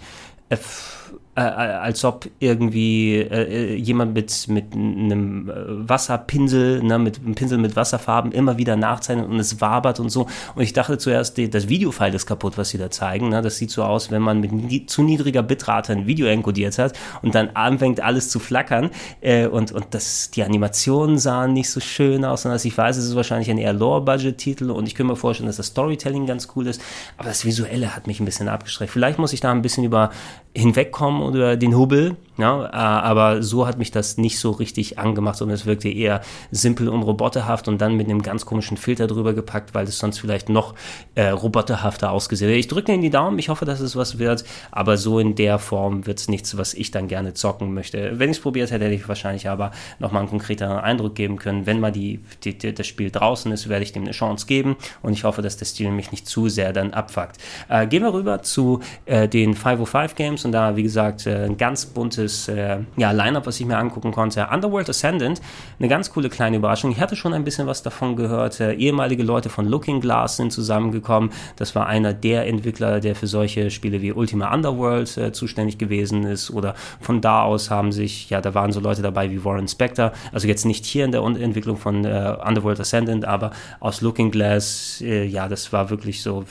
äh, 1.34 1.40
äh, 1.40 1.44
als 1.44 2.04
ob 2.04 2.28
irgendwie 2.40 3.14
äh, 3.14 3.72
äh, 3.72 3.74
jemand 3.74 4.12
mit, 4.12 4.48
mit 4.48 4.74
einem 4.74 5.48
äh, 5.48 5.54
Wasserpinsel, 5.88 6.82
ne, 6.82 6.98
mit 6.98 7.20
einem 7.20 7.34
Pinsel 7.34 7.56
mit 7.56 7.74
Wasserfarben 7.74 8.32
immer 8.32 8.58
wieder 8.58 8.76
nachzeichnet 8.76 9.30
und 9.30 9.40
es 9.40 9.58
wabert 9.62 9.98
und 9.98 10.10
so. 10.10 10.26
Und 10.54 10.62
ich 10.62 10.74
dachte 10.74 10.98
zuerst, 10.98 11.38
die, 11.38 11.48
das 11.48 11.70
Videofile 11.70 12.14
ist 12.14 12.26
kaputt, 12.26 12.58
was 12.58 12.68
sie 12.68 12.76
da 12.76 12.90
zeigen. 12.90 13.30
Ne? 13.30 13.40
Das 13.40 13.56
sieht 13.56 13.70
so 13.70 13.82
aus, 13.82 14.10
wenn 14.10 14.20
man 14.20 14.40
mit 14.40 14.52
nie, 14.52 14.84
zu 14.84 15.02
niedriger 15.02 15.42
Bitrate 15.42 15.92
ein 15.92 16.06
Video 16.06 16.26
encodiert 16.26 16.76
hat 16.76 16.98
und 17.22 17.34
dann 17.34 17.48
anfängt 17.54 18.02
alles 18.02 18.28
zu 18.28 18.38
flackern. 18.38 18.90
Äh, 19.22 19.46
und 19.46 19.72
und 19.72 19.86
das, 19.92 20.32
die 20.32 20.42
Animationen 20.42 21.16
sahen 21.16 21.54
nicht 21.54 21.70
so 21.70 21.80
schön 21.80 22.26
aus. 22.26 22.44
Und 22.44 22.50
als 22.50 22.66
ich 22.66 22.76
weiß, 22.76 22.98
es 22.98 23.06
ist 23.06 23.16
wahrscheinlich 23.16 23.50
ein 23.50 23.56
eher 23.56 23.72
Lower-Budget-Titel 23.72 24.70
und 24.70 24.86
ich 24.86 24.94
könnte 24.94 25.12
mir 25.12 25.16
vorstellen, 25.16 25.46
dass 25.46 25.56
das 25.56 25.68
Storytelling 25.68 26.26
ganz 26.26 26.48
cool 26.56 26.66
ist. 26.66 26.82
Aber 27.16 27.28
das 27.28 27.46
Visuelle 27.46 27.96
hat 27.96 28.06
mich 28.06 28.20
ein 28.20 28.26
bisschen 28.26 28.48
abgestreckt. 28.48 28.92
Vielleicht 28.92 29.18
muss 29.18 29.32
ich 29.32 29.40
da 29.40 29.50
ein 29.50 29.62
bisschen 29.62 29.84
über 29.84 30.10
hinwegkommen 30.54 31.21
oder 31.22 31.56
den 31.56 31.76
Hubbel 31.76 32.16
ja, 32.42 32.66
äh, 32.66 32.70
aber 32.72 33.40
so 33.40 33.68
hat 33.68 33.78
mich 33.78 33.92
das 33.92 34.16
nicht 34.16 34.40
so 34.40 34.50
richtig 34.50 34.98
angemacht, 34.98 35.38
sondern 35.38 35.54
es 35.54 35.64
wirkte 35.64 35.88
eher 35.88 36.22
simpel 36.50 36.88
und 36.88 37.04
roboterhaft 37.04 37.68
und 37.68 37.80
dann 37.80 37.94
mit 37.94 38.08
einem 38.08 38.20
ganz 38.20 38.44
komischen 38.44 38.76
Filter 38.76 39.06
drüber 39.06 39.32
gepackt, 39.32 39.74
weil 39.74 39.86
es 39.86 40.00
sonst 40.00 40.18
vielleicht 40.18 40.48
noch 40.48 40.74
äh, 41.14 41.28
roboterhafter 41.28 42.10
ausgesehen 42.10 42.48
wäre. 42.48 42.58
Ich 42.58 42.66
drücke 42.66 42.92
Ihnen 42.92 43.00
die 43.00 43.10
Daumen, 43.10 43.38
ich 43.38 43.48
hoffe, 43.48 43.64
dass 43.64 43.78
es 43.78 43.94
was 43.94 44.18
wird, 44.18 44.42
aber 44.72 44.96
so 44.96 45.20
in 45.20 45.36
der 45.36 45.60
Form 45.60 46.04
wird 46.04 46.18
es 46.18 46.26
nichts, 46.26 46.56
was 46.56 46.74
ich 46.74 46.90
dann 46.90 47.06
gerne 47.06 47.32
zocken 47.32 47.72
möchte. 47.74 48.18
Wenn 48.18 48.30
ich 48.30 48.38
es 48.38 48.42
probiert 48.42 48.72
hätte, 48.72 48.86
hätte 48.86 48.94
ich 48.96 49.06
wahrscheinlich 49.06 49.48
aber 49.48 49.70
nochmal 50.00 50.22
einen 50.22 50.30
konkreteren 50.30 50.78
Eindruck 50.78 51.14
geben 51.14 51.36
können. 51.36 51.64
Wenn 51.66 51.78
mal 51.78 51.92
die, 51.92 52.18
die, 52.42 52.58
die, 52.58 52.74
das 52.74 52.88
Spiel 52.88 53.12
draußen 53.12 53.52
ist, 53.52 53.68
werde 53.68 53.84
ich 53.84 53.92
dem 53.92 54.02
eine 54.02 54.10
Chance 54.10 54.46
geben 54.46 54.74
und 55.02 55.12
ich 55.12 55.22
hoffe, 55.22 55.42
dass 55.42 55.58
der 55.58 55.66
Stil 55.66 55.92
mich 55.92 56.10
nicht 56.10 56.26
zu 56.26 56.48
sehr 56.48 56.72
dann 56.72 56.92
abfuckt. 56.92 57.38
Äh, 57.68 57.86
gehen 57.86 58.02
wir 58.02 58.12
rüber 58.12 58.42
zu 58.42 58.80
äh, 59.06 59.28
den 59.28 59.54
505 59.54 60.16
Games 60.16 60.44
und 60.44 60.50
da, 60.50 60.74
wie 60.74 60.82
gesagt, 60.82 61.28
äh, 61.28 61.44
ein 61.44 61.56
ganz 61.56 61.86
buntes 61.86 62.31
cooles 62.32 62.48
äh, 62.48 62.78
ja, 62.96 63.10
Line-Up, 63.10 63.46
was 63.46 63.60
ich 63.60 63.66
mir 63.66 63.76
angucken 63.76 64.12
konnte. 64.12 64.48
Underworld 64.50 64.88
Ascendant, 64.88 65.40
eine 65.78 65.88
ganz 65.88 66.10
coole 66.10 66.28
kleine 66.28 66.56
Überraschung. 66.56 66.90
Ich 66.90 67.00
hatte 67.00 67.16
schon 67.16 67.32
ein 67.32 67.44
bisschen 67.44 67.66
was 67.66 67.82
davon 67.82 68.16
gehört. 68.16 68.60
Äh, 68.60 68.74
ehemalige 68.74 69.22
Leute 69.22 69.48
von 69.48 69.66
Looking 69.66 70.00
Glass 70.00 70.36
sind 70.36 70.52
zusammengekommen. 70.52 71.30
Das 71.56 71.74
war 71.74 71.86
einer 71.86 72.12
der 72.12 72.46
Entwickler, 72.46 73.00
der 73.00 73.14
für 73.14 73.26
solche 73.26 73.70
Spiele 73.70 74.02
wie 74.02 74.12
Ultima 74.12 74.52
Underworld 74.52 75.16
äh, 75.16 75.32
zuständig 75.32 75.78
gewesen 75.78 76.24
ist. 76.24 76.50
Oder 76.50 76.74
von 77.00 77.20
da 77.20 77.42
aus 77.42 77.70
haben 77.70 77.92
sich, 77.92 78.30
ja, 78.30 78.40
da 78.40 78.54
waren 78.54 78.72
so 78.72 78.80
Leute 78.80 79.02
dabei 79.02 79.30
wie 79.30 79.44
Warren 79.44 79.68
Spector. 79.68 80.12
Also 80.32 80.48
jetzt 80.48 80.64
nicht 80.64 80.84
hier 80.84 81.04
in 81.04 81.12
der 81.12 81.22
Entwicklung 81.22 81.76
von 81.76 82.04
äh, 82.04 82.36
Underworld 82.44 82.80
Ascendant, 82.80 83.24
aber 83.24 83.50
aus 83.80 84.00
Looking 84.00 84.30
Glass, 84.30 85.02
äh, 85.02 85.24
ja, 85.24 85.48
das 85.48 85.72
war 85.72 85.90
wirklich 85.90 86.22
so 86.22 86.44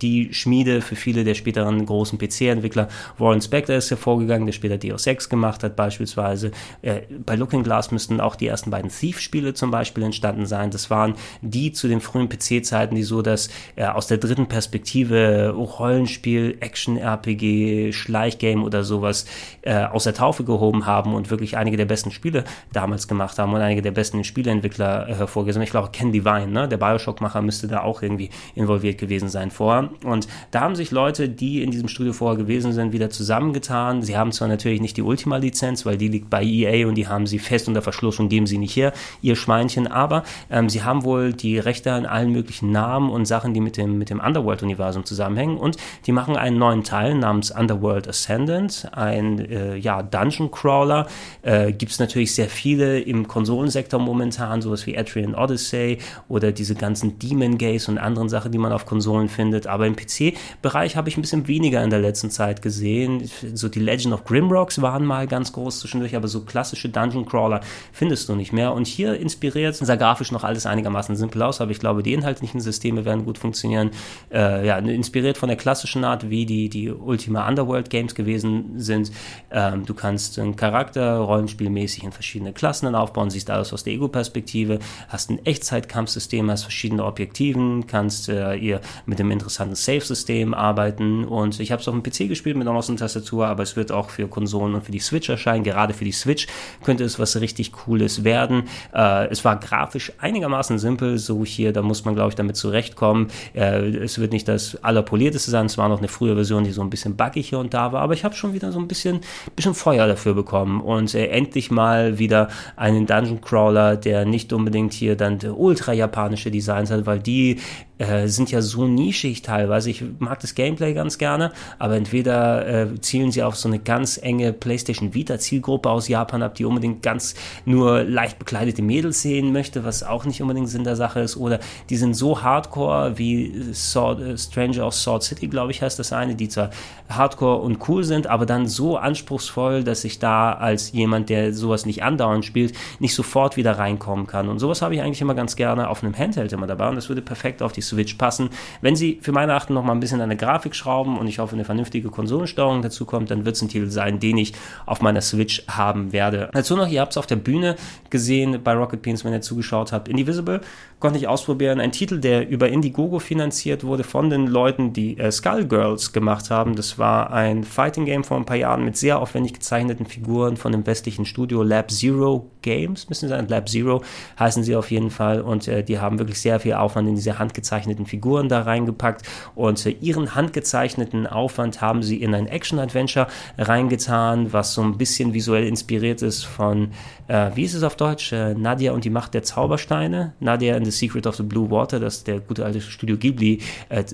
die 0.00 0.32
Schmiede 0.32 0.80
für 0.80 0.96
viele 0.96 1.24
der 1.24 1.34
späteren 1.34 1.84
großen 1.84 2.18
PC-Entwickler. 2.18 2.88
Warren 3.18 3.40
Spector 3.40 3.76
ist 3.76 3.90
hervorgegangen, 3.90 4.46
der 4.46 4.52
später 4.52 4.78
Deus 4.78 5.06
Ex 5.06 5.17
gemacht 5.26 5.64
hat 5.64 5.76
beispielsweise. 5.76 6.52
Äh, 6.82 7.02
bei 7.24 7.34
Looking 7.34 7.62
Glass 7.62 7.90
müssten 7.90 8.20
auch 8.20 8.36
die 8.36 8.46
ersten 8.46 8.70
beiden 8.70 8.90
Thief-Spiele 8.90 9.54
zum 9.54 9.70
Beispiel 9.70 10.04
entstanden 10.04 10.46
sein. 10.46 10.70
Das 10.70 10.90
waren 10.90 11.14
die 11.42 11.72
zu 11.72 11.88
den 11.88 12.00
frühen 12.00 12.28
PC-Zeiten, 12.28 12.94
die 12.94 13.02
so 13.02 13.22
das 13.22 13.48
äh, 13.76 13.86
aus 13.86 14.06
der 14.06 14.18
dritten 14.18 14.46
Perspektive 14.46 15.54
Rollenspiel, 15.56 16.58
Action-RPG, 16.60 17.92
Schleichgame 17.92 18.62
oder 18.62 18.84
sowas 18.84 19.26
äh, 19.62 19.84
aus 19.84 20.04
der 20.04 20.14
Taufe 20.14 20.44
gehoben 20.44 20.86
haben 20.86 21.14
und 21.14 21.30
wirklich 21.30 21.56
einige 21.56 21.76
der 21.76 21.86
besten 21.86 22.10
Spiele 22.10 22.44
damals 22.72 23.08
gemacht 23.08 23.38
haben 23.38 23.52
und 23.52 23.60
einige 23.60 23.82
der 23.82 23.92
besten 23.92 24.24
Spieleentwickler 24.24 25.08
äh. 25.08 25.62
Ich 25.62 25.70
glaube, 25.70 25.90
Ken 25.92 26.12
Levine, 26.12 26.48
ne, 26.48 26.68
der 26.68 26.76
Bioshock-Macher, 26.76 27.42
müsste 27.42 27.68
da 27.68 27.82
auch 27.82 28.02
irgendwie 28.02 28.30
involviert 28.54 28.98
gewesen 28.98 29.28
sein 29.28 29.50
vorher. 29.50 29.90
Und 30.04 30.28
da 30.50 30.60
haben 30.60 30.76
sich 30.76 30.90
Leute, 30.90 31.28
die 31.28 31.62
in 31.62 31.70
diesem 31.70 31.88
Studio 31.88 32.12
vorher 32.12 32.36
gewesen 32.36 32.72
sind, 32.72 32.92
wieder 32.92 33.10
zusammengetan. 33.10 34.02
Sie 34.02 34.16
haben 34.16 34.32
zwar 34.32 34.48
natürlich 34.48 34.80
nicht 34.80 34.96
die 34.96 35.02
Ultima-Lizenz, 35.08 35.84
weil 35.86 35.96
die 35.96 36.08
liegt 36.08 36.30
bei 36.30 36.42
EA 36.42 36.86
und 36.86 36.94
die 36.94 37.08
haben 37.08 37.26
sie 37.26 37.38
fest 37.38 37.68
unter 37.68 37.82
Verschluss 37.82 38.20
und 38.20 38.28
geben 38.28 38.46
sie 38.46 38.58
nicht 38.58 38.76
her, 38.76 38.92
ihr 39.22 39.36
Schweinchen. 39.36 39.86
Aber 39.86 40.22
ähm, 40.50 40.68
sie 40.68 40.82
haben 40.82 41.04
wohl 41.04 41.32
die 41.32 41.58
Rechte 41.58 41.92
an 41.92 42.06
allen 42.06 42.30
möglichen 42.30 42.70
Namen 42.70 43.10
und 43.10 43.26
Sachen, 43.26 43.54
die 43.54 43.60
mit 43.60 43.76
dem, 43.76 43.98
mit 43.98 44.10
dem 44.10 44.20
Underworld-Universum 44.20 45.04
zusammenhängen. 45.04 45.56
Und 45.56 45.76
die 46.06 46.12
machen 46.12 46.36
einen 46.36 46.58
neuen 46.58 46.84
Teil 46.84 47.14
namens 47.14 47.50
Underworld 47.50 48.08
Ascendant, 48.08 48.88
ein 48.92 49.38
äh, 49.38 49.76
ja, 49.76 50.02
Dungeon 50.02 50.50
Crawler. 50.50 51.06
Äh, 51.42 51.72
Gibt 51.72 51.92
es 51.92 51.98
natürlich 51.98 52.34
sehr 52.34 52.48
viele 52.48 53.00
im 53.00 53.26
Konsolensektor 53.26 54.00
momentan, 54.00 54.62
sowas 54.62 54.86
wie 54.86 54.96
Atrian 54.96 55.34
Odyssey 55.34 55.98
oder 56.28 56.52
diese 56.52 56.74
ganzen 56.74 57.18
Demon 57.18 57.58
Gaze 57.58 57.90
und 57.90 57.98
anderen 57.98 58.28
Sachen, 58.28 58.52
die 58.52 58.58
man 58.58 58.72
auf 58.72 58.86
Konsolen 58.86 59.28
findet. 59.28 59.66
Aber 59.66 59.86
im 59.86 59.96
PC-Bereich 59.96 60.96
habe 60.96 61.08
ich 61.08 61.16
ein 61.16 61.22
bisschen 61.22 61.48
weniger 61.48 61.82
in 61.82 61.90
der 61.90 62.00
letzten 62.00 62.30
Zeit 62.30 62.62
gesehen. 62.62 63.30
So 63.54 63.68
die 63.68 63.80
Legend 63.80 64.14
of 64.14 64.24
Grimrocks 64.24 64.82
waren 64.82 64.97
waren 64.98 65.06
mal 65.06 65.26
ganz 65.28 65.52
groß 65.52 65.78
zwischendurch, 65.78 66.16
aber 66.16 66.26
so 66.26 66.40
klassische 66.40 66.88
Dungeon 66.88 67.24
Crawler 67.24 67.60
findest 67.92 68.28
du 68.28 68.34
nicht 68.34 68.52
mehr. 68.52 68.72
Und 68.72 68.88
hier 68.88 69.14
inspiriert, 69.14 69.76
sah 69.76 69.94
grafisch 69.94 70.32
noch 70.32 70.42
alles 70.42 70.66
einigermaßen 70.66 71.14
simpel 71.14 71.42
aus, 71.42 71.60
aber 71.60 71.70
ich 71.70 71.78
glaube, 71.78 72.02
die 72.02 72.14
inhaltlichen 72.14 72.60
Systeme 72.60 73.04
werden 73.04 73.24
gut 73.24 73.38
funktionieren. 73.38 73.90
Äh, 74.32 74.66
ja, 74.66 74.76
inspiriert 74.78 75.38
von 75.38 75.48
der 75.48 75.56
klassischen 75.56 76.04
Art, 76.04 76.30
wie 76.30 76.46
die, 76.46 76.68
die 76.68 76.90
Ultima 76.90 77.46
Underworld 77.48 77.90
Games 77.90 78.16
gewesen 78.16 78.72
sind. 78.76 79.12
Ähm, 79.52 79.86
du 79.86 79.94
kannst 79.94 80.38
einen 80.38 80.56
Charakter 80.56 81.18
rollenspielmäßig 81.18 82.02
in 82.02 82.10
verschiedene 82.10 82.52
Klassen 82.52 82.86
dann 82.86 82.96
aufbauen, 82.96 83.30
siehst 83.30 83.50
alles 83.50 83.72
aus 83.72 83.84
der 83.84 83.92
Ego-Perspektive, 83.92 84.80
hast 85.08 85.30
ein 85.30 85.44
Echtzeitkampfsystem, 85.44 86.50
hast 86.50 86.62
verschiedene 86.62 87.04
Objektiven, 87.04 87.86
kannst 87.86 88.28
äh, 88.28 88.56
ihr 88.56 88.80
mit 89.06 89.20
einem 89.20 89.30
interessanten 89.30 89.76
Save-System 89.76 90.54
arbeiten 90.54 91.24
und 91.24 91.60
ich 91.60 91.70
habe 91.70 91.80
es 91.80 91.86
auf 91.86 91.94
dem 91.94 92.02
PC 92.02 92.28
gespielt 92.28 92.56
mit 92.56 92.66
einer 92.66 92.78
Tastatur, 92.80 93.46
aber 93.46 93.62
es 93.62 93.76
wird 93.76 93.92
auch 93.92 94.10
für 94.10 94.26
Konsolen 94.28 94.74
und 94.74 94.87
für 94.88 94.92
die 94.92 95.00
Switch 95.00 95.28
erscheinen. 95.28 95.64
Gerade 95.64 95.92
für 95.92 96.06
die 96.06 96.12
Switch 96.12 96.46
könnte 96.82 97.04
es 97.04 97.18
was 97.18 97.38
richtig 97.38 97.72
Cooles 97.72 98.24
werden. 98.24 98.62
Äh, 98.94 99.28
es 99.28 99.44
war 99.44 99.60
grafisch 99.60 100.12
einigermaßen 100.18 100.78
simpel, 100.78 101.18
so 101.18 101.44
hier, 101.44 101.74
da 101.74 101.82
muss 101.82 102.06
man, 102.06 102.14
glaube 102.14 102.30
ich, 102.30 102.36
damit 102.36 102.56
zurechtkommen. 102.56 103.28
Äh, 103.54 103.88
es 103.98 104.18
wird 104.18 104.32
nicht 104.32 104.48
das 104.48 104.82
allerpolierteste 104.82 105.50
sein, 105.50 105.66
es 105.66 105.76
war 105.76 105.90
noch 105.90 105.98
eine 105.98 106.08
frühe 106.08 106.34
Version, 106.34 106.64
die 106.64 106.70
so 106.70 106.80
ein 106.80 106.88
bisschen 106.88 107.16
buggig 107.16 107.50
hier 107.50 107.58
und 107.58 107.74
da 107.74 107.92
war, 107.92 108.00
aber 108.00 108.14
ich 108.14 108.24
habe 108.24 108.34
schon 108.34 108.54
wieder 108.54 108.72
so 108.72 108.78
ein 108.78 108.88
bisschen, 108.88 109.20
bisschen 109.54 109.74
Feuer 109.74 110.06
dafür 110.06 110.32
bekommen 110.32 110.80
und 110.80 111.14
äh, 111.14 111.26
endlich 111.26 111.70
mal 111.70 112.18
wieder 112.18 112.48
einen 112.76 113.04
Dungeon 113.04 113.42
Crawler, 113.42 113.96
der 113.96 114.24
nicht 114.24 114.54
unbedingt 114.54 114.94
hier 114.94 115.16
dann 115.16 115.38
ultra 115.54 115.92
japanische 115.92 116.50
Designs 116.50 116.90
hat, 116.90 117.04
weil 117.04 117.18
die 117.18 117.60
äh, 117.98 118.28
sind 118.28 118.50
ja 118.50 118.62
so 118.62 118.86
nischig 118.86 119.42
teilweise. 119.42 119.90
Ich 119.90 120.04
mag 120.18 120.40
das 120.40 120.54
Gameplay 120.54 120.94
ganz 120.94 121.18
gerne, 121.18 121.52
aber 121.78 121.96
entweder 121.96 122.66
äh, 122.66 123.00
zielen 123.00 123.32
sie 123.32 123.42
auf 123.42 123.56
so 123.56 123.68
eine 123.68 123.78
ganz 123.78 124.18
enge 124.22 124.52
PlayStation 124.52 125.14
Vita 125.14 125.38
Zielgruppe 125.38 125.90
aus 125.90 126.08
Japan 126.08 126.42
ab, 126.42 126.54
die 126.54 126.64
unbedingt 126.64 127.02
ganz 127.02 127.34
nur 127.64 128.04
leicht 128.04 128.38
bekleidete 128.38 128.82
Mädels 128.82 129.22
sehen 129.22 129.52
möchte, 129.52 129.84
was 129.84 130.02
auch 130.02 130.24
nicht 130.24 130.40
unbedingt 130.42 130.68
Sinn 130.68 130.84
der 130.84 130.96
Sache 130.96 131.20
ist, 131.20 131.36
oder 131.36 131.58
die 131.90 131.96
sind 131.96 132.14
so 132.14 132.42
hardcore 132.42 133.18
wie 133.18 133.72
Sword, 133.72 134.20
äh, 134.20 134.38
Stranger 134.38 134.86
of 134.86 134.94
Sword 134.94 135.24
City, 135.24 135.48
glaube 135.48 135.72
ich, 135.72 135.82
heißt 135.82 135.98
das 135.98 136.12
eine, 136.12 136.34
die 136.34 136.48
zwar 136.48 136.70
hardcore 137.08 137.60
und 137.62 137.88
cool 137.88 138.04
sind, 138.04 138.26
aber 138.26 138.46
dann 138.46 138.68
so 138.68 138.96
anspruchsvoll, 138.96 139.82
dass 139.82 140.04
ich 140.04 140.18
da 140.18 140.52
als 140.52 140.92
jemand, 140.92 141.30
der 141.30 141.52
sowas 141.52 141.86
nicht 141.86 142.02
andauernd 142.02 142.44
spielt, 142.44 142.74
nicht 143.00 143.14
sofort 143.14 143.56
wieder 143.56 143.78
reinkommen 143.78 144.26
kann. 144.26 144.48
Und 144.48 144.58
sowas 144.58 144.82
habe 144.82 144.94
ich 144.94 145.02
eigentlich 145.02 145.20
immer 145.20 145.34
ganz 145.34 145.56
gerne 145.56 145.88
auf 145.88 146.02
einem 146.02 146.16
Handheld 146.16 146.52
immer 146.52 146.66
dabei 146.66 146.88
und 146.88 146.96
das 146.96 147.08
würde 147.08 147.22
perfekt 147.22 147.62
auf 147.62 147.72
die 147.72 147.87
Switch 147.88 148.14
passen. 148.14 148.50
Wenn 148.80 148.96
sie 148.96 149.18
für 149.22 149.32
meine 149.32 149.54
Achten 149.54 149.74
noch 149.74 149.84
mal 149.84 149.92
ein 149.92 150.00
bisschen 150.00 150.20
an 150.20 150.28
der 150.28 150.38
Grafik 150.38 150.74
schrauben 150.74 151.18
und 151.18 151.26
ich 151.26 151.38
hoffe, 151.38 151.54
eine 151.54 151.64
vernünftige 151.64 152.10
Konsolensteuerung 152.10 152.82
dazu 152.82 153.04
kommt, 153.04 153.30
dann 153.30 153.44
wird 153.44 153.56
es 153.56 153.62
ein 153.62 153.68
Titel 153.68 153.90
sein, 153.90 154.20
den 154.20 154.38
ich 154.38 154.52
auf 154.86 155.00
meiner 155.00 155.20
Switch 155.20 155.64
haben 155.68 156.12
werde. 156.12 156.50
Dazu 156.52 156.76
noch, 156.76 156.88
ihr 156.88 157.00
habt 157.00 157.12
es 157.12 157.18
auf 157.18 157.26
der 157.26 157.36
Bühne 157.36 157.76
gesehen 158.10 158.60
bei 158.62 158.74
Rocket 158.74 159.02
Beans, 159.02 159.24
wenn 159.24 159.32
ihr 159.32 159.40
zugeschaut 159.40 159.92
habt. 159.92 160.08
Indivisible 160.08 160.60
konnte 161.00 161.18
ich 161.18 161.28
ausprobieren. 161.28 161.80
Ein 161.80 161.92
Titel, 161.92 162.18
der 162.20 162.48
über 162.48 162.68
Indiegogo 162.68 163.18
finanziert 163.18 163.84
wurde 163.84 164.04
von 164.04 164.30
den 164.30 164.46
Leuten, 164.46 164.92
die 164.92 165.18
äh, 165.18 165.30
Skullgirls 165.30 166.12
gemacht 166.12 166.50
haben. 166.50 166.76
Das 166.76 166.98
war 166.98 167.32
ein 167.32 167.64
Fighting 167.64 168.04
Game 168.04 168.24
vor 168.24 168.36
ein 168.36 168.46
paar 168.46 168.56
Jahren 168.56 168.84
mit 168.84 168.96
sehr 168.96 169.18
aufwendig 169.20 169.54
gezeichneten 169.54 170.06
Figuren 170.06 170.56
von 170.56 170.72
dem 170.72 170.86
westlichen 170.86 171.24
Studio 171.24 171.62
Lab 171.62 171.90
Zero 171.90 172.50
Games, 172.68 173.08
müssen 173.08 173.28
sie 173.28 173.34
sein. 173.34 173.48
Lab 173.48 173.66
Zero 173.66 174.02
heißen 174.38 174.62
sie 174.62 174.76
auf 174.76 174.90
jeden 174.90 175.10
Fall. 175.10 175.40
Und 175.40 175.68
äh, 175.68 175.82
die 175.82 175.98
haben 175.98 176.18
wirklich 176.18 176.38
sehr 176.38 176.60
viel 176.60 176.74
Aufwand 176.74 177.08
in 177.08 177.14
diese 177.14 177.38
handgezeichneten 177.38 178.04
Figuren 178.04 178.50
da 178.50 178.62
reingepackt. 178.62 179.22
Und 179.54 179.86
äh, 179.86 179.96
ihren 180.00 180.34
handgezeichneten 180.34 181.26
Aufwand 181.26 181.80
haben 181.80 182.02
sie 182.02 182.20
in 182.20 182.34
ein 182.34 182.46
Action-Adventure 182.46 183.26
reingetan, 183.56 184.52
was 184.52 184.74
so 184.74 184.82
ein 184.82 184.98
bisschen 184.98 185.32
visuell 185.32 185.66
inspiriert 185.66 186.20
ist 186.20 186.44
von, 186.44 186.90
äh, 187.28 187.50
wie 187.54 187.64
ist 187.64 187.72
es 187.72 187.82
auf 187.82 187.96
Deutsch? 187.96 188.32
Äh, 188.32 188.52
Nadia 188.54 188.92
und 188.92 189.04
die 189.04 189.10
Macht 189.10 189.32
der 189.32 189.42
Zaubersteine. 189.42 190.34
Nadia 190.40 190.76
and 190.76 190.84
the 190.84 190.92
Secret 190.92 191.26
of 191.26 191.36
the 191.36 191.42
Blue 191.42 191.70
Water, 191.70 191.98
das 191.98 192.18
ist 192.18 192.26
der 192.26 192.40
gute 192.40 192.66
alte 192.66 192.82
Studio 192.82 193.16
Ghibli 193.16 193.60
äh. 193.88 194.04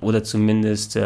Oder 0.00 0.24
zumindest, 0.24 0.96
äh, 0.96 1.00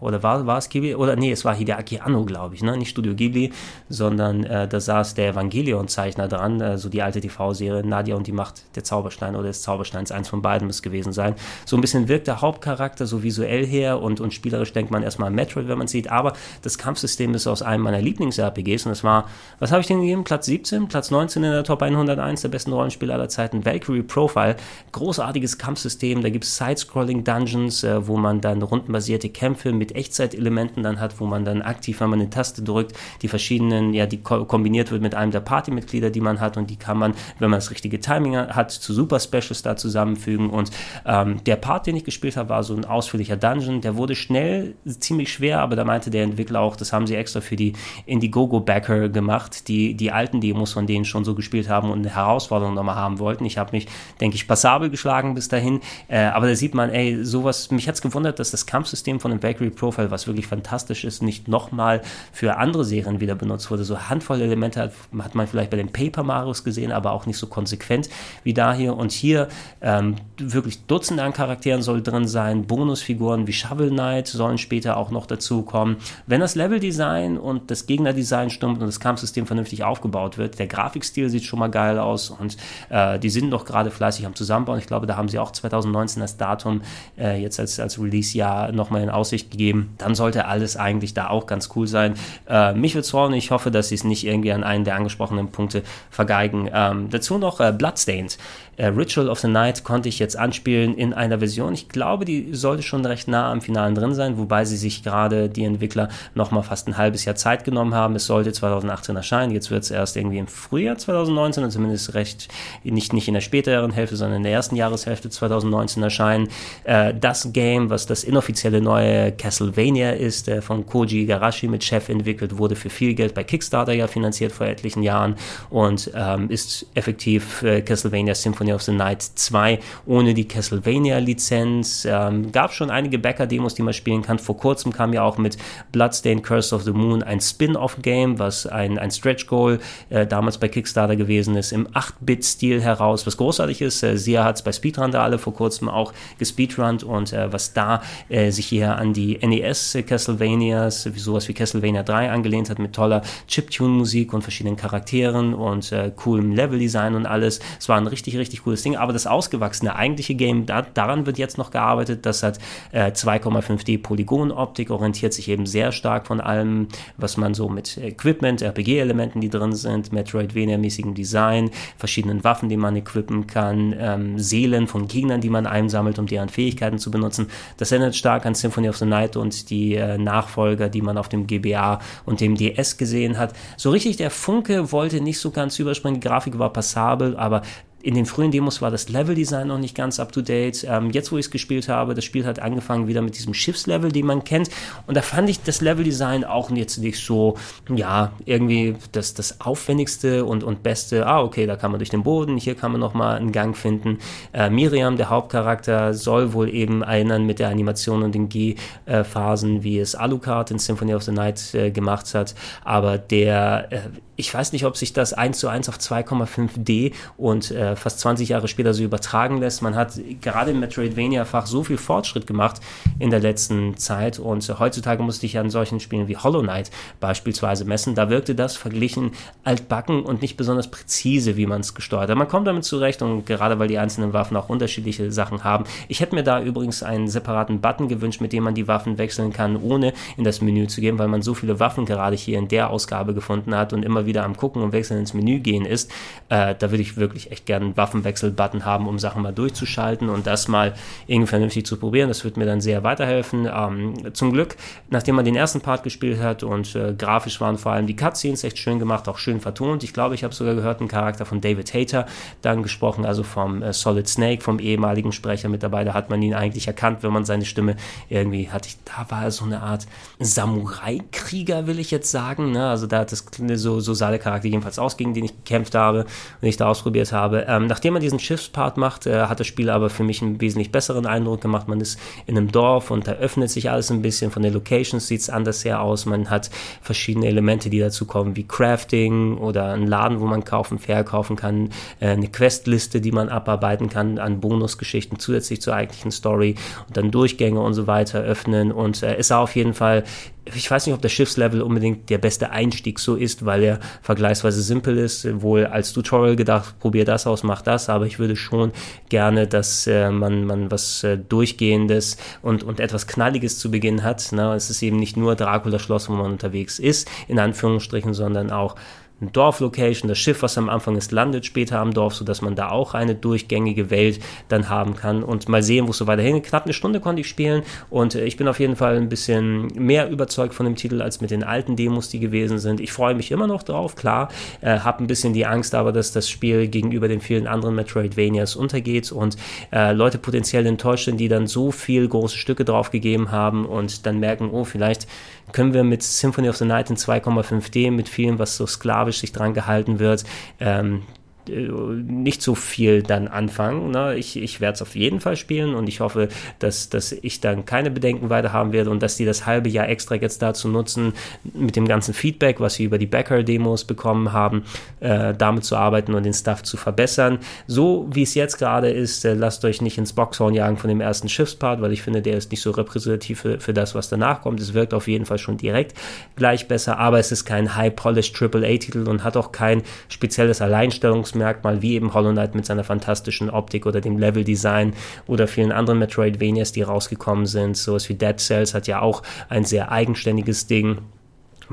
oder 0.00 0.22
war, 0.24 0.44
war 0.46 0.58
es 0.58 0.68
Ghibli? 0.68 0.96
Oder 0.96 1.14
nee, 1.14 1.30
es 1.30 1.44
war 1.44 1.54
Hideaki 1.54 2.00
Anno, 2.00 2.24
glaube 2.24 2.56
ich, 2.56 2.62
ne? 2.62 2.76
Nicht 2.76 2.90
Studio 2.90 3.14
Ghibli, 3.14 3.52
sondern 3.88 4.42
da 4.42 4.80
saß 4.80 5.14
der 5.14 5.34
Evangelion-Zeichner 5.84 6.28
dran, 6.28 6.60
äh, 6.60 6.78
so 6.78 6.88
die 6.88 7.02
alte 7.02 7.20
TV-Serie 7.20 7.86
Nadia 7.86 8.16
und 8.16 8.26
die 8.26 8.32
Macht 8.32 8.62
der 8.76 8.84
Zaubersteine 8.84 9.38
oder 9.38 9.48
des 9.48 9.62
Zaubersteins, 9.62 10.10
eins 10.10 10.28
von 10.28 10.42
beiden 10.42 10.66
muss 10.66 10.82
gewesen 10.82 11.12
sein. 11.12 11.34
So 11.64 11.76
ein 11.76 11.80
bisschen 11.80 12.08
wirkt 12.08 12.26
der 12.26 12.40
Hauptcharakter 12.40 13.06
so 13.06 13.22
visuell 13.22 13.66
her 13.66 14.00
und, 14.00 14.20
und 14.20 14.34
spielerisch 14.34 14.72
denkt 14.72 14.90
man 14.90 15.02
erstmal 15.02 15.28
an 15.28 15.34
Metroid, 15.34 15.68
wenn 15.68 15.78
man 15.78 15.86
sieht, 15.86 16.10
aber 16.10 16.34
das 16.62 16.78
Kampfsystem 16.78 17.34
ist 17.34 17.46
aus 17.46 17.62
einem 17.62 17.82
meiner 17.82 18.00
Lieblings-RPGs 18.00 18.86
und 18.86 18.92
es 18.92 19.04
war, 19.04 19.28
was 19.58 19.70
habe 19.70 19.80
ich 19.80 19.86
denn 19.86 20.00
gegeben? 20.00 20.24
Platz 20.24 20.46
17, 20.46 20.88
Platz 20.88 21.10
19 21.10 21.44
in 21.44 21.50
der 21.50 21.64
Top 21.64 21.82
101 21.82 22.42
der 22.42 22.48
besten 22.48 22.72
Rollenspiele 22.72 23.12
aller 23.12 23.28
Zeiten, 23.28 23.64
Valkyrie 23.64 24.02
Profile. 24.02 24.56
Großartiges 24.92 25.58
Kampfsystem, 25.58 26.22
da 26.22 26.30
gibt 26.30 26.44
es 26.44 26.56
Side-Scrolling-Dungeons, 26.56 27.84
äh, 27.84 28.06
wo 28.06 28.16
man 28.16 28.40
dann 28.40 28.62
rundenbasierte 28.62 29.28
Kämpfe 29.28 29.72
mit 29.72 29.94
Echtzeitelementen 29.94 30.82
dann 30.82 31.00
hat, 31.00 31.20
wo 31.20 31.26
man 31.26 31.44
dann 31.44 31.62
aktiv, 31.62 32.00
wenn 32.00 32.10
man 32.10 32.20
eine 32.20 32.30
Taste 32.30 32.62
drückt, 32.62 32.92
die 33.22 33.28
verschiedenen, 33.28 33.94
ja, 33.94 34.06
die 34.06 34.22
ko 34.22 34.44
kombiniert 34.54 34.92
wird 34.92 35.02
mit 35.02 35.16
einem 35.16 35.32
der 35.32 35.40
Partymitglieder, 35.64 36.10
die 36.10 36.20
man 36.20 36.40
hat 36.40 36.56
und 36.56 36.68
die 36.68 36.76
kann 36.76 36.98
man, 36.98 37.14
wenn 37.38 37.50
man 37.50 37.58
das 37.58 37.70
richtige 37.70 38.00
Timing 38.00 38.36
hat, 38.36 38.70
zu 38.70 38.92
Super 38.92 39.18
Specials 39.18 39.62
da 39.62 39.76
zusammenfügen 39.76 40.50
und 40.50 40.70
ähm, 41.06 41.42
der 41.44 41.56
Part, 41.56 41.86
den 41.86 41.96
ich 41.96 42.04
gespielt 42.04 42.36
habe, 42.36 42.50
war 42.50 42.62
so 42.62 42.74
ein 42.74 42.84
ausführlicher 42.84 43.36
Dungeon, 43.36 43.80
der 43.80 43.96
wurde 43.96 44.14
schnell 44.14 44.74
ziemlich 44.84 45.32
schwer, 45.32 45.60
aber 45.60 45.76
da 45.76 45.84
meinte 45.84 46.10
der 46.10 46.24
Entwickler 46.24 46.60
auch, 46.60 46.76
das 46.76 46.92
haben 46.92 47.06
sie 47.06 47.16
extra 47.16 47.40
für 47.40 47.56
die 47.56 47.72
Indiegogo-Backer 48.06 49.08
gemacht, 49.08 49.68
die 49.68 49.94
die 49.94 50.12
alten 50.12 50.40
Demos 50.40 50.72
von 50.72 50.86
denen 50.86 51.04
schon 51.04 51.24
so 51.24 51.34
gespielt 51.34 51.68
haben 51.68 51.90
und 51.90 52.00
eine 52.00 52.14
Herausforderung 52.14 52.74
nochmal 52.74 52.96
haben 52.96 53.18
wollten. 53.18 53.44
Ich 53.46 53.56
habe 53.56 53.72
mich, 53.72 53.86
denke 54.20 54.36
ich, 54.36 54.46
passabel 54.46 54.90
geschlagen 54.90 55.34
bis 55.34 55.48
dahin, 55.48 55.80
äh, 56.08 56.24
aber 56.24 56.46
da 56.46 56.54
sieht 56.54 56.74
man, 56.74 56.90
ey, 56.90 57.24
sowas, 57.24 57.70
mich 57.70 57.88
hat 57.88 57.94
es 57.94 58.02
gewundert, 58.02 58.38
dass 58.38 58.50
das 58.50 58.66
Kampfsystem 58.66 59.20
von 59.20 59.30
dem 59.30 59.42
Valkyrie 59.42 59.70
Profile, 59.70 60.10
was 60.10 60.26
wirklich 60.26 60.46
fantastisch 60.46 61.04
ist, 61.04 61.22
nicht 61.22 61.48
nochmal 61.48 62.02
für 62.32 62.56
andere 62.58 62.84
Serien 62.84 63.20
wieder 63.20 63.34
benutzt 63.34 63.70
wurde. 63.70 63.84
So 63.84 63.98
handvoll 63.98 64.40
Elemente 64.40 64.80
hat, 64.80 64.92
hat 65.18 65.34
man 65.34 65.46
vielleicht 65.54 65.70
bei 65.70 65.76
den 65.76 65.92
Paper 65.92 66.24
Marios 66.24 66.64
gesehen, 66.64 66.90
aber 66.90 67.12
auch 67.12 67.26
nicht 67.26 67.38
so 67.38 67.46
konsequent 67.46 68.08
wie 68.42 68.52
da 68.52 68.74
hier. 68.74 68.96
Und 68.96 69.12
hier 69.12 69.46
ähm, 69.80 70.16
wirklich 70.36 70.84
Dutzende 70.86 71.22
an 71.22 71.32
Charakteren 71.32 71.80
soll 71.80 72.02
drin 72.02 72.26
sein, 72.26 72.66
Bonusfiguren 72.66 73.46
wie 73.46 73.52
Shovel 73.52 73.90
Knight 73.90 74.26
sollen 74.26 74.58
später 74.58 74.96
auch 74.96 75.12
noch 75.12 75.26
dazu 75.26 75.62
kommen. 75.62 75.96
Wenn 76.26 76.40
das 76.40 76.56
Leveldesign 76.56 77.38
und 77.38 77.70
das 77.70 77.86
Gegnerdesign 77.86 78.50
stimmt 78.50 78.80
und 78.80 78.86
das 78.86 78.98
Kampfsystem 78.98 79.46
vernünftig 79.46 79.84
aufgebaut 79.84 80.38
wird, 80.38 80.58
der 80.58 80.66
Grafikstil 80.66 81.30
sieht 81.30 81.44
schon 81.44 81.60
mal 81.60 81.70
geil 81.70 82.00
aus 82.00 82.30
und 82.30 82.56
äh, 82.90 83.20
die 83.20 83.30
sind 83.30 83.50
doch 83.50 83.64
gerade 83.64 83.92
fleißig 83.92 84.26
am 84.26 84.34
Zusammenbauen. 84.34 84.80
Ich 84.80 84.86
glaube, 84.86 85.06
da 85.06 85.16
haben 85.16 85.28
sie 85.28 85.38
auch 85.38 85.52
2019 85.52 86.20
das 86.20 86.36
Datum 86.36 86.80
äh, 87.16 87.40
jetzt 87.40 87.60
als, 87.60 87.78
als 87.78 88.00
Release-Jahr 88.00 88.72
nochmal 88.72 89.02
in 89.02 89.10
Aussicht 89.10 89.52
gegeben. 89.52 89.94
Dann 89.98 90.16
sollte 90.16 90.46
alles 90.46 90.76
eigentlich 90.76 91.14
da 91.14 91.28
auch 91.28 91.46
ganz 91.46 91.70
cool 91.76 91.86
sein. 91.86 92.14
Äh, 92.48 92.74
mich 92.74 92.96
würde 92.96 93.06
freuen, 93.06 93.34
ich 93.34 93.52
hoffe, 93.52 93.70
dass 93.70 93.90
sie 93.90 93.94
es 93.94 94.02
nicht 94.02 94.26
irgendwie 94.26 94.50
an 94.50 94.64
einen 94.64 94.84
der 94.84 94.96
angesprochenen 94.96 95.43
Punkte 95.50 95.82
vergeigen. 96.10 96.70
Ähm, 96.72 97.08
dazu 97.10 97.38
noch 97.38 97.60
äh, 97.60 97.72
Bloodstained. 97.72 98.38
Äh, 98.76 98.86
Ritual 98.86 99.28
of 99.28 99.38
the 99.38 99.48
Night 99.48 99.84
konnte 99.84 100.08
ich 100.08 100.18
jetzt 100.18 100.36
anspielen 100.36 100.94
in 100.94 101.12
einer 101.12 101.38
Version. 101.38 101.74
Ich 101.74 101.88
glaube, 101.88 102.24
die 102.24 102.54
sollte 102.54 102.82
schon 102.82 103.04
recht 103.04 103.28
nah 103.28 103.52
am 103.52 103.60
Finalen 103.60 103.94
drin 103.94 104.14
sein, 104.14 104.36
wobei 104.36 104.64
sie 104.64 104.76
sich 104.76 105.02
gerade 105.02 105.48
die 105.48 105.64
Entwickler 105.64 106.08
nochmal 106.34 106.62
fast 106.62 106.88
ein 106.88 106.96
halbes 106.96 107.24
Jahr 107.24 107.36
Zeit 107.36 107.64
genommen 107.64 107.94
haben. 107.94 108.16
Es 108.16 108.26
sollte 108.26 108.52
2018 108.52 109.16
erscheinen, 109.16 109.52
jetzt 109.52 109.70
wird 109.70 109.84
es 109.84 109.90
erst 109.90 110.16
irgendwie 110.16 110.38
im 110.38 110.46
Frühjahr 110.46 110.98
2019 110.98 111.64
und 111.64 111.70
zumindest 111.70 112.14
recht, 112.14 112.48
nicht, 112.82 113.12
nicht 113.12 113.28
in 113.28 113.34
der 113.34 113.40
späteren 113.40 113.92
Hälfte, 113.92 114.16
sondern 114.16 114.38
in 114.38 114.42
der 114.42 114.52
ersten 114.52 114.76
Jahreshälfte 114.76 115.30
2019 115.30 116.02
erscheinen. 116.02 116.48
Äh, 116.84 117.14
das 117.14 117.52
Game, 117.52 117.90
was 117.90 118.06
das 118.06 118.24
inoffizielle 118.24 118.80
neue 118.80 119.32
Castlevania 119.32 120.10
ist, 120.10 120.48
äh, 120.48 120.60
von 120.60 120.86
Koji 120.86 121.22
Igarashi 121.22 121.68
mit 121.68 121.84
Chef 121.84 122.08
entwickelt, 122.08 122.58
wurde 122.58 122.74
für 122.74 122.90
viel 122.90 123.14
Geld 123.14 123.34
bei 123.34 123.44
Kickstarter 123.44 123.92
ja 123.92 124.08
finanziert 124.08 124.52
vor 124.52 124.66
etlichen 124.66 125.02
Jahren 125.02 125.33
und 125.70 126.10
ähm, 126.14 126.50
ist 126.50 126.86
effektiv 126.94 127.62
äh, 127.62 127.82
Castlevania 127.82 128.34
Symphony 128.34 128.72
of 128.72 128.82
the 128.82 128.92
Night 128.92 129.22
2 129.22 129.78
ohne 130.06 130.34
die 130.34 130.46
Castlevania-Lizenz. 130.46 132.06
Ähm, 132.08 132.52
gab 132.52 132.72
schon 132.72 132.90
einige 132.90 133.18
Backer-Demos, 133.18 133.74
die 133.74 133.82
man 133.82 133.94
spielen 133.94 134.22
kann. 134.22 134.38
Vor 134.38 134.56
kurzem 134.56 134.92
kam 134.92 135.12
ja 135.12 135.22
auch 135.22 135.38
mit 135.38 135.56
Bloodstained 135.92 136.42
Curse 136.42 136.74
of 136.74 136.82
the 136.82 136.92
Moon 136.92 137.22
ein 137.22 137.40
Spin-off-Game, 137.40 138.38
was 138.38 138.66
ein, 138.66 138.98
ein 138.98 139.10
Stretch-Goal 139.10 139.80
äh, 140.10 140.26
damals 140.26 140.58
bei 140.58 140.68
Kickstarter 140.68 141.16
gewesen 141.16 141.56
ist, 141.56 141.72
im 141.72 141.86
8-Bit-Stil 141.88 142.82
heraus, 142.82 143.26
was 143.26 143.36
großartig 143.36 143.80
ist. 143.80 144.02
Äh, 144.02 144.16
Sia 144.18 144.44
hat 144.44 144.56
es 144.56 144.62
bei 144.62 144.72
Speedrun 144.72 145.10
da 145.10 145.22
alle 145.22 145.38
vor 145.38 145.54
kurzem 145.54 145.88
auch 145.88 146.12
gespeedrunnt 146.38 147.02
und 147.02 147.32
äh, 147.32 147.52
was 147.52 147.72
da 147.72 148.02
äh, 148.28 148.50
sich 148.50 148.66
hier 148.66 148.96
an 148.96 149.12
die 149.12 149.38
NES 149.38 149.98
Castlevanias, 150.06 151.12
wie 151.14 151.18
sowas 151.18 151.48
wie 151.48 151.54
Castlevania 151.54 152.02
3 152.02 152.30
angelehnt 152.30 152.70
hat, 152.70 152.78
mit 152.78 152.92
toller 152.92 153.22
Chiptune-Musik 153.48 154.32
und 154.32 154.42
verschiedenen 154.42 154.76
Charakteren 154.76 155.23
und 155.32 155.90
äh, 155.92 156.12
coolem 156.14 156.52
Level-Design 156.52 157.14
und 157.14 157.26
alles. 157.26 157.60
Es 157.78 157.88
war 157.88 157.96
ein 157.96 158.06
richtig, 158.06 158.36
richtig 158.36 158.64
cooles 158.64 158.82
Ding, 158.82 158.96
aber 158.96 159.12
das 159.12 159.26
ausgewachsene 159.26 159.96
eigentliche 159.96 160.34
Game, 160.34 160.66
da, 160.66 160.82
daran 160.82 161.26
wird 161.26 161.38
jetzt 161.38 161.58
noch 161.58 161.70
gearbeitet. 161.70 162.26
Das 162.26 162.42
hat 162.42 162.58
äh, 162.92 163.06
2,5D 163.10 164.02
Polygonoptik, 164.02 164.90
orientiert 164.90 165.32
sich 165.32 165.48
eben 165.48 165.66
sehr 165.66 165.92
stark 165.92 166.26
von 166.26 166.40
allem, 166.40 166.88
was 167.16 167.36
man 167.36 167.54
so 167.54 167.68
mit 167.68 167.96
Equipment, 167.96 168.62
RPG-Elementen, 168.62 169.40
die 169.40 169.50
drin 169.50 169.72
sind, 169.72 170.12
Metroidvania-mäßigem 170.12 171.14
Design, 171.14 171.70
verschiedenen 171.96 172.44
Waffen, 172.44 172.68
die 172.68 172.76
man 172.76 172.96
equippen 172.96 173.46
kann, 173.46 173.94
ähm, 173.98 174.38
Seelen 174.38 174.86
von 174.86 175.08
Gegnern, 175.08 175.40
die 175.40 175.50
man 175.50 175.66
einsammelt, 175.66 176.18
um 176.18 176.26
deren 176.26 176.48
Fähigkeiten 176.48 176.98
zu 176.98 177.10
benutzen. 177.10 177.48
Das 177.76 177.92
erinnert 177.92 178.16
stark 178.16 178.46
an 178.46 178.54
Symphony 178.54 178.88
of 178.88 178.96
the 178.96 179.06
Night 179.06 179.36
und 179.36 179.70
die 179.70 179.94
äh, 179.94 180.18
Nachfolger, 180.18 180.88
die 180.88 181.02
man 181.02 181.18
auf 181.18 181.28
dem 181.28 181.46
GBA 181.46 182.00
und 182.24 182.40
dem 182.40 182.56
DS 182.56 182.96
gesehen 182.96 183.38
hat. 183.38 183.54
So 183.76 183.90
richtig 183.90 184.16
der 184.16 184.30
Funke 184.30 184.92
wollte 184.92 185.13
nicht 185.20 185.38
so 185.38 185.50
ganz 185.50 185.78
überspringen. 185.78 186.20
Die 186.20 186.26
Grafik 186.26 186.58
war 186.58 186.72
passabel, 186.72 187.36
aber 187.36 187.62
in 188.04 188.14
den 188.14 188.26
frühen 188.26 188.50
Demos 188.50 188.82
war 188.82 188.90
das 188.90 189.08
Leveldesign 189.08 189.68
noch 189.68 189.78
nicht 189.78 189.96
ganz 189.96 190.20
up 190.20 190.30
to 190.30 190.42
date. 190.42 190.84
Ähm, 190.86 191.10
jetzt, 191.10 191.32
wo 191.32 191.38
ich 191.38 191.46
es 191.46 191.50
gespielt 191.50 191.88
habe, 191.88 192.12
das 192.12 192.22
Spiel 192.22 192.44
hat 192.44 192.58
angefangen 192.58 193.08
wieder 193.08 193.22
mit 193.22 193.34
diesem 193.38 193.54
Schiffslevel, 193.54 194.12
den 194.12 194.26
man 194.26 194.44
kennt. 194.44 194.68
Und 195.06 195.16
da 195.16 195.22
fand 195.22 195.48
ich 195.48 195.62
das 195.62 195.80
Leveldesign 195.80 196.44
auch 196.44 196.70
jetzt 196.70 196.98
nicht 196.98 197.18
so, 197.18 197.56
ja, 197.88 198.32
irgendwie 198.44 198.96
das, 199.12 199.32
das 199.32 199.62
aufwendigste 199.62 200.44
und, 200.44 200.64
und 200.64 200.82
beste. 200.82 201.26
Ah, 201.26 201.42
okay, 201.42 201.64
da 201.64 201.76
kann 201.76 201.92
man 201.92 201.98
durch 201.98 202.10
den 202.10 202.22
Boden, 202.22 202.58
hier 202.58 202.74
kann 202.74 202.92
man 202.92 203.00
nochmal 203.00 203.38
einen 203.38 203.52
Gang 203.52 203.74
finden. 203.74 204.18
Äh, 204.52 204.68
Miriam, 204.68 205.16
der 205.16 205.30
Hauptcharakter, 205.30 206.12
soll 206.12 206.52
wohl 206.52 206.68
eben 206.68 207.00
erinnern 207.00 207.46
mit 207.46 207.58
der 207.58 207.70
Animation 207.70 208.22
und 208.22 208.34
den 208.34 208.50
G-Phasen, 208.50 209.82
wie 209.82 209.98
es 209.98 210.14
Alucard 210.14 210.70
in 210.70 210.78
Symphony 210.78 211.14
of 211.14 211.22
the 211.22 211.32
Night 211.32 211.74
äh, 211.74 211.90
gemacht 211.90 212.34
hat. 212.34 212.54
Aber 212.84 213.16
der, 213.16 213.86
äh, 213.90 214.00
ich 214.36 214.52
weiß 214.52 214.72
nicht, 214.72 214.84
ob 214.84 214.96
sich 214.96 215.12
das 215.12 215.32
1 215.32 215.58
zu 215.58 215.68
1 215.68 215.88
auf 215.88 215.98
2,5D 215.98 217.12
und 217.36 217.70
äh, 217.70 217.93
fast 217.96 218.20
20 218.20 218.48
Jahre 218.48 218.68
später 218.68 218.94
so 218.94 219.02
übertragen 219.02 219.58
lässt. 219.58 219.82
Man 219.82 219.94
hat 219.94 220.18
gerade 220.40 220.72
im 220.72 220.80
Metroidvania-Fach 220.80 221.66
so 221.66 221.84
viel 221.84 221.96
Fortschritt 221.96 222.46
gemacht 222.46 222.80
in 223.18 223.30
der 223.30 223.40
letzten 223.40 223.96
Zeit 223.96 224.38
und 224.38 224.68
äh, 224.68 224.74
heutzutage 224.78 225.22
musste 225.22 225.46
ich 225.46 225.58
an 225.58 225.70
solchen 225.70 226.00
Spielen 226.00 226.28
wie 226.28 226.36
Hollow 226.36 226.62
Knight 226.62 226.90
beispielsweise 227.20 227.84
messen. 227.84 228.14
Da 228.14 228.30
wirkte 228.30 228.54
das 228.54 228.76
verglichen 228.76 229.32
altbacken 229.64 230.22
und 230.22 230.42
nicht 230.42 230.56
besonders 230.56 230.90
präzise, 230.90 231.56
wie 231.56 231.66
man 231.66 231.80
es 231.80 231.94
gesteuert 231.94 232.30
hat. 232.30 232.36
Man 232.36 232.48
kommt 232.48 232.66
damit 232.66 232.84
zurecht 232.84 233.22
und 233.22 233.46
gerade 233.46 233.78
weil 233.78 233.88
die 233.88 233.98
einzelnen 233.98 234.32
Waffen 234.32 234.56
auch 234.56 234.68
unterschiedliche 234.68 235.30
Sachen 235.32 235.64
haben. 235.64 235.84
Ich 236.08 236.20
hätte 236.20 236.34
mir 236.34 236.42
da 236.42 236.62
übrigens 236.62 237.02
einen 237.02 237.28
separaten 237.28 237.80
Button 237.80 238.08
gewünscht, 238.08 238.40
mit 238.40 238.52
dem 238.52 238.64
man 238.64 238.74
die 238.74 238.88
Waffen 238.88 239.18
wechseln 239.18 239.52
kann, 239.52 239.76
ohne 239.76 240.12
in 240.36 240.44
das 240.44 240.60
Menü 240.60 240.86
zu 240.86 241.00
gehen, 241.00 241.18
weil 241.18 241.28
man 241.28 241.42
so 241.42 241.54
viele 241.54 241.80
Waffen 241.80 242.06
gerade 242.06 242.36
hier 242.36 242.58
in 242.58 242.68
der 242.68 242.90
Ausgabe 242.90 243.34
gefunden 243.34 243.74
hat 243.74 243.92
und 243.92 244.04
immer 244.04 244.26
wieder 244.26 244.44
am 244.44 244.56
Gucken 244.56 244.82
und 244.82 244.92
Wechseln 244.92 245.20
ins 245.20 245.34
Menü 245.34 245.60
gehen 245.60 245.84
ist. 245.84 246.10
Äh, 246.48 246.74
da 246.78 246.90
würde 246.90 247.02
ich 247.02 247.16
wirklich 247.16 247.50
echt 247.50 247.66
gerne 247.66 247.83
einen 247.84 247.96
Waffenwechsel-Button 247.96 248.84
haben, 248.84 249.06
um 249.06 249.18
Sachen 249.18 249.42
mal 249.42 249.52
durchzuschalten 249.52 250.28
und 250.28 250.46
das 250.46 250.68
mal 250.68 250.94
irgendwie 251.26 251.48
vernünftig 251.48 251.86
zu 251.86 251.96
probieren. 251.98 252.28
Das 252.28 252.44
wird 252.44 252.56
mir 252.56 252.66
dann 252.66 252.80
sehr 252.80 253.04
weiterhelfen. 253.04 253.68
Ähm, 253.72 254.34
zum 254.34 254.52
Glück, 254.52 254.76
nachdem 255.10 255.36
man 255.36 255.44
den 255.44 255.56
ersten 255.56 255.80
Part 255.80 256.02
gespielt 256.02 256.40
hat 256.40 256.62
und 256.62 256.94
äh, 256.94 257.14
grafisch 257.16 257.60
waren 257.60 257.78
vor 257.78 257.92
allem 257.92 258.06
die 258.06 258.16
Cutscenes 258.16 258.64
echt 258.64 258.78
schön 258.78 258.98
gemacht, 258.98 259.28
auch 259.28 259.38
schön 259.38 259.60
vertont. 259.60 260.02
Ich 260.02 260.12
glaube, 260.12 260.34
ich 260.34 260.44
habe 260.44 260.54
sogar 260.54 260.74
gehört, 260.74 261.00
einen 261.00 261.08
Charakter 261.08 261.44
von 261.44 261.60
David 261.60 261.92
Hater 261.94 262.26
dann 262.62 262.82
gesprochen, 262.82 263.24
also 263.24 263.42
vom 263.42 263.82
äh, 263.82 263.92
Solid 263.92 264.28
Snake, 264.28 264.62
vom 264.62 264.78
ehemaligen 264.78 265.32
Sprecher 265.32 265.68
mit 265.68 265.82
dabei. 265.82 266.04
Da 266.04 266.14
hat 266.14 266.30
man 266.30 266.42
ihn 266.42 266.54
eigentlich 266.54 266.86
erkannt, 266.86 267.22
wenn 267.22 267.32
man 267.32 267.44
seine 267.44 267.64
Stimme 267.64 267.96
irgendwie 268.28 268.70
hatte. 268.70 268.88
Ich, 268.88 268.98
da 269.04 269.26
war 269.30 269.44
er 269.44 269.50
so 269.50 269.64
eine 269.64 269.82
Art 269.82 270.06
Samurai-Krieger, 270.38 271.86
will 271.86 271.98
ich 271.98 272.10
jetzt 272.10 272.30
sagen. 272.30 272.72
Ne? 272.72 272.88
Also 272.88 273.06
da 273.06 273.20
hat 273.20 273.32
das 273.32 273.44
so, 273.74 274.00
so 274.00 274.14
sah 274.14 274.30
der 274.30 274.38
Charakter 274.38 274.68
jedenfalls 274.68 274.98
aus, 274.98 275.16
gegen 275.16 275.34
den 275.34 275.44
ich 275.44 275.56
gekämpft 275.64 275.94
habe 275.94 276.26
und 276.60 276.68
ich 276.68 276.76
da 276.76 276.86
ausprobiert 276.86 277.32
habe. 277.32 277.66
Ähm, 277.74 277.86
nachdem 277.86 278.12
man 278.12 278.22
diesen 278.22 278.38
Schiffspart 278.38 278.96
macht, 278.96 279.26
äh, 279.26 279.46
hat 279.46 279.60
das 279.60 279.66
Spiel 279.66 279.90
aber 279.90 280.10
für 280.10 280.22
mich 280.22 280.42
einen 280.42 280.60
wesentlich 280.60 280.92
besseren 280.92 281.26
Eindruck 281.26 281.60
gemacht. 281.60 281.88
Man 281.88 282.00
ist 282.00 282.18
in 282.46 282.56
einem 282.56 282.70
Dorf 282.70 283.10
und 283.10 283.26
da 283.26 283.32
öffnet 283.32 283.70
sich 283.70 283.90
alles 283.90 284.10
ein 284.10 284.22
bisschen. 284.22 284.50
Von 284.50 284.62
den 284.62 284.72
Locations 284.72 285.26
sieht 285.26 285.40
es 285.40 285.50
anders 285.50 285.84
her 285.84 286.00
aus. 286.00 286.26
Man 286.26 286.50
hat 286.50 286.70
verschiedene 287.02 287.46
Elemente, 287.46 287.90
die 287.90 287.98
dazu 287.98 288.26
kommen, 288.26 288.56
wie 288.56 288.66
Crafting 288.66 289.58
oder 289.58 289.92
ein 289.92 290.06
Laden, 290.06 290.40
wo 290.40 290.46
man 290.46 290.64
kaufen, 290.64 290.98
verkaufen 290.98 291.56
kann, 291.56 291.90
äh, 292.20 292.28
eine 292.28 292.48
Questliste, 292.48 293.20
die 293.20 293.32
man 293.32 293.48
abarbeiten 293.48 294.08
kann 294.08 294.38
an 294.38 294.60
Bonusgeschichten 294.60 295.38
zusätzlich 295.38 295.80
zur 295.80 295.94
eigentlichen 295.94 296.30
Story 296.30 296.76
und 297.08 297.16
dann 297.16 297.30
Durchgänge 297.30 297.80
und 297.80 297.94
so 297.94 298.06
weiter 298.06 298.40
öffnen. 298.40 298.92
Und 298.92 299.22
äh, 299.22 299.38
ist 299.38 299.52
auf 299.52 299.74
jeden 299.74 299.94
Fall 299.94 300.24
ich 300.66 300.90
weiß 300.90 301.06
nicht, 301.06 301.14
ob 301.14 301.20
der 301.20 301.28
Schiffslevel 301.28 301.82
unbedingt 301.82 302.30
der 302.30 302.38
beste 302.38 302.70
Einstieg 302.70 303.18
so 303.18 303.36
ist, 303.36 303.66
weil 303.66 303.82
er 303.82 304.00
vergleichsweise 304.22 304.82
simpel 304.82 305.18
ist. 305.18 305.60
Wohl 305.60 305.86
als 305.86 306.12
Tutorial 306.12 306.56
gedacht, 306.56 306.98
probier 307.00 307.24
das 307.24 307.46
aus, 307.46 307.62
mach 307.62 307.82
das, 307.82 308.08
aber 308.08 308.26
ich 308.26 308.38
würde 308.38 308.56
schon 308.56 308.92
gerne, 309.28 309.66
dass 309.66 310.06
äh, 310.06 310.30
man, 310.30 310.64
man 310.64 310.90
was 310.90 311.22
äh, 311.22 311.36
Durchgehendes 311.36 312.38
und, 312.62 312.82
und 312.82 313.00
etwas 313.00 313.26
Knalliges 313.26 313.78
zu 313.78 313.90
Beginn 313.90 314.22
hat. 314.22 314.52
Ne? 314.52 314.74
Es 314.74 314.88
ist 314.88 315.02
eben 315.02 315.18
nicht 315.18 315.36
nur 315.36 315.54
Dracula-Schloss, 315.54 316.28
wo 316.30 316.32
man 316.32 316.52
unterwegs 316.52 316.98
ist, 316.98 317.30
in 317.48 317.58
Anführungsstrichen, 317.58 318.32
sondern 318.32 318.70
auch 318.70 318.96
eine 319.40 319.50
Dorflocation, 319.50 320.28
das 320.28 320.38
Schiff, 320.38 320.62
was 320.62 320.78
am 320.78 320.88
Anfang 320.88 321.16
ist, 321.16 321.32
landet 321.32 321.66
später 321.66 321.98
am 321.98 322.12
Dorf, 322.12 322.34
sodass 322.34 322.62
man 322.62 322.76
da 322.76 322.90
auch 322.90 323.14
eine 323.14 323.34
durchgängige 323.34 324.10
Welt 324.10 324.38
dann 324.68 324.88
haben 324.88 325.16
kann 325.16 325.42
und 325.42 325.68
mal 325.68 325.82
sehen, 325.82 326.06
wo 326.06 326.10
es 326.10 326.18
so 326.18 326.26
weiterhin. 326.26 326.62
Knapp 326.62 326.84
eine 326.84 326.92
Stunde 326.92 327.20
konnte 327.20 327.40
ich 327.40 327.48
spielen 327.48 327.82
und 328.10 328.34
äh, 328.34 328.44
ich 328.44 328.56
bin 328.56 328.68
auf 328.68 328.78
jeden 328.78 328.96
Fall 328.96 329.16
ein 329.16 329.28
bisschen 329.28 329.86
mehr 329.94 330.30
überzeugt 330.30 330.74
von 330.74 330.86
dem 330.86 330.94
Titel 330.94 331.20
als 331.20 331.40
mit 331.40 331.50
den 331.50 331.64
alten 331.64 331.96
Demos, 331.96 332.28
die 332.28 332.38
gewesen 332.38 332.78
sind. 332.78 333.00
Ich 333.00 333.12
freue 333.12 333.34
mich 333.34 333.50
immer 333.50 333.66
noch 333.66 333.82
drauf, 333.82 334.14
klar, 334.14 334.48
äh, 334.80 335.00
habe 335.00 335.24
ein 335.24 335.26
bisschen 335.26 335.52
die 335.52 335.66
Angst 335.66 335.94
aber, 335.94 336.12
dass 336.12 336.32
das 336.32 336.48
Spiel 336.48 336.86
gegenüber 336.86 337.26
den 337.26 337.40
vielen 337.40 337.66
anderen 337.66 337.96
Metroidvanias 337.96 338.76
untergeht 338.76 339.32
und 339.32 339.56
äh, 339.92 340.12
Leute 340.12 340.38
potenziell 340.38 340.86
enttäuscht 340.86 341.24
sind, 341.24 341.38
die 341.38 341.48
dann 341.48 341.66
so 341.66 341.90
viel 341.90 342.28
große 342.28 342.56
Stücke 342.56 342.84
draufgegeben 342.84 343.50
haben 343.50 343.84
und 343.84 344.26
dann 344.26 344.38
merken, 344.38 344.70
oh, 344.70 344.84
vielleicht 344.84 345.26
können 345.72 345.94
wir 345.94 346.04
mit 346.04 346.22
Symphony 346.22 346.68
of 346.68 346.76
the 346.76 346.84
Night 346.84 347.10
in 347.10 347.16
2,5D, 347.16 348.10
mit 348.10 348.28
vielem, 348.28 348.58
was 348.58 348.76
so 348.76 348.86
sklavisch 348.86 349.38
sich 349.38 349.52
dran 349.52 349.74
gehalten 349.74 350.18
wird, 350.18 350.44
ähm, 350.80 351.22
äh, 351.22 351.43
nicht 351.68 352.62
so 352.62 352.74
viel 352.74 353.22
dann 353.22 353.48
anfangen. 353.48 354.10
Ne? 354.10 354.36
Ich, 354.36 354.56
ich 354.56 354.80
werde 354.80 354.94
es 354.94 355.02
auf 355.02 355.16
jeden 355.16 355.40
Fall 355.40 355.56
spielen 355.56 355.94
und 355.94 356.08
ich 356.08 356.20
hoffe, 356.20 356.48
dass, 356.78 357.08
dass 357.08 357.32
ich 357.32 357.60
dann 357.60 357.84
keine 357.84 358.10
Bedenken 358.10 358.50
weiter 358.50 358.72
haben 358.72 358.92
werde 358.92 359.10
und 359.10 359.22
dass 359.22 359.36
die 359.36 359.44
das 359.44 359.66
halbe 359.66 359.88
Jahr 359.88 360.08
extra 360.08 360.34
jetzt 360.34 360.60
dazu 360.62 360.88
nutzen, 360.88 361.32
mit 361.72 361.96
dem 361.96 362.06
ganzen 362.06 362.34
Feedback, 362.34 362.80
was 362.80 362.94
sie 362.94 363.04
über 363.04 363.18
die 363.18 363.26
Backer-Demos 363.26 364.04
bekommen 364.04 364.52
haben, 364.52 364.84
äh, 365.20 365.54
damit 365.54 365.84
zu 365.84 365.96
arbeiten 365.96 366.34
und 366.34 366.44
den 366.44 366.52
Stuff 366.52 366.82
zu 366.82 366.96
verbessern. 366.96 367.58
So 367.86 368.28
wie 368.32 368.42
es 368.42 368.54
jetzt 368.54 368.78
gerade 368.78 369.10
ist, 369.10 369.44
äh, 369.44 369.54
lasst 369.54 369.84
euch 369.84 370.02
nicht 370.02 370.18
ins 370.18 370.32
Boxhorn 370.32 370.74
jagen 370.74 370.96
von 370.96 371.08
dem 371.08 371.20
ersten 371.20 371.48
Schiffspart, 371.48 372.00
weil 372.00 372.12
ich 372.12 372.22
finde, 372.22 372.42
der 372.42 372.56
ist 372.56 372.70
nicht 372.70 372.82
so 372.82 372.90
repräsentativ 372.90 373.60
für, 373.60 373.80
für 373.80 373.94
das, 373.94 374.14
was 374.14 374.28
danach 374.28 374.62
kommt. 374.62 374.80
Es 374.80 374.94
wirkt 374.94 375.14
auf 375.14 375.28
jeden 375.28 375.46
Fall 375.46 375.58
schon 375.58 375.76
direkt 375.76 376.14
gleich 376.56 376.88
besser, 376.88 377.18
aber 377.18 377.38
es 377.38 377.52
ist 377.52 377.64
kein 377.64 377.96
High-Polished 377.96 378.60
AAA-Titel 378.60 379.28
und 379.28 379.44
hat 379.44 379.56
auch 379.56 379.72
kein 379.72 380.02
spezielles 380.28 380.82
Alleinstellungs 380.82 381.53
Alleinstellungsmerkmal, 381.54 382.02
wie 382.02 382.14
eben 382.14 382.34
Hollow 382.34 382.52
Knight 382.52 382.74
mit 382.74 382.86
seiner 382.86 383.04
fantastischen 383.04 383.70
Optik 383.70 384.06
oder 384.06 384.20
dem 384.20 384.38
Leveldesign 384.38 385.14
oder 385.46 385.66
vielen 385.66 385.92
anderen 385.92 386.18
Metroidvanias, 386.18 386.92
die 386.92 387.02
rausgekommen 387.02 387.66
sind. 387.66 387.96
Sowas 387.96 388.28
wie 388.28 388.34
Dead 388.34 388.58
Cells 388.58 388.94
hat 388.94 389.06
ja 389.06 389.20
auch 389.20 389.42
ein 389.68 389.84
sehr 389.84 390.10
eigenständiges 390.10 390.86
Ding 390.86 391.18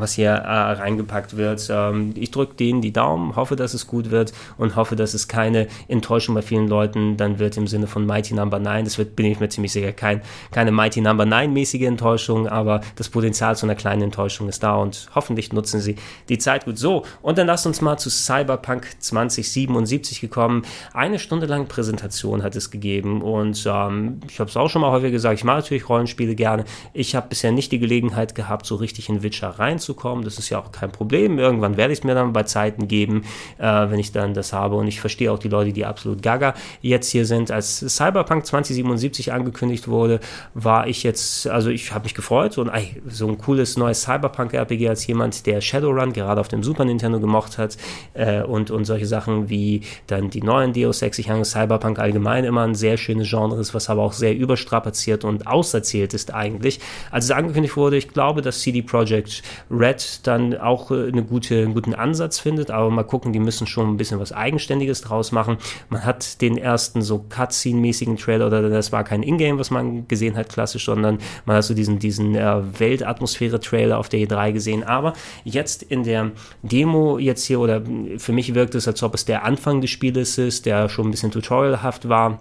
was 0.01 0.13
hier 0.13 0.31
äh, 0.31 0.71
reingepackt 0.73 1.37
wird. 1.37 1.67
Ähm, 1.69 2.13
ich 2.15 2.31
drücke 2.31 2.55
denen 2.55 2.81
die 2.81 2.91
Daumen, 2.91 3.35
hoffe, 3.35 3.55
dass 3.55 3.73
es 3.73 3.87
gut 3.87 4.11
wird 4.11 4.33
und 4.57 4.75
hoffe, 4.75 4.95
dass 4.95 5.13
es 5.13 5.27
keine 5.27 5.67
Enttäuschung 5.87 6.35
bei 6.35 6.41
vielen 6.41 6.67
Leuten 6.67 7.17
dann 7.17 7.39
wird 7.39 7.57
im 7.57 7.67
Sinne 7.67 7.87
von 7.87 8.05
Mighty 8.05 8.33
Number 8.33 8.59
9. 8.59 8.83
Das 8.83 8.97
wird, 8.97 9.15
bin 9.15 9.25
ich 9.25 9.39
mir 9.39 9.49
ziemlich 9.49 9.71
sicher, 9.71 9.91
kein, 9.91 10.21
keine 10.51 10.71
Mighty 10.71 11.01
Number 11.01 11.25
9 11.25 11.51
mäßige 11.53 11.83
Enttäuschung, 11.83 12.47
aber 12.47 12.81
das 12.95 13.09
Potenzial 13.09 13.55
zu 13.55 13.65
einer 13.65 13.75
kleinen 13.75 14.03
Enttäuschung 14.03 14.49
ist 14.49 14.63
da 14.63 14.75
und 14.75 15.09
hoffentlich 15.15 15.53
nutzen 15.53 15.79
sie 15.79 15.95
die 16.29 16.37
Zeit 16.37 16.65
gut. 16.65 16.77
So, 16.77 17.05
und 17.21 17.37
dann 17.37 17.47
lasst 17.47 17.65
uns 17.67 17.81
mal 17.81 17.97
zu 17.97 18.09
Cyberpunk 18.09 18.87
2077 18.99 20.21
gekommen. 20.21 20.63
Eine 20.93 21.19
Stunde 21.19 21.45
lang 21.45 21.67
Präsentation 21.67 22.43
hat 22.43 22.55
es 22.55 22.71
gegeben 22.71 23.21
und 23.21 23.63
ähm, 23.67 24.19
ich 24.27 24.39
habe 24.39 24.49
es 24.49 24.57
auch 24.57 24.69
schon 24.69 24.81
mal 24.81 24.91
häufig 24.91 25.11
gesagt, 25.11 25.35
ich 25.37 25.43
mache 25.43 25.57
natürlich 25.57 25.87
Rollenspiele 25.87 26.35
gerne. 26.35 26.65
Ich 26.93 27.15
habe 27.15 27.27
bisher 27.29 27.51
nicht 27.51 27.71
die 27.71 27.79
Gelegenheit 27.79 28.35
gehabt, 28.35 28.65
so 28.65 28.75
richtig 28.75 29.09
in 29.09 29.23
Witcher 29.23 29.49
rein 29.49 29.79
reinzukommen. 29.91 30.23
Das 30.23 30.37
ist 30.37 30.49
ja 30.49 30.59
auch 30.59 30.71
kein 30.71 30.91
Problem. 30.91 31.39
Irgendwann 31.39 31.77
werde 31.77 31.93
ich 31.93 31.99
es 31.99 32.05
mir 32.05 32.15
dann 32.15 32.33
bei 32.33 32.43
Zeiten 32.43 32.87
geben, 32.87 33.23
äh, 33.57 33.63
wenn 33.63 33.99
ich 33.99 34.11
dann 34.11 34.33
das 34.33 34.53
habe. 34.53 34.75
Und 34.75 34.87
ich 34.87 34.99
verstehe 34.99 35.31
auch 35.31 35.39
die 35.39 35.49
Leute, 35.49 35.73
die 35.73 35.85
absolut 35.85 36.21
gaga 36.21 36.53
jetzt 36.81 37.09
hier 37.09 37.25
sind. 37.25 37.51
Als 37.51 37.79
Cyberpunk 37.79 38.45
2077 38.45 39.33
angekündigt 39.33 39.87
wurde, 39.87 40.19
war 40.53 40.87
ich 40.87 41.03
jetzt, 41.03 41.47
also 41.47 41.69
ich 41.69 41.93
habe 41.93 42.03
mich 42.03 42.15
gefreut. 42.15 42.53
So 42.53 42.63
ein, 42.63 43.01
so 43.07 43.27
ein 43.27 43.37
cooles 43.37 43.77
neues 43.77 44.01
Cyberpunk-RPG 44.03 44.89
als 44.89 45.05
jemand, 45.07 45.45
der 45.45 45.61
Shadowrun 45.61 46.13
gerade 46.13 46.41
auf 46.41 46.47
dem 46.47 46.63
Super 46.63 46.85
Nintendo 46.85 47.19
gemocht 47.19 47.57
hat 47.57 47.77
äh, 48.13 48.41
und, 48.43 48.71
und 48.71 48.85
solche 48.85 49.05
Sachen 49.05 49.49
wie 49.49 49.81
dann 50.07 50.29
die 50.29 50.41
neuen 50.41 50.73
Deus 50.73 51.01
Ex. 51.01 51.19
Ich 51.19 51.29
habe 51.29 51.45
Cyberpunk 51.45 51.99
allgemein 51.99 52.43
immer 52.43 52.63
ein 52.63 52.75
sehr 52.75 52.97
schönes 52.97 53.29
Genre 53.29 53.59
ist, 53.59 53.73
was 53.73 53.89
aber 53.89 54.01
auch 54.03 54.13
sehr 54.13 54.35
überstrapaziert 54.35 55.23
und 55.23 55.47
auserzählt 55.47 56.13
ist 56.13 56.33
eigentlich. 56.33 56.79
Als 57.11 57.25
es 57.25 57.31
angekündigt 57.31 57.75
wurde, 57.77 57.97
ich 57.97 58.09
glaube, 58.09 58.41
dass 58.41 58.59
CD 58.59 58.81
Projekt 58.81 59.41
Red 59.71 60.27
dann 60.27 60.57
auch 60.57 60.91
äh, 60.91 61.07
eine 61.07 61.23
gute, 61.23 61.55
einen 61.63 61.73
guten 61.73 61.93
Ansatz 61.93 62.39
findet, 62.39 62.71
aber 62.71 62.89
mal 62.89 63.03
gucken, 63.03 63.33
die 63.33 63.39
müssen 63.39 63.67
schon 63.67 63.89
ein 63.89 63.97
bisschen 63.97 64.19
was 64.19 64.31
Eigenständiges 64.31 65.01
draus 65.01 65.31
machen. 65.31 65.57
Man 65.89 66.05
hat 66.05 66.41
den 66.41 66.57
ersten 66.57 67.01
so 67.01 67.25
Cutscene-mäßigen 67.29 68.17
Trailer, 68.17 68.47
oder 68.47 68.69
das 68.69 68.91
war 68.91 69.03
kein 69.03 69.23
Ingame, 69.23 69.59
was 69.59 69.71
man 69.71 70.07
gesehen 70.07 70.35
hat, 70.35 70.49
klassisch, 70.49 70.85
sondern 70.85 71.19
man 71.45 71.57
hat 71.57 71.63
so 71.63 71.73
diesen, 71.73 71.99
diesen 71.99 72.35
äh, 72.35 72.61
Weltatmosphäre-Trailer 72.79 73.97
auf 73.97 74.09
der 74.09 74.19
E3 74.19 74.51
gesehen. 74.51 74.83
Aber 74.83 75.13
jetzt 75.43 75.83
in 75.83 76.03
der 76.03 76.31
Demo 76.61 77.17
jetzt 77.17 77.45
hier, 77.45 77.59
oder 77.59 77.81
für 78.17 78.33
mich 78.33 78.53
wirkt 78.53 78.75
es, 78.75 78.87
als 78.87 79.01
ob 79.03 79.15
es 79.15 79.25
der 79.25 79.45
Anfang 79.45 79.81
des 79.81 79.89
Spieles 79.89 80.37
ist, 80.37 80.65
der 80.65 80.89
schon 80.89 81.07
ein 81.07 81.11
bisschen 81.11 81.31
tutorialhaft 81.31 82.09
war 82.09 82.39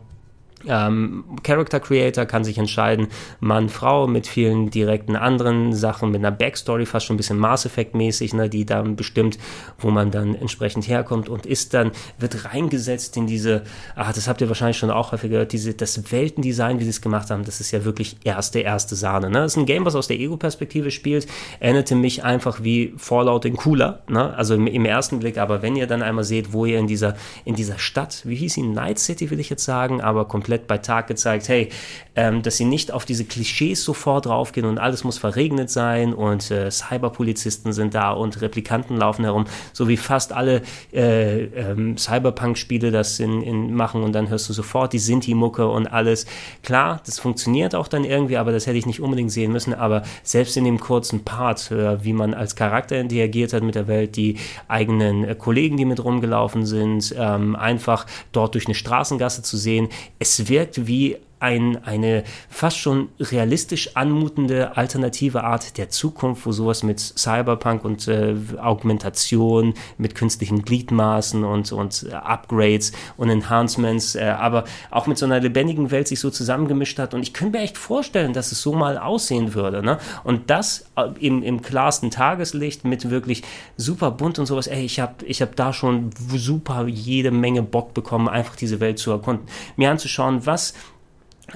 ähm, 0.66 1.24
Character 1.42 1.80
Creator 1.80 2.26
kann 2.26 2.44
sich 2.44 2.58
entscheiden, 2.58 3.08
Mann, 3.40 3.68
Frau, 3.68 4.06
mit 4.06 4.26
vielen 4.26 4.70
direkten 4.70 5.16
anderen 5.16 5.72
Sachen, 5.72 6.10
mit 6.10 6.20
einer 6.20 6.30
Backstory, 6.30 6.86
fast 6.86 7.06
schon 7.06 7.14
ein 7.14 7.16
bisschen 7.16 7.38
Mass 7.38 7.66
Effect 7.66 7.94
mäßig, 7.94 8.34
ne, 8.34 8.48
die 8.48 8.66
dann 8.66 8.96
bestimmt, 8.96 9.38
wo 9.78 9.90
man 9.90 10.10
dann 10.10 10.34
entsprechend 10.34 10.88
herkommt 10.88 11.28
und 11.28 11.46
ist 11.46 11.74
dann, 11.74 11.92
wird 12.18 12.44
reingesetzt 12.44 13.16
in 13.16 13.26
diese, 13.26 13.62
ach, 13.96 14.12
das 14.12 14.28
habt 14.28 14.40
ihr 14.40 14.48
wahrscheinlich 14.48 14.78
schon 14.78 14.90
auch 14.90 15.12
häufig 15.12 15.30
gehört, 15.30 15.52
diese, 15.52 15.74
das 15.74 16.12
Weltendesign, 16.12 16.78
wie 16.78 16.84
sie 16.84 16.90
es 16.90 17.00
gemacht 17.00 17.30
haben, 17.30 17.44
das 17.44 17.60
ist 17.60 17.70
ja 17.70 17.84
wirklich 17.84 18.16
erste, 18.24 18.60
erste 18.60 18.94
Sahne, 18.96 19.30
ne? 19.30 19.40
Das 19.40 19.52
ist 19.52 19.58
ein 19.58 19.66
Game, 19.66 19.84
was 19.84 19.94
aus 19.94 20.08
der 20.08 20.18
Ego-Perspektive 20.18 20.90
spielt, 20.90 21.26
erinnerte 21.58 21.94
mich 21.94 22.24
einfach 22.24 22.62
wie 22.62 22.94
Fallout 22.96 23.44
in 23.44 23.56
cooler, 23.56 24.02
ne? 24.08 24.34
Also 24.36 24.54
im, 24.54 24.66
im, 24.66 24.84
ersten 24.84 25.20
Blick, 25.20 25.38
aber 25.38 25.62
wenn 25.62 25.76
ihr 25.76 25.86
dann 25.86 26.02
einmal 26.02 26.24
seht, 26.24 26.52
wo 26.52 26.66
ihr 26.66 26.78
in 26.78 26.86
dieser, 26.86 27.14
in 27.44 27.54
dieser 27.54 27.78
Stadt, 27.78 28.22
wie 28.24 28.36
hieß 28.36 28.54
sie, 28.54 28.62
Night 28.62 28.98
City, 28.98 29.30
will 29.30 29.40
ich 29.40 29.50
jetzt 29.50 29.64
sagen, 29.64 30.00
aber 30.00 30.26
komplett 30.26 30.49
komplett 30.50 30.66
bei 30.66 30.78
Tag 30.78 31.06
gezeigt, 31.06 31.48
hey, 31.48 31.68
ähm, 32.16 32.42
dass 32.42 32.56
sie 32.56 32.64
nicht 32.64 32.92
auf 32.92 33.04
diese 33.04 33.24
Klischees 33.24 33.84
sofort 33.84 34.26
draufgehen 34.26 34.66
und 34.66 34.78
alles 34.78 35.04
muss 35.04 35.16
verregnet 35.16 35.70
sein 35.70 36.12
und 36.12 36.50
äh, 36.50 36.70
Cyberpolizisten 36.70 37.72
sind 37.72 37.94
da 37.94 38.10
und 38.10 38.40
Replikanten 38.42 38.96
laufen 38.96 39.24
herum, 39.24 39.46
so 39.72 39.86
wie 39.88 39.96
fast 39.96 40.32
alle 40.32 40.62
äh, 40.92 41.44
ähm, 41.44 41.96
Cyberpunk-Spiele 41.96 42.90
das 42.90 43.20
in, 43.20 43.42
in 43.42 43.74
machen 43.74 44.02
und 44.02 44.12
dann 44.12 44.28
hörst 44.28 44.48
du 44.48 44.52
sofort 44.52 44.92
die 44.92 44.98
Sinti-Mucke 44.98 45.68
und 45.68 45.86
alles. 45.86 46.26
Klar, 46.64 47.00
das 47.06 47.20
funktioniert 47.20 47.76
auch 47.76 47.86
dann 47.86 48.04
irgendwie, 48.04 48.36
aber 48.36 48.50
das 48.50 48.66
hätte 48.66 48.78
ich 48.78 48.86
nicht 48.86 49.00
unbedingt 49.00 49.30
sehen 49.30 49.52
müssen, 49.52 49.72
aber 49.72 50.02
selbst 50.24 50.56
in 50.56 50.64
dem 50.64 50.80
kurzen 50.80 51.24
Part, 51.24 51.70
äh, 51.70 52.02
wie 52.04 52.12
man 52.12 52.34
als 52.34 52.56
Charakter 52.56 52.98
interagiert 52.98 53.52
hat 53.52 53.62
mit 53.62 53.76
der 53.76 53.86
Welt, 53.86 54.16
die 54.16 54.36
eigenen 54.66 55.24
äh, 55.24 55.34
Kollegen, 55.36 55.76
die 55.76 55.84
mit 55.84 56.02
rumgelaufen 56.02 56.66
sind, 56.66 57.14
ähm, 57.16 57.54
einfach 57.54 58.06
dort 58.32 58.54
durch 58.54 58.66
eine 58.66 58.74
Straßengasse 58.74 59.42
zu 59.42 59.56
sehen, 59.56 59.88
es 60.18 60.39
wirkt 60.48 60.86
wie 60.86 61.16
ein, 61.40 61.82
eine 61.84 62.24
fast 62.48 62.78
schon 62.78 63.08
realistisch 63.18 63.96
anmutende 63.96 64.76
alternative 64.76 65.42
Art 65.42 65.78
der 65.78 65.88
Zukunft, 65.88 66.46
wo 66.46 66.52
sowas 66.52 66.82
mit 66.82 67.00
Cyberpunk 67.00 67.84
und 67.84 68.06
äh, 68.06 68.36
Augmentation, 68.60 69.74
mit 69.98 70.14
künstlichen 70.14 70.62
Gliedmaßen 70.62 71.42
und, 71.42 71.72
und 71.72 72.12
Upgrades 72.12 72.92
und 73.16 73.30
Enhancements, 73.30 74.14
äh, 74.14 74.24
aber 74.24 74.64
auch 74.90 75.06
mit 75.06 75.18
so 75.18 75.26
einer 75.26 75.40
lebendigen 75.40 75.90
Welt 75.90 76.08
sich 76.08 76.20
so 76.20 76.30
zusammengemischt 76.30 76.98
hat. 76.98 77.14
Und 77.14 77.22
ich 77.22 77.32
könnte 77.32 77.58
mir 77.58 77.64
echt 77.64 77.78
vorstellen, 77.78 78.32
dass 78.32 78.52
es 78.52 78.60
so 78.60 78.74
mal 78.74 78.98
aussehen 78.98 79.54
würde. 79.54 79.82
Ne? 79.82 79.98
Und 80.24 80.50
das 80.50 80.86
äh, 80.96 81.08
im, 81.20 81.42
im 81.42 81.62
klarsten 81.62 82.10
Tageslicht 82.10 82.84
mit 82.84 83.10
wirklich 83.10 83.42
super 83.76 84.10
bunt 84.10 84.38
und 84.38 84.46
sowas. 84.46 84.66
Ey, 84.66 84.84
ich 84.84 85.00
habe 85.00 85.24
ich 85.24 85.40
hab 85.40 85.56
da 85.56 85.72
schon 85.72 86.10
super 86.36 86.86
jede 86.86 87.30
Menge 87.30 87.62
Bock 87.62 87.94
bekommen, 87.94 88.28
einfach 88.28 88.56
diese 88.56 88.78
Welt 88.80 88.98
zu 88.98 89.10
erkunden. 89.10 89.46
Mir 89.76 89.90
anzuschauen, 89.90 90.44
was 90.44 90.74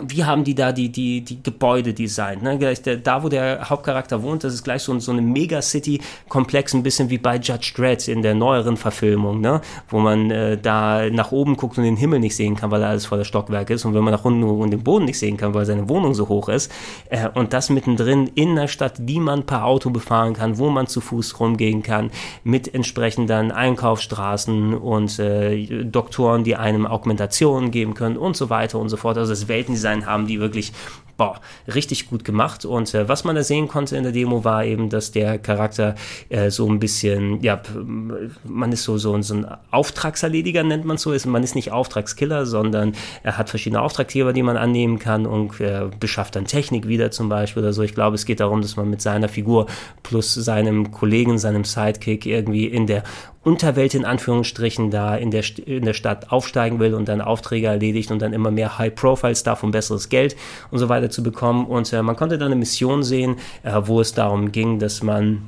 wie 0.03 0.25
haben 0.25 0.45
die 0.45 0.55
da 0.55 0.73
die, 0.73 0.91
die, 0.91 1.21
die 1.23 1.43
Gebäude 1.43 1.95
designt? 1.95 2.43
Ne? 2.43 2.59
Da, 3.03 3.23
wo 3.23 3.29
der 3.29 3.69
Hauptcharakter 3.69 4.23
wohnt, 4.23 4.45
das 4.45 4.55
ist 4.55 4.65
gleich 4.65 4.83
so, 4.83 4.99
so 4.99 5.13
eine 5.13 5.23
Megacity-Komplex, 5.23 6.75
ein 6.75 6.83
bisschen 6.83 7.11
wie 7.11 7.19
bei 7.19 7.37
Judge 7.37 7.73
Dredd 7.77 8.09
in 8.09 8.23
der 8.23 8.35
neueren 8.35 8.77
Verfilmung, 8.77 9.41
ne? 9.41 9.61
wo 9.89 10.01
man 10.01 10.31
äh, 10.31 10.59
da 10.59 11.09
nach 11.11 11.33
oben 11.33 11.57
guckt 11.57 11.79
und 11.79 11.85
den 11.85 11.97
Himmel 11.97 12.21
nicht 12.21 12.37
sehen 12.37 12.57
kann, 12.57 12.71
weil 12.71 12.83
alles 12.83 13.07
voller 13.07 13.25
Stockwerk 13.25 13.71
ist 13.71 13.85
und 13.85 13.95
wenn 13.95 14.05
man 14.05 14.13
nach 14.13 14.25
unten 14.25 14.43
und 14.43 14.71
den 14.71 14.83
Boden 14.83 15.05
nicht 15.05 15.19
sehen 15.19 15.37
kann, 15.37 15.55
weil 15.55 15.65
seine 15.65 15.89
Wohnung 15.89 16.15
so 16.15 16.29
hoch 16.29 16.49
ist 16.49 16.73
äh, 17.11 17.29
und 17.35 17.53
das 17.53 17.71
mittendrin 17.71 18.31
in 18.35 18.57
der 18.57 18.69
Stadt, 18.69 18.95
die 18.99 19.21
man 19.21 19.45
per 19.45 19.65
Auto 19.65 19.91
befahren 19.91 20.35
kann, 20.35 20.59
wo 20.59 20.71
man 20.71 20.87
zu 20.87 21.01
Fuß 21.01 21.39
rumgehen 21.41 21.83
kann, 21.83 22.11
mit 22.43 22.75
entsprechenden 22.75 23.53
Einkaufsstraßen 23.53 24.75
und 24.75 25.19
äh, 25.19 25.85
Doktoren, 25.85 26.45
die 26.45 26.57
einem 26.57 26.87
Augmentationen 26.87 27.71
geben 27.71 27.95
können 27.95 28.17
und 28.17 28.37
so 28.37 28.51
weiter 28.51 28.79
und 28.79 28.89
so 28.89 28.97
fort. 28.97 29.19
Also 29.19 29.33
das 29.33 29.49
Welten 29.49 29.77
Design 29.85 30.07
haben 30.07 30.27
die 30.27 30.41
wirklich 30.41 30.73
boah, 31.17 31.41
richtig 31.73 32.09
gut 32.09 32.25
gemacht. 32.25 32.65
Und 32.65 32.93
äh, 32.95 33.09
was 33.09 33.25
man 33.25 33.37
da 33.37 33.43
sehen 33.43 33.69
konnte 33.69 33.97
in 33.97 34.03
der 34.03 34.13
Demo 34.13 34.45
war 34.45 34.65
eben, 34.65 34.91
dass 34.91 35.13
der 35.13 35.39
Charakter 35.39 35.95
äh, 36.29 36.51
so 36.51 36.69
ein 36.69 36.79
bisschen, 36.79 37.41
ja, 37.43 37.61
man 38.45 38.73
ist 38.73 38.85
so, 38.85 38.99
so, 38.99 39.21
so 39.23 39.35
ein 39.35 39.47
Auftragserlediger, 39.71 40.63
nennt 40.63 40.85
man 40.85 40.97
so. 40.97 41.13
Ist, 41.13 41.27
man 41.27 41.43
ist 41.43 41.55
nicht 41.55 41.73
Auftragskiller, 41.73 42.47
sondern 42.47 42.95
er 43.23 43.39
hat 43.39 43.51
verschiedene 43.51 43.81
Auftraggeber, 43.81 44.33
die 44.33 44.43
man 44.43 44.57
annehmen 44.57 44.99
kann 44.99 45.27
und 45.27 45.61
äh, 45.61 45.89
beschafft 46.01 46.37
dann 46.37 46.47
Technik 46.47 46.89
wieder 46.89 47.11
zum 47.11 47.29
Beispiel 47.29 47.63
oder 47.63 47.73
so. 47.73 47.83
Ich 47.83 47.95
glaube, 47.95 48.17
es 48.17 48.27
geht 48.27 48.41
darum, 48.41 48.63
dass 48.63 48.77
man 48.77 48.91
mit 48.91 49.01
seiner 49.01 49.29
Figur 49.29 49.67
plus 50.03 50.35
seinem 50.35 50.91
Kollegen, 50.91 51.39
seinem 51.39 51.65
Sidekick 51.65 52.27
irgendwie 52.27 52.67
in 52.67 52.87
der 52.87 53.05
Unterwelt 53.45 53.95
in 53.95 54.05
Anführungsstrichen 54.05 54.91
da 54.91 55.15
in 55.17 55.31
der, 55.31 55.45
in 55.67 55.85
der 55.85 55.93
Stadt 55.93 56.33
aufsteigen 56.33 56.81
will 56.81 56.95
und 56.95 57.09
dann 57.09 57.21
Aufträge 57.21 57.67
erledigt 57.67 58.11
und 58.11 58.21
dann 58.21 58.33
immer 58.33 58.51
mehr 58.51 58.79
High-Profile-Stuff 58.79 59.63
und 59.63 59.71
besseres 59.71 60.09
Geld 60.09 60.35
und 60.71 60.79
so 60.79 60.89
weiter 60.89 61.11
zu 61.11 61.23
bekommen. 61.23 61.67
Und 61.67 61.93
äh, 61.93 62.03
man 62.03 62.17
konnte 62.17 62.39
dann 62.39 62.47
eine 62.47 62.57
Mission 62.57 63.03
sehen, 63.03 63.37
äh, 63.63 63.81
wo 63.85 64.01
es 64.01 64.15
darum 64.15 64.51
ging, 64.51 64.79
dass 64.79 65.03
man 65.03 65.43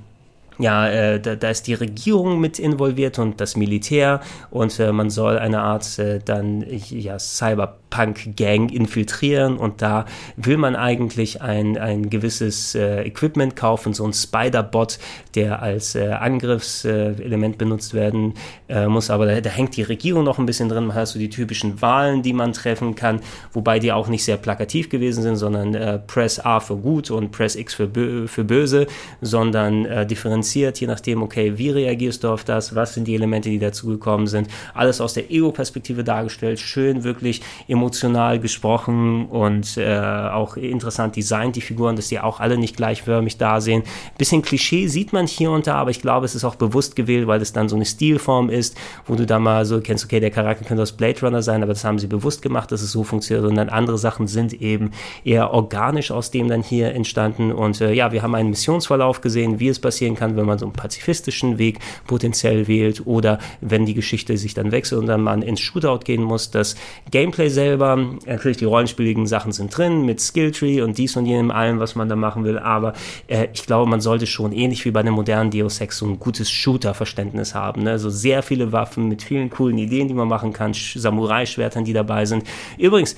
ja, 0.58 0.88
äh, 0.88 1.20
da, 1.20 1.36
da 1.36 1.50
ist 1.50 1.66
die 1.66 1.74
Regierung 1.74 2.40
mit 2.40 2.58
involviert 2.58 3.18
und 3.18 3.40
das 3.40 3.56
Militär. 3.56 4.20
Und 4.50 4.78
äh, 4.80 4.92
man 4.92 5.10
soll 5.10 5.38
eine 5.38 5.60
Art 5.60 5.98
äh, 5.98 6.20
dann 6.24 6.64
ja 6.68 7.18
Cyber 7.18 7.78
Punk-Gang 7.90 8.70
infiltrieren. 8.72 9.56
Und 9.56 9.82
da 9.82 10.06
will 10.36 10.56
man 10.56 10.76
eigentlich 10.76 11.42
ein, 11.42 11.78
ein 11.78 12.10
gewisses 12.10 12.74
äh, 12.74 13.02
Equipment 13.02 13.56
kaufen, 13.56 13.94
so 13.94 14.04
ein 14.04 14.12
Spider-Bot, 14.12 14.98
der 15.34 15.62
als 15.62 15.94
äh, 15.94 16.08
Angriffselement 16.08 17.58
benutzt 17.58 17.94
werden 17.94 18.34
äh, 18.68 18.86
muss, 18.86 19.10
aber 19.10 19.26
da, 19.26 19.40
da, 19.40 19.50
hängt 19.50 19.76
die 19.76 19.82
Regierung 19.82 20.24
noch 20.24 20.38
ein 20.38 20.46
bisschen 20.46 20.68
drin, 20.68 20.86
man 20.86 20.96
hat 20.96 21.08
so 21.08 21.18
die 21.18 21.30
typischen 21.30 21.80
Wahlen, 21.80 22.22
die 22.22 22.32
man 22.32 22.52
treffen 22.52 22.94
kann, 22.94 23.20
wobei 23.52 23.78
die 23.78 23.92
auch 23.92 24.08
nicht 24.08 24.24
sehr 24.24 24.36
plakativ 24.36 24.88
gewesen 24.88 25.22
sind, 25.22 25.36
sondern 25.36 26.02
Press 26.06 26.40
A 26.40 26.60
für 26.60 26.76
gut 26.76 27.10
und 27.10 27.30
Press 27.30 27.56
X 27.56 27.74
für, 27.74 27.86
bö 27.86 28.26
für 28.26 28.44
böse, 28.44 28.86
sondern 29.20 29.84
äh, 29.84 30.06
differenziert, 30.06 30.45
je 30.54 30.86
nachdem, 30.86 31.22
okay, 31.22 31.56
wie 31.56 31.70
reagierst 31.70 32.24
du 32.24 32.28
auf 32.28 32.44
das, 32.44 32.74
was 32.74 32.94
sind 32.94 33.08
die 33.08 33.14
Elemente, 33.14 33.48
die 33.48 33.58
dazugekommen 33.58 34.26
sind, 34.26 34.48
alles 34.74 35.00
aus 35.00 35.14
der 35.14 35.30
Ego-Perspektive 35.30 36.04
dargestellt, 36.04 36.60
schön 36.60 37.04
wirklich 37.04 37.40
emotional 37.68 37.86
emotional 38.06 38.38
gesprochen 38.38 39.26
und 39.26 39.76
äh, 39.76 39.96
auch 39.96 40.56
interessant 40.56 41.16
designt, 41.16 41.56
die 41.56 41.60
Figuren, 41.60 41.96
dass 41.96 42.08
die 42.08 42.20
auch 42.20 42.40
alle 42.40 42.58
nicht 42.58 42.76
gleichförmig 42.76 43.38
da 43.38 43.60
sehen. 43.60 43.82
Bisschen 44.18 44.42
Klischee 44.42 44.86
sieht 44.86 45.12
man 45.12 45.26
hier 45.26 45.50
und 45.50 45.66
da, 45.66 45.74
aber 45.76 45.90
ich 45.90 46.00
glaube, 46.00 46.26
es 46.26 46.34
ist 46.34 46.44
auch 46.44 46.56
bewusst 46.56 46.96
gewählt, 46.96 47.26
weil 47.26 47.40
es 47.40 47.52
dann 47.52 47.68
so 47.68 47.76
eine 47.76 47.84
Stilform 47.84 48.50
ist, 48.50 48.76
wo 49.06 49.14
du 49.14 49.26
da 49.26 49.38
mal 49.38 49.64
so 49.64 49.80
kennst, 49.80 50.04
okay, 50.04 50.20
der 50.20 50.30
Charakter 50.30 50.64
könnte 50.64 50.82
aus 50.82 50.92
Blade 50.92 51.20
Runner 51.22 51.42
sein, 51.42 51.62
aber 51.62 51.72
das 51.72 51.84
haben 51.84 51.98
sie 51.98 52.06
bewusst 52.06 52.42
gemacht, 52.42 52.70
dass 52.70 52.82
es 52.82 52.92
so 52.92 53.02
funktioniert 53.04 53.48
und 53.48 53.56
dann 53.56 53.68
andere 53.68 53.98
Sachen 53.98 54.26
sind 54.26 54.52
eben 54.54 54.90
eher 55.24 55.52
organisch 55.52 56.10
aus 56.10 56.30
dem 56.30 56.48
dann 56.48 56.62
hier 56.62 56.94
entstanden 56.94 57.52
und 57.52 57.80
äh, 57.80 57.92
ja, 57.92 58.12
wir 58.12 58.22
haben 58.22 58.34
einen 58.34 58.50
Missionsverlauf 58.50 59.20
gesehen, 59.20 59.58
wie 59.58 59.68
es 59.68 59.78
passieren 59.78 60.14
kann, 60.14 60.35
wenn 60.36 60.46
man 60.46 60.58
so 60.58 60.66
einen 60.66 60.72
pazifistischen 60.72 61.58
Weg 61.58 61.78
potenziell 62.06 62.68
wählt 62.68 63.06
oder 63.06 63.38
wenn 63.60 63.86
die 63.86 63.94
Geschichte 63.94 64.36
sich 64.36 64.54
dann 64.54 64.72
wechselt 64.72 65.00
und 65.00 65.06
dann 65.06 65.22
man 65.22 65.42
ins 65.42 65.60
Shootout 65.60 66.00
gehen 66.04 66.22
muss. 66.22 66.50
Das 66.50 66.76
Gameplay 67.10 67.48
selber. 67.48 67.96
Natürlich, 68.26 68.56
die 68.58 68.64
rollenspieligen 68.64 69.26
Sachen 69.26 69.52
sind 69.52 69.76
drin 69.76 70.04
mit 70.04 70.20
Skilltree 70.20 70.82
und 70.82 70.98
dies 70.98 71.16
und 71.16 71.26
jenem, 71.26 71.50
allem, 71.50 71.78
was 71.78 71.94
man 71.94 72.08
da 72.08 72.16
machen 72.16 72.44
will. 72.44 72.58
Aber 72.58 72.92
äh, 73.26 73.48
ich 73.52 73.66
glaube, 73.66 73.88
man 73.90 74.00
sollte 74.00 74.26
schon 74.26 74.52
ähnlich 74.52 74.84
wie 74.84 74.90
bei 74.90 75.00
einem 75.00 75.14
modernen 75.14 75.50
Deus 75.50 75.80
Ex 75.80 75.98
so 75.98 76.06
ein 76.06 76.18
gutes 76.18 76.50
Shooter-Verständnis 76.50 77.54
haben. 77.54 77.82
Ne? 77.82 77.90
Also 77.90 78.10
sehr 78.10 78.42
viele 78.42 78.72
Waffen 78.72 79.08
mit 79.08 79.22
vielen 79.22 79.50
coolen 79.50 79.78
Ideen, 79.78 80.08
die 80.08 80.14
man 80.14 80.28
machen 80.28 80.52
kann. 80.52 80.72
Samurai-Schwertern, 80.74 81.84
die 81.84 81.92
dabei 81.92 82.24
sind. 82.26 82.44
Übrigens, 82.78 83.16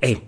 ey, 0.00 0.18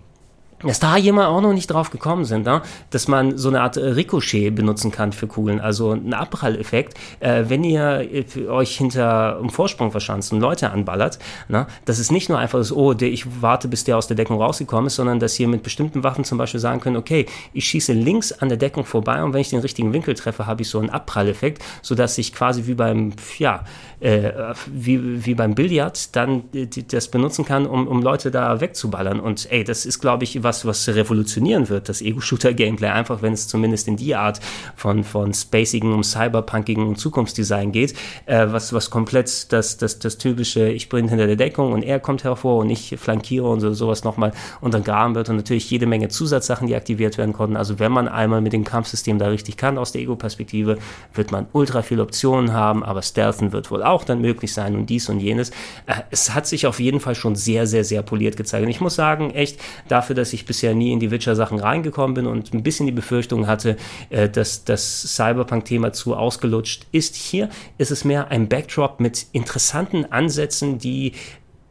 dass 0.62 0.80
da 0.80 0.96
jemand 0.96 1.28
auch 1.28 1.40
noch 1.40 1.52
nicht 1.52 1.68
drauf 1.68 1.90
gekommen 1.90 2.24
sind, 2.24 2.44
ne? 2.44 2.62
dass 2.90 3.08
man 3.08 3.38
so 3.38 3.48
eine 3.48 3.62
Art 3.62 3.76
Ricochet 3.76 4.54
benutzen 4.54 4.90
kann 4.90 5.12
für 5.12 5.26
Kugeln, 5.26 5.60
also 5.60 5.92
ein 5.92 6.12
Abpralleffekt, 6.12 6.98
äh, 7.20 7.44
wenn 7.48 7.64
ihr 7.64 8.08
äh, 8.12 8.46
euch 8.48 8.76
hinter 8.76 9.38
einem 9.38 9.50
Vorsprung 9.50 9.90
verschanzt 9.90 10.32
und 10.32 10.40
Leute 10.40 10.70
anballert, 10.70 11.18
ne? 11.48 11.66
das 11.86 11.98
ist 11.98 12.12
nicht 12.12 12.28
nur 12.28 12.38
einfach 12.38 12.58
das, 12.58 12.72
oh, 12.72 12.92
der, 12.92 13.08
ich 13.08 13.42
warte, 13.42 13.68
bis 13.68 13.84
der 13.84 13.96
aus 13.96 14.06
der 14.06 14.16
Deckung 14.16 14.40
rausgekommen 14.40 14.88
ist, 14.88 14.96
sondern 14.96 15.18
dass 15.18 15.38
ihr 15.40 15.48
mit 15.48 15.62
bestimmten 15.62 16.04
Waffen 16.04 16.24
zum 16.24 16.36
Beispiel 16.36 16.60
sagen 16.60 16.80
könnt, 16.80 16.96
okay, 16.96 17.26
ich 17.52 17.66
schieße 17.66 17.92
links 17.92 18.32
an 18.32 18.48
der 18.48 18.58
Deckung 18.58 18.84
vorbei 18.84 19.22
und 19.22 19.32
wenn 19.32 19.40
ich 19.40 19.50
den 19.50 19.60
richtigen 19.60 19.92
Winkel 19.92 20.14
treffe, 20.14 20.46
habe 20.46 20.62
ich 20.62 20.68
so 20.68 20.78
einen 20.78 20.90
Abpralleffekt, 20.90 21.62
sodass 21.82 22.18
ich 22.18 22.34
quasi 22.34 22.66
wie 22.66 22.74
beim, 22.74 23.12
ja, 23.38 23.64
äh, 24.00 24.32
wie, 24.66 25.24
wie 25.24 25.34
beim 25.34 25.54
Billard 25.54 26.14
dann 26.16 26.44
äh, 26.52 26.66
das 26.66 27.08
benutzen 27.08 27.44
kann, 27.44 27.66
um, 27.66 27.86
um 27.86 28.02
Leute 28.02 28.30
da 28.30 28.60
wegzuballern 28.60 29.20
und 29.20 29.50
ey, 29.50 29.64
das 29.64 29.86
ist, 29.86 30.00
glaube 30.00 30.24
ich, 30.24 30.42
was 30.42 30.49
was, 30.50 30.66
was 30.66 30.88
revolutionieren 30.88 31.68
wird, 31.68 31.88
das 31.88 32.02
Ego-Shooter-Gameplay, 32.02 32.88
einfach 32.88 33.22
wenn 33.22 33.32
es 33.32 33.46
zumindest 33.46 33.86
in 33.86 33.96
die 33.96 34.16
Art 34.16 34.40
von, 34.74 35.04
von 35.04 35.32
spacigem 35.32 35.94
und 35.94 36.04
cyberpunkigem 36.04 36.88
und 36.88 36.96
Zukunftsdesign 36.96 37.70
geht, 37.70 37.94
äh, 38.26 38.46
was, 38.48 38.72
was 38.72 38.90
komplett 38.90 39.52
das, 39.52 39.76
das, 39.76 39.98
das 40.00 40.18
typische, 40.18 40.68
ich 40.68 40.88
bin 40.88 41.08
hinter 41.08 41.26
der 41.28 41.36
Deckung 41.36 41.72
und 41.72 41.82
er 41.82 42.00
kommt 42.00 42.24
hervor 42.24 42.58
und 42.58 42.70
ich 42.70 42.96
flankiere 42.98 43.46
und 43.48 43.60
so, 43.60 43.72
sowas 43.72 44.02
nochmal 44.02 44.32
untergraben 44.60 45.14
wird 45.14 45.28
und 45.28 45.36
natürlich 45.36 45.70
jede 45.70 45.86
Menge 45.86 46.08
Zusatzsachen, 46.08 46.66
die 46.66 46.74
aktiviert 46.74 47.16
werden 47.16 47.32
konnten. 47.32 47.56
Also 47.56 47.78
wenn 47.78 47.92
man 47.92 48.08
einmal 48.08 48.40
mit 48.40 48.52
dem 48.52 48.64
Kampfsystem 48.64 49.18
da 49.18 49.28
richtig 49.28 49.56
kann 49.56 49.78
aus 49.78 49.92
der 49.92 50.02
Ego-Perspektive, 50.02 50.78
wird 51.14 51.30
man 51.30 51.46
ultra 51.52 51.82
viele 51.82 52.02
Optionen 52.02 52.52
haben, 52.52 52.82
aber 52.82 53.02
Stealthen 53.02 53.52
wird 53.52 53.70
wohl 53.70 53.84
auch 53.84 54.02
dann 54.02 54.20
möglich 54.20 54.52
sein 54.52 54.74
und 54.74 54.86
dies 54.86 55.08
und 55.08 55.20
jenes. 55.20 55.50
Äh, 55.86 56.02
es 56.10 56.34
hat 56.34 56.48
sich 56.48 56.66
auf 56.66 56.80
jeden 56.80 56.98
Fall 56.98 57.14
schon 57.14 57.36
sehr, 57.36 57.68
sehr, 57.68 57.84
sehr 57.84 58.02
poliert 58.02 58.36
gezeigt. 58.36 58.64
Und 58.64 58.70
ich 58.70 58.80
muss 58.80 58.96
sagen, 58.96 59.30
echt, 59.30 59.60
dafür, 59.88 60.16
dass 60.16 60.32
ich 60.32 60.39
ich 60.40 60.46
bisher 60.46 60.74
nie 60.74 60.92
in 60.92 61.00
die 61.00 61.10
Witcher-Sachen 61.10 61.60
reingekommen 61.60 62.14
bin 62.14 62.26
und 62.26 62.52
ein 62.52 62.62
bisschen 62.62 62.86
die 62.86 62.92
Befürchtung 62.92 63.46
hatte, 63.46 63.76
äh, 64.10 64.28
dass 64.28 64.64
das 64.64 65.14
Cyberpunk-Thema 65.16 65.92
zu 65.92 66.16
ausgelutscht 66.16 66.86
ist. 66.92 67.14
Hier 67.14 67.48
ist 67.78 67.90
es 67.90 68.04
mehr 68.04 68.28
ein 68.30 68.48
Backdrop 68.48 69.00
mit 69.00 69.26
interessanten 69.32 70.10
Ansätzen, 70.10 70.78
die 70.78 71.12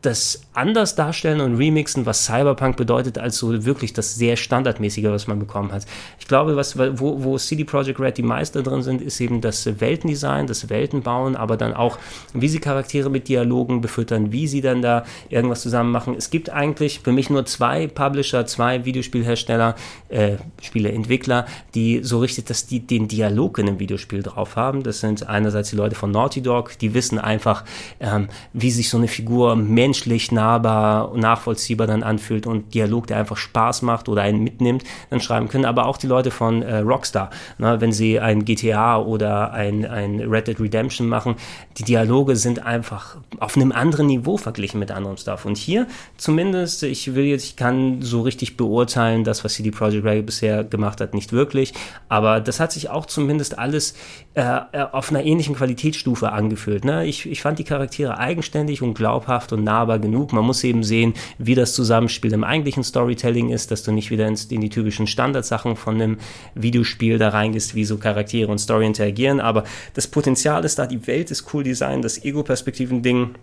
das 0.02 0.42
anders 0.54 0.96
darstellen 0.96 1.42
und 1.42 1.58
remixen, 1.58 2.06
was 2.06 2.26
Cyberpunk 2.26 2.78
bedeutet, 2.78 3.18
als 3.18 3.38
so 3.38 3.66
wirklich 3.66 3.92
das 3.92 4.16
sehr 4.16 4.38
standardmäßige, 4.38 5.06
was 5.06 5.28
man 5.28 5.40
bekommen 5.40 5.74
hat. 5.74 5.86
Ich 6.20 6.28
glaube, 6.28 6.56
was, 6.56 6.78
wo, 6.78 7.24
wo 7.24 7.38
CD 7.38 7.66
Projekt 7.66 8.00
Red 8.00 8.18
die 8.18 8.24
Meister 8.24 8.64
drin 8.64 8.82
sind, 8.82 9.02
ist 9.02 9.20
eben 9.20 9.42
das 9.42 9.80
Weltendesign, 9.80 10.48
das 10.48 10.70
Weltenbauen, 10.70 11.36
aber 11.36 11.58
dann 11.58 11.74
auch, 11.74 11.98
wie 12.34 12.48
sie 12.48 12.60
Charaktere 12.60 13.10
mit 13.10 13.28
Dialogen 13.28 13.82
befüttern, 13.82 14.32
wie 14.32 14.48
sie 14.48 14.62
dann 14.62 14.82
da 14.82 15.04
irgendwas 15.30 15.62
zusammen 15.62 15.92
machen. 15.92 16.16
Es 16.18 16.30
gibt 16.30 16.50
eigentlich 16.50 17.02
für 17.02 17.12
mich 17.12 17.30
nur 17.30 17.46
zwei 17.46 17.88
Publisher, 17.88 18.46
zwei 18.46 18.86
Videospielhersteller, 18.86 19.76
äh, 20.08 20.38
Spieleentwickler, 20.62 21.46
die 21.76 22.02
so 22.04 22.20
richtig, 22.20 22.46
dass 22.46 22.68
die 22.68 22.80
den 22.80 23.10
Dialog 23.10 23.58
in 23.58 23.68
einem 23.68 23.80
Videospiel 23.80 24.24
drauf 24.24 24.56
haben. 24.56 24.84
Das 24.84 25.02
sind 25.02 25.28
einerseits 25.28 25.72
die 25.72 25.76
Leute 25.76 25.96
von 25.96 26.12
Naughty 26.12 26.42
Dog, 26.42 26.78
die 26.80 26.94
wissen 26.94 27.20
einfach, 27.20 27.66
ähm, 28.00 28.30
wie 28.54 28.72
sich 28.72 28.90
so 28.90 28.98
eine 28.98 29.10
Figur 29.10 29.58
menschlich 29.90 30.32
nahbar, 30.32 31.18
nachvollziehbar 31.18 31.88
dann 31.88 32.04
anfühlt 32.04 32.46
und 32.46 32.76
Dialog, 32.76 33.08
der 33.08 33.18
einfach 33.18 33.38
Spaß 33.38 33.82
macht 33.82 34.08
oder 34.08 34.22
einen 34.22 34.44
mitnimmt, 34.44 34.84
dann 35.10 35.20
schreiben 35.20 35.48
können. 35.48 35.66
Aber 35.66 35.88
auch 35.88 35.98
die 35.98 36.06
Leute 36.06 36.30
von 36.30 36.62
äh, 36.62 36.78
Rockstar, 36.78 37.32
ne, 37.58 37.82
wenn 37.82 37.92
sie 37.92 38.20
ein 38.20 38.46
GTA 38.46 39.00
oder 39.00 39.52
ein, 39.52 39.84
ein 39.86 40.20
Red 40.20 40.48
Dead 40.48 40.60
Redemption 40.60 41.08
machen, 41.08 41.36
die 41.80 41.84
Dialoge 41.84 42.36
sind 42.36 42.64
einfach 42.64 43.18
auf 43.40 43.56
einem 43.56 43.72
anderen 43.72 44.06
Niveau 44.06 44.38
verglichen 44.38 44.80
mit 44.80 44.92
anderem 44.92 45.18
Stuff. 45.18 45.46
Und 45.46 45.58
hier 45.58 45.88
zumindest, 46.18 46.84
ich 46.84 47.16
will 47.16 47.26
jetzt, 47.26 47.46
ich 47.46 47.56
kann 47.56 48.04
so 48.04 48.22
richtig 48.22 48.58
beurteilen, 48.58 49.24
das, 49.24 49.44
was 49.44 49.56
CD 49.56 49.72
Projekt 49.72 50.06
Red 50.06 50.28
bisher 50.28 50.64
gemacht 50.64 51.02
hat, 51.02 51.16
nicht 51.16 51.34
wirklich. 51.34 51.74
Aber 52.10 52.42
das 52.42 52.60
hat 52.60 52.72
sich 52.72 52.92
auch 52.92 53.08
zumindest 53.08 53.58
alles 53.58 53.96
äh, 54.36 54.60
äh, 54.72 54.82
auf 54.92 55.10
einer 55.10 55.24
ähnlichen 55.24 55.56
Qualitätsstufe 55.56 56.32
angefühlt. 56.32 56.86
Ne? 56.86 57.08
Ich, 57.08 57.26
ich 57.26 57.42
fand 57.42 57.58
die 57.58 57.64
Charaktere 57.64 58.20
eigenständig 58.20 58.84
und 58.84 58.94
glaubhaft 58.94 59.52
und 59.52 59.64
nahbar 59.80 60.00
genug. 60.00 60.34
Man 60.34 60.46
muss 60.46 60.64
eben 60.64 60.84
sehen, 60.84 61.14
wie 61.38 61.56
das 61.56 61.74
Zusammenspiel 61.74 62.34
im 62.34 62.44
eigentlichen 62.44 62.84
Storytelling 62.84 63.50
ist, 63.50 63.72
dass 63.72 63.84
du 63.84 63.92
nicht 63.92 64.12
wieder 64.12 64.28
in 64.28 64.62
die 64.62 64.70
typischen 64.70 65.08
Standardsachen 65.08 65.76
von 65.76 65.96
einem 65.96 66.18
Videospiel 66.56 67.18
da 67.18 67.30
reingehst, 67.30 67.76
wie 67.76 67.86
so 67.86 67.98
Charaktere 67.98 68.52
und 68.52 68.60
Story 68.60 68.86
interagieren. 68.86 69.40
Aber 69.40 69.64
das 69.94 70.08
Potenzial 70.08 70.66
ist 70.66 70.78
da, 70.80 70.86
die 70.86 71.06
Welt 71.08 71.32
ist 71.32 71.54
cool 71.54 71.64
design, 71.64 72.02
das 72.02 72.24
Ego-Perspektiven-Ding 72.24 73.36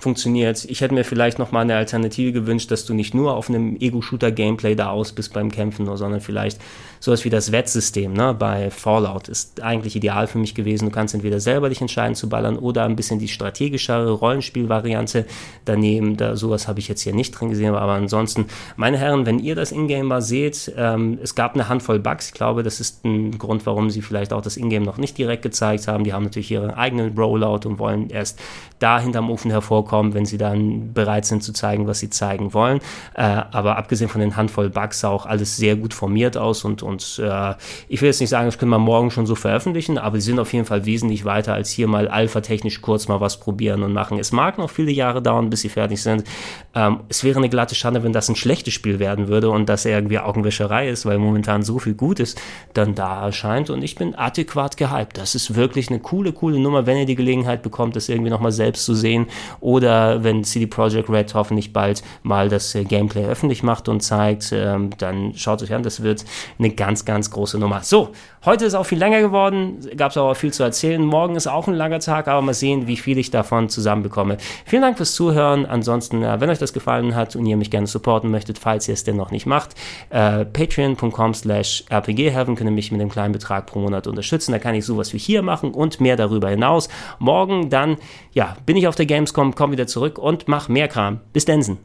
funktioniert. 0.00 0.64
Ich 0.66 0.80
hätte 0.80 0.94
mir 0.94 1.04
vielleicht 1.04 1.38
noch 1.38 1.50
mal 1.50 1.62
eine 1.62 1.76
Alternative 1.76 2.32
gewünscht, 2.32 2.70
dass 2.70 2.84
du 2.84 2.94
nicht 2.94 3.14
nur 3.14 3.34
auf 3.34 3.48
einem 3.48 3.76
Ego-Shooter-Gameplay 3.80 4.74
da 4.74 4.90
aus 4.90 5.12
bist 5.12 5.32
beim 5.32 5.50
Kämpfen, 5.50 5.86
sondern 5.96 6.20
vielleicht 6.20 6.60
sowas 7.00 7.24
wie 7.24 7.30
das 7.30 7.52
Wettsystem 7.52 8.12
ne, 8.12 8.34
bei 8.34 8.70
Fallout 8.70 9.28
ist 9.28 9.60
eigentlich 9.62 9.96
ideal 9.96 10.26
für 10.26 10.38
mich 10.38 10.54
gewesen. 10.54 10.86
Du 10.86 10.90
kannst 10.90 11.14
entweder 11.14 11.40
selber 11.40 11.68
dich 11.68 11.80
entscheiden 11.80 12.14
zu 12.14 12.28
ballern 12.28 12.58
oder 12.58 12.84
ein 12.84 12.96
bisschen 12.96 13.18
die 13.18 13.28
strategischere 13.28 14.10
Rollenspielvariante 14.10 15.26
daneben. 15.64 16.16
Da, 16.16 16.36
sowas 16.36 16.68
habe 16.68 16.80
ich 16.80 16.88
jetzt 16.88 17.02
hier 17.02 17.14
nicht 17.14 17.32
drin 17.32 17.50
gesehen, 17.50 17.74
aber 17.74 17.92
ansonsten, 17.92 18.46
meine 18.76 18.98
Herren, 18.98 19.26
wenn 19.26 19.38
ihr 19.38 19.54
das 19.54 19.72
Ingame 19.72 20.04
mal 20.04 20.22
seht, 20.22 20.72
ähm, 20.76 21.18
es 21.22 21.34
gab 21.34 21.54
eine 21.54 21.68
Handvoll 21.68 21.98
Bugs. 21.98 22.28
Ich 22.28 22.34
glaube, 22.34 22.62
das 22.62 22.80
ist 22.80 23.04
ein 23.04 23.38
Grund, 23.38 23.66
warum 23.66 23.90
sie 23.90 24.02
vielleicht 24.02 24.32
auch 24.32 24.42
das 24.42 24.56
Ingame 24.56 24.84
noch 24.84 24.98
nicht 24.98 25.16
direkt 25.18 25.42
gezeigt 25.42 25.88
haben. 25.88 26.04
Die 26.04 26.12
haben 26.12 26.24
natürlich 26.24 26.50
ihren 26.50 26.70
eigenen 26.70 27.16
Rollout 27.16 27.66
und 27.68 27.78
wollen 27.78 28.10
erst 28.10 28.38
da 28.78 29.00
hinterm 29.00 29.30
Ofen 29.30 29.50
hervorkommen, 29.50 30.14
wenn 30.14 30.24
sie 30.24 30.38
dann 30.38 30.92
bereit 30.92 31.26
sind 31.26 31.42
zu 31.42 31.52
zeigen, 31.52 31.86
was 31.86 31.98
sie 31.98 32.10
zeigen 32.10 32.54
wollen. 32.54 32.80
Äh, 33.14 33.22
aber 33.22 33.76
abgesehen 33.76 34.08
von 34.08 34.20
den 34.20 34.36
Handvoll 34.36 34.70
Bugs 34.70 35.00
sah 35.00 35.08
auch 35.08 35.26
alles 35.26 35.56
sehr 35.56 35.76
gut 35.76 35.94
formiert 35.94 36.36
aus 36.36 36.64
und, 36.64 36.82
und 36.88 37.20
äh, 37.22 37.54
ich 37.88 38.00
will 38.00 38.08
jetzt 38.08 38.20
nicht 38.20 38.30
sagen, 38.30 38.46
das 38.46 38.58
können 38.58 38.70
wir 38.70 38.78
morgen 38.78 39.10
schon 39.10 39.26
so 39.26 39.34
veröffentlichen, 39.34 39.98
aber 39.98 40.18
sie 40.18 40.30
sind 40.30 40.40
auf 40.40 40.52
jeden 40.52 40.64
Fall 40.64 40.86
wesentlich 40.86 41.24
weiter 41.24 41.54
als 41.54 41.70
hier 41.70 41.86
mal 41.86 42.08
alpha-technisch 42.08 42.80
kurz 42.80 43.06
mal 43.08 43.20
was 43.20 43.38
probieren 43.38 43.82
und 43.82 43.92
machen. 43.92 44.18
Es 44.18 44.32
mag 44.32 44.58
noch 44.58 44.70
viele 44.70 44.90
Jahre 44.90 45.22
dauern, 45.22 45.50
bis 45.50 45.60
sie 45.60 45.68
fertig 45.68 46.02
sind. 46.02 46.24
Ähm, 46.74 47.00
es 47.08 47.22
wäre 47.24 47.38
eine 47.38 47.48
glatte 47.48 47.74
Schande, 47.74 48.02
wenn 48.02 48.12
das 48.12 48.28
ein 48.28 48.36
schlechtes 48.36 48.74
Spiel 48.74 48.98
werden 48.98 49.28
würde 49.28 49.50
und 49.50 49.68
das 49.68 49.84
irgendwie 49.84 50.18
Augenwäscherei 50.18 50.88
ist, 50.88 51.06
weil 51.06 51.18
momentan 51.18 51.62
so 51.62 51.78
viel 51.78 51.94
Gutes 51.94 52.34
dann 52.74 52.94
da 52.94 53.26
erscheint 53.26 53.70
und 53.70 53.82
ich 53.82 53.94
bin 53.94 54.14
adäquat 54.14 54.76
gehypt. 54.76 55.18
Das 55.18 55.34
ist 55.34 55.54
wirklich 55.54 55.90
eine 55.90 56.00
coole, 56.00 56.32
coole 56.32 56.58
Nummer, 56.58 56.86
wenn 56.86 56.96
ihr 56.96 57.06
die 57.06 57.14
Gelegenheit 57.14 57.62
bekommt, 57.62 57.96
das 57.96 58.08
irgendwie 58.08 58.30
nochmal 58.30 58.52
selbst 58.52 58.84
zu 58.84 58.94
sehen 58.94 59.26
oder 59.60 60.24
wenn 60.24 60.44
CD 60.44 60.66
Projekt 60.66 61.10
Red 61.10 61.34
hoffentlich 61.34 61.72
bald 61.72 62.02
mal 62.22 62.48
das 62.48 62.74
äh, 62.74 62.84
Gameplay 62.84 63.26
öffentlich 63.26 63.62
macht 63.62 63.88
und 63.88 64.00
zeigt, 64.00 64.52
ähm, 64.52 64.90
dann 64.98 65.34
schaut 65.34 65.62
euch 65.62 65.74
an, 65.74 65.82
das 65.82 66.02
wird 66.02 66.24
eine 66.58 66.70
ganz, 66.78 67.04
ganz 67.04 67.30
große 67.30 67.58
Nummer. 67.58 67.82
So, 67.82 68.12
heute 68.44 68.64
ist 68.64 68.74
auch 68.74 68.86
viel 68.86 68.98
länger 68.98 69.20
geworden, 69.20 69.80
gab 69.96 70.12
es 70.12 70.16
aber 70.16 70.34
viel 70.34 70.52
zu 70.52 70.62
erzählen. 70.62 71.04
Morgen 71.04 71.34
ist 71.34 71.48
auch 71.48 71.66
ein 71.66 71.74
langer 71.74 71.98
Tag, 71.98 72.28
aber 72.28 72.40
mal 72.40 72.54
sehen, 72.54 72.86
wie 72.86 72.96
viel 72.96 73.18
ich 73.18 73.30
davon 73.30 73.68
zusammenbekomme. 73.68 74.38
Vielen 74.64 74.82
Dank 74.82 74.96
fürs 74.96 75.12
Zuhören. 75.12 75.66
Ansonsten, 75.66 76.22
äh, 76.22 76.40
wenn 76.40 76.48
euch 76.48 76.58
das 76.58 76.72
gefallen 76.72 77.14
hat 77.16 77.36
und 77.36 77.44
ihr 77.44 77.56
mich 77.56 77.70
gerne 77.70 77.88
supporten 77.88 78.30
möchtet, 78.30 78.58
falls 78.58 78.86
ihr 78.88 78.94
es 78.94 79.02
denn 79.04 79.16
noch 79.16 79.32
nicht 79.32 79.44
macht, 79.44 79.74
äh, 80.10 80.44
patreon.com 80.44 81.34
slash 81.34 81.84
rpgheaven 81.90 82.54
könnt 82.54 82.70
ihr 82.70 82.74
mich 82.74 82.92
mit 82.92 83.00
einem 83.00 83.10
kleinen 83.10 83.32
Betrag 83.32 83.66
pro 83.66 83.80
Monat 83.80 84.06
unterstützen. 84.06 84.52
Da 84.52 84.60
kann 84.60 84.76
ich 84.76 84.86
sowas 84.86 85.12
wie 85.12 85.18
hier 85.18 85.42
machen 85.42 85.72
und 85.72 86.00
mehr 86.00 86.16
darüber 86.16 86.48
hinaus. 86.48 86.88
Morgen 87.18 87.70
dann, 87.70 87.96
ja, 88.32 88.56
bin 88.64 88.76
ich 88.76 88.86
auf 88.86 88.94
der 88.94 89.06
Gamescom, 89.06 89.56
komm 89.56 89.72
wieder 89.72 89.88
zurück 89.88 90.16
und 90.16 90.46
mach 90.46 90.68
mehr 90.68 90.86
Kram. 90.86 91.20
Bis 91.32 91.44
Densen. 91.44 91.78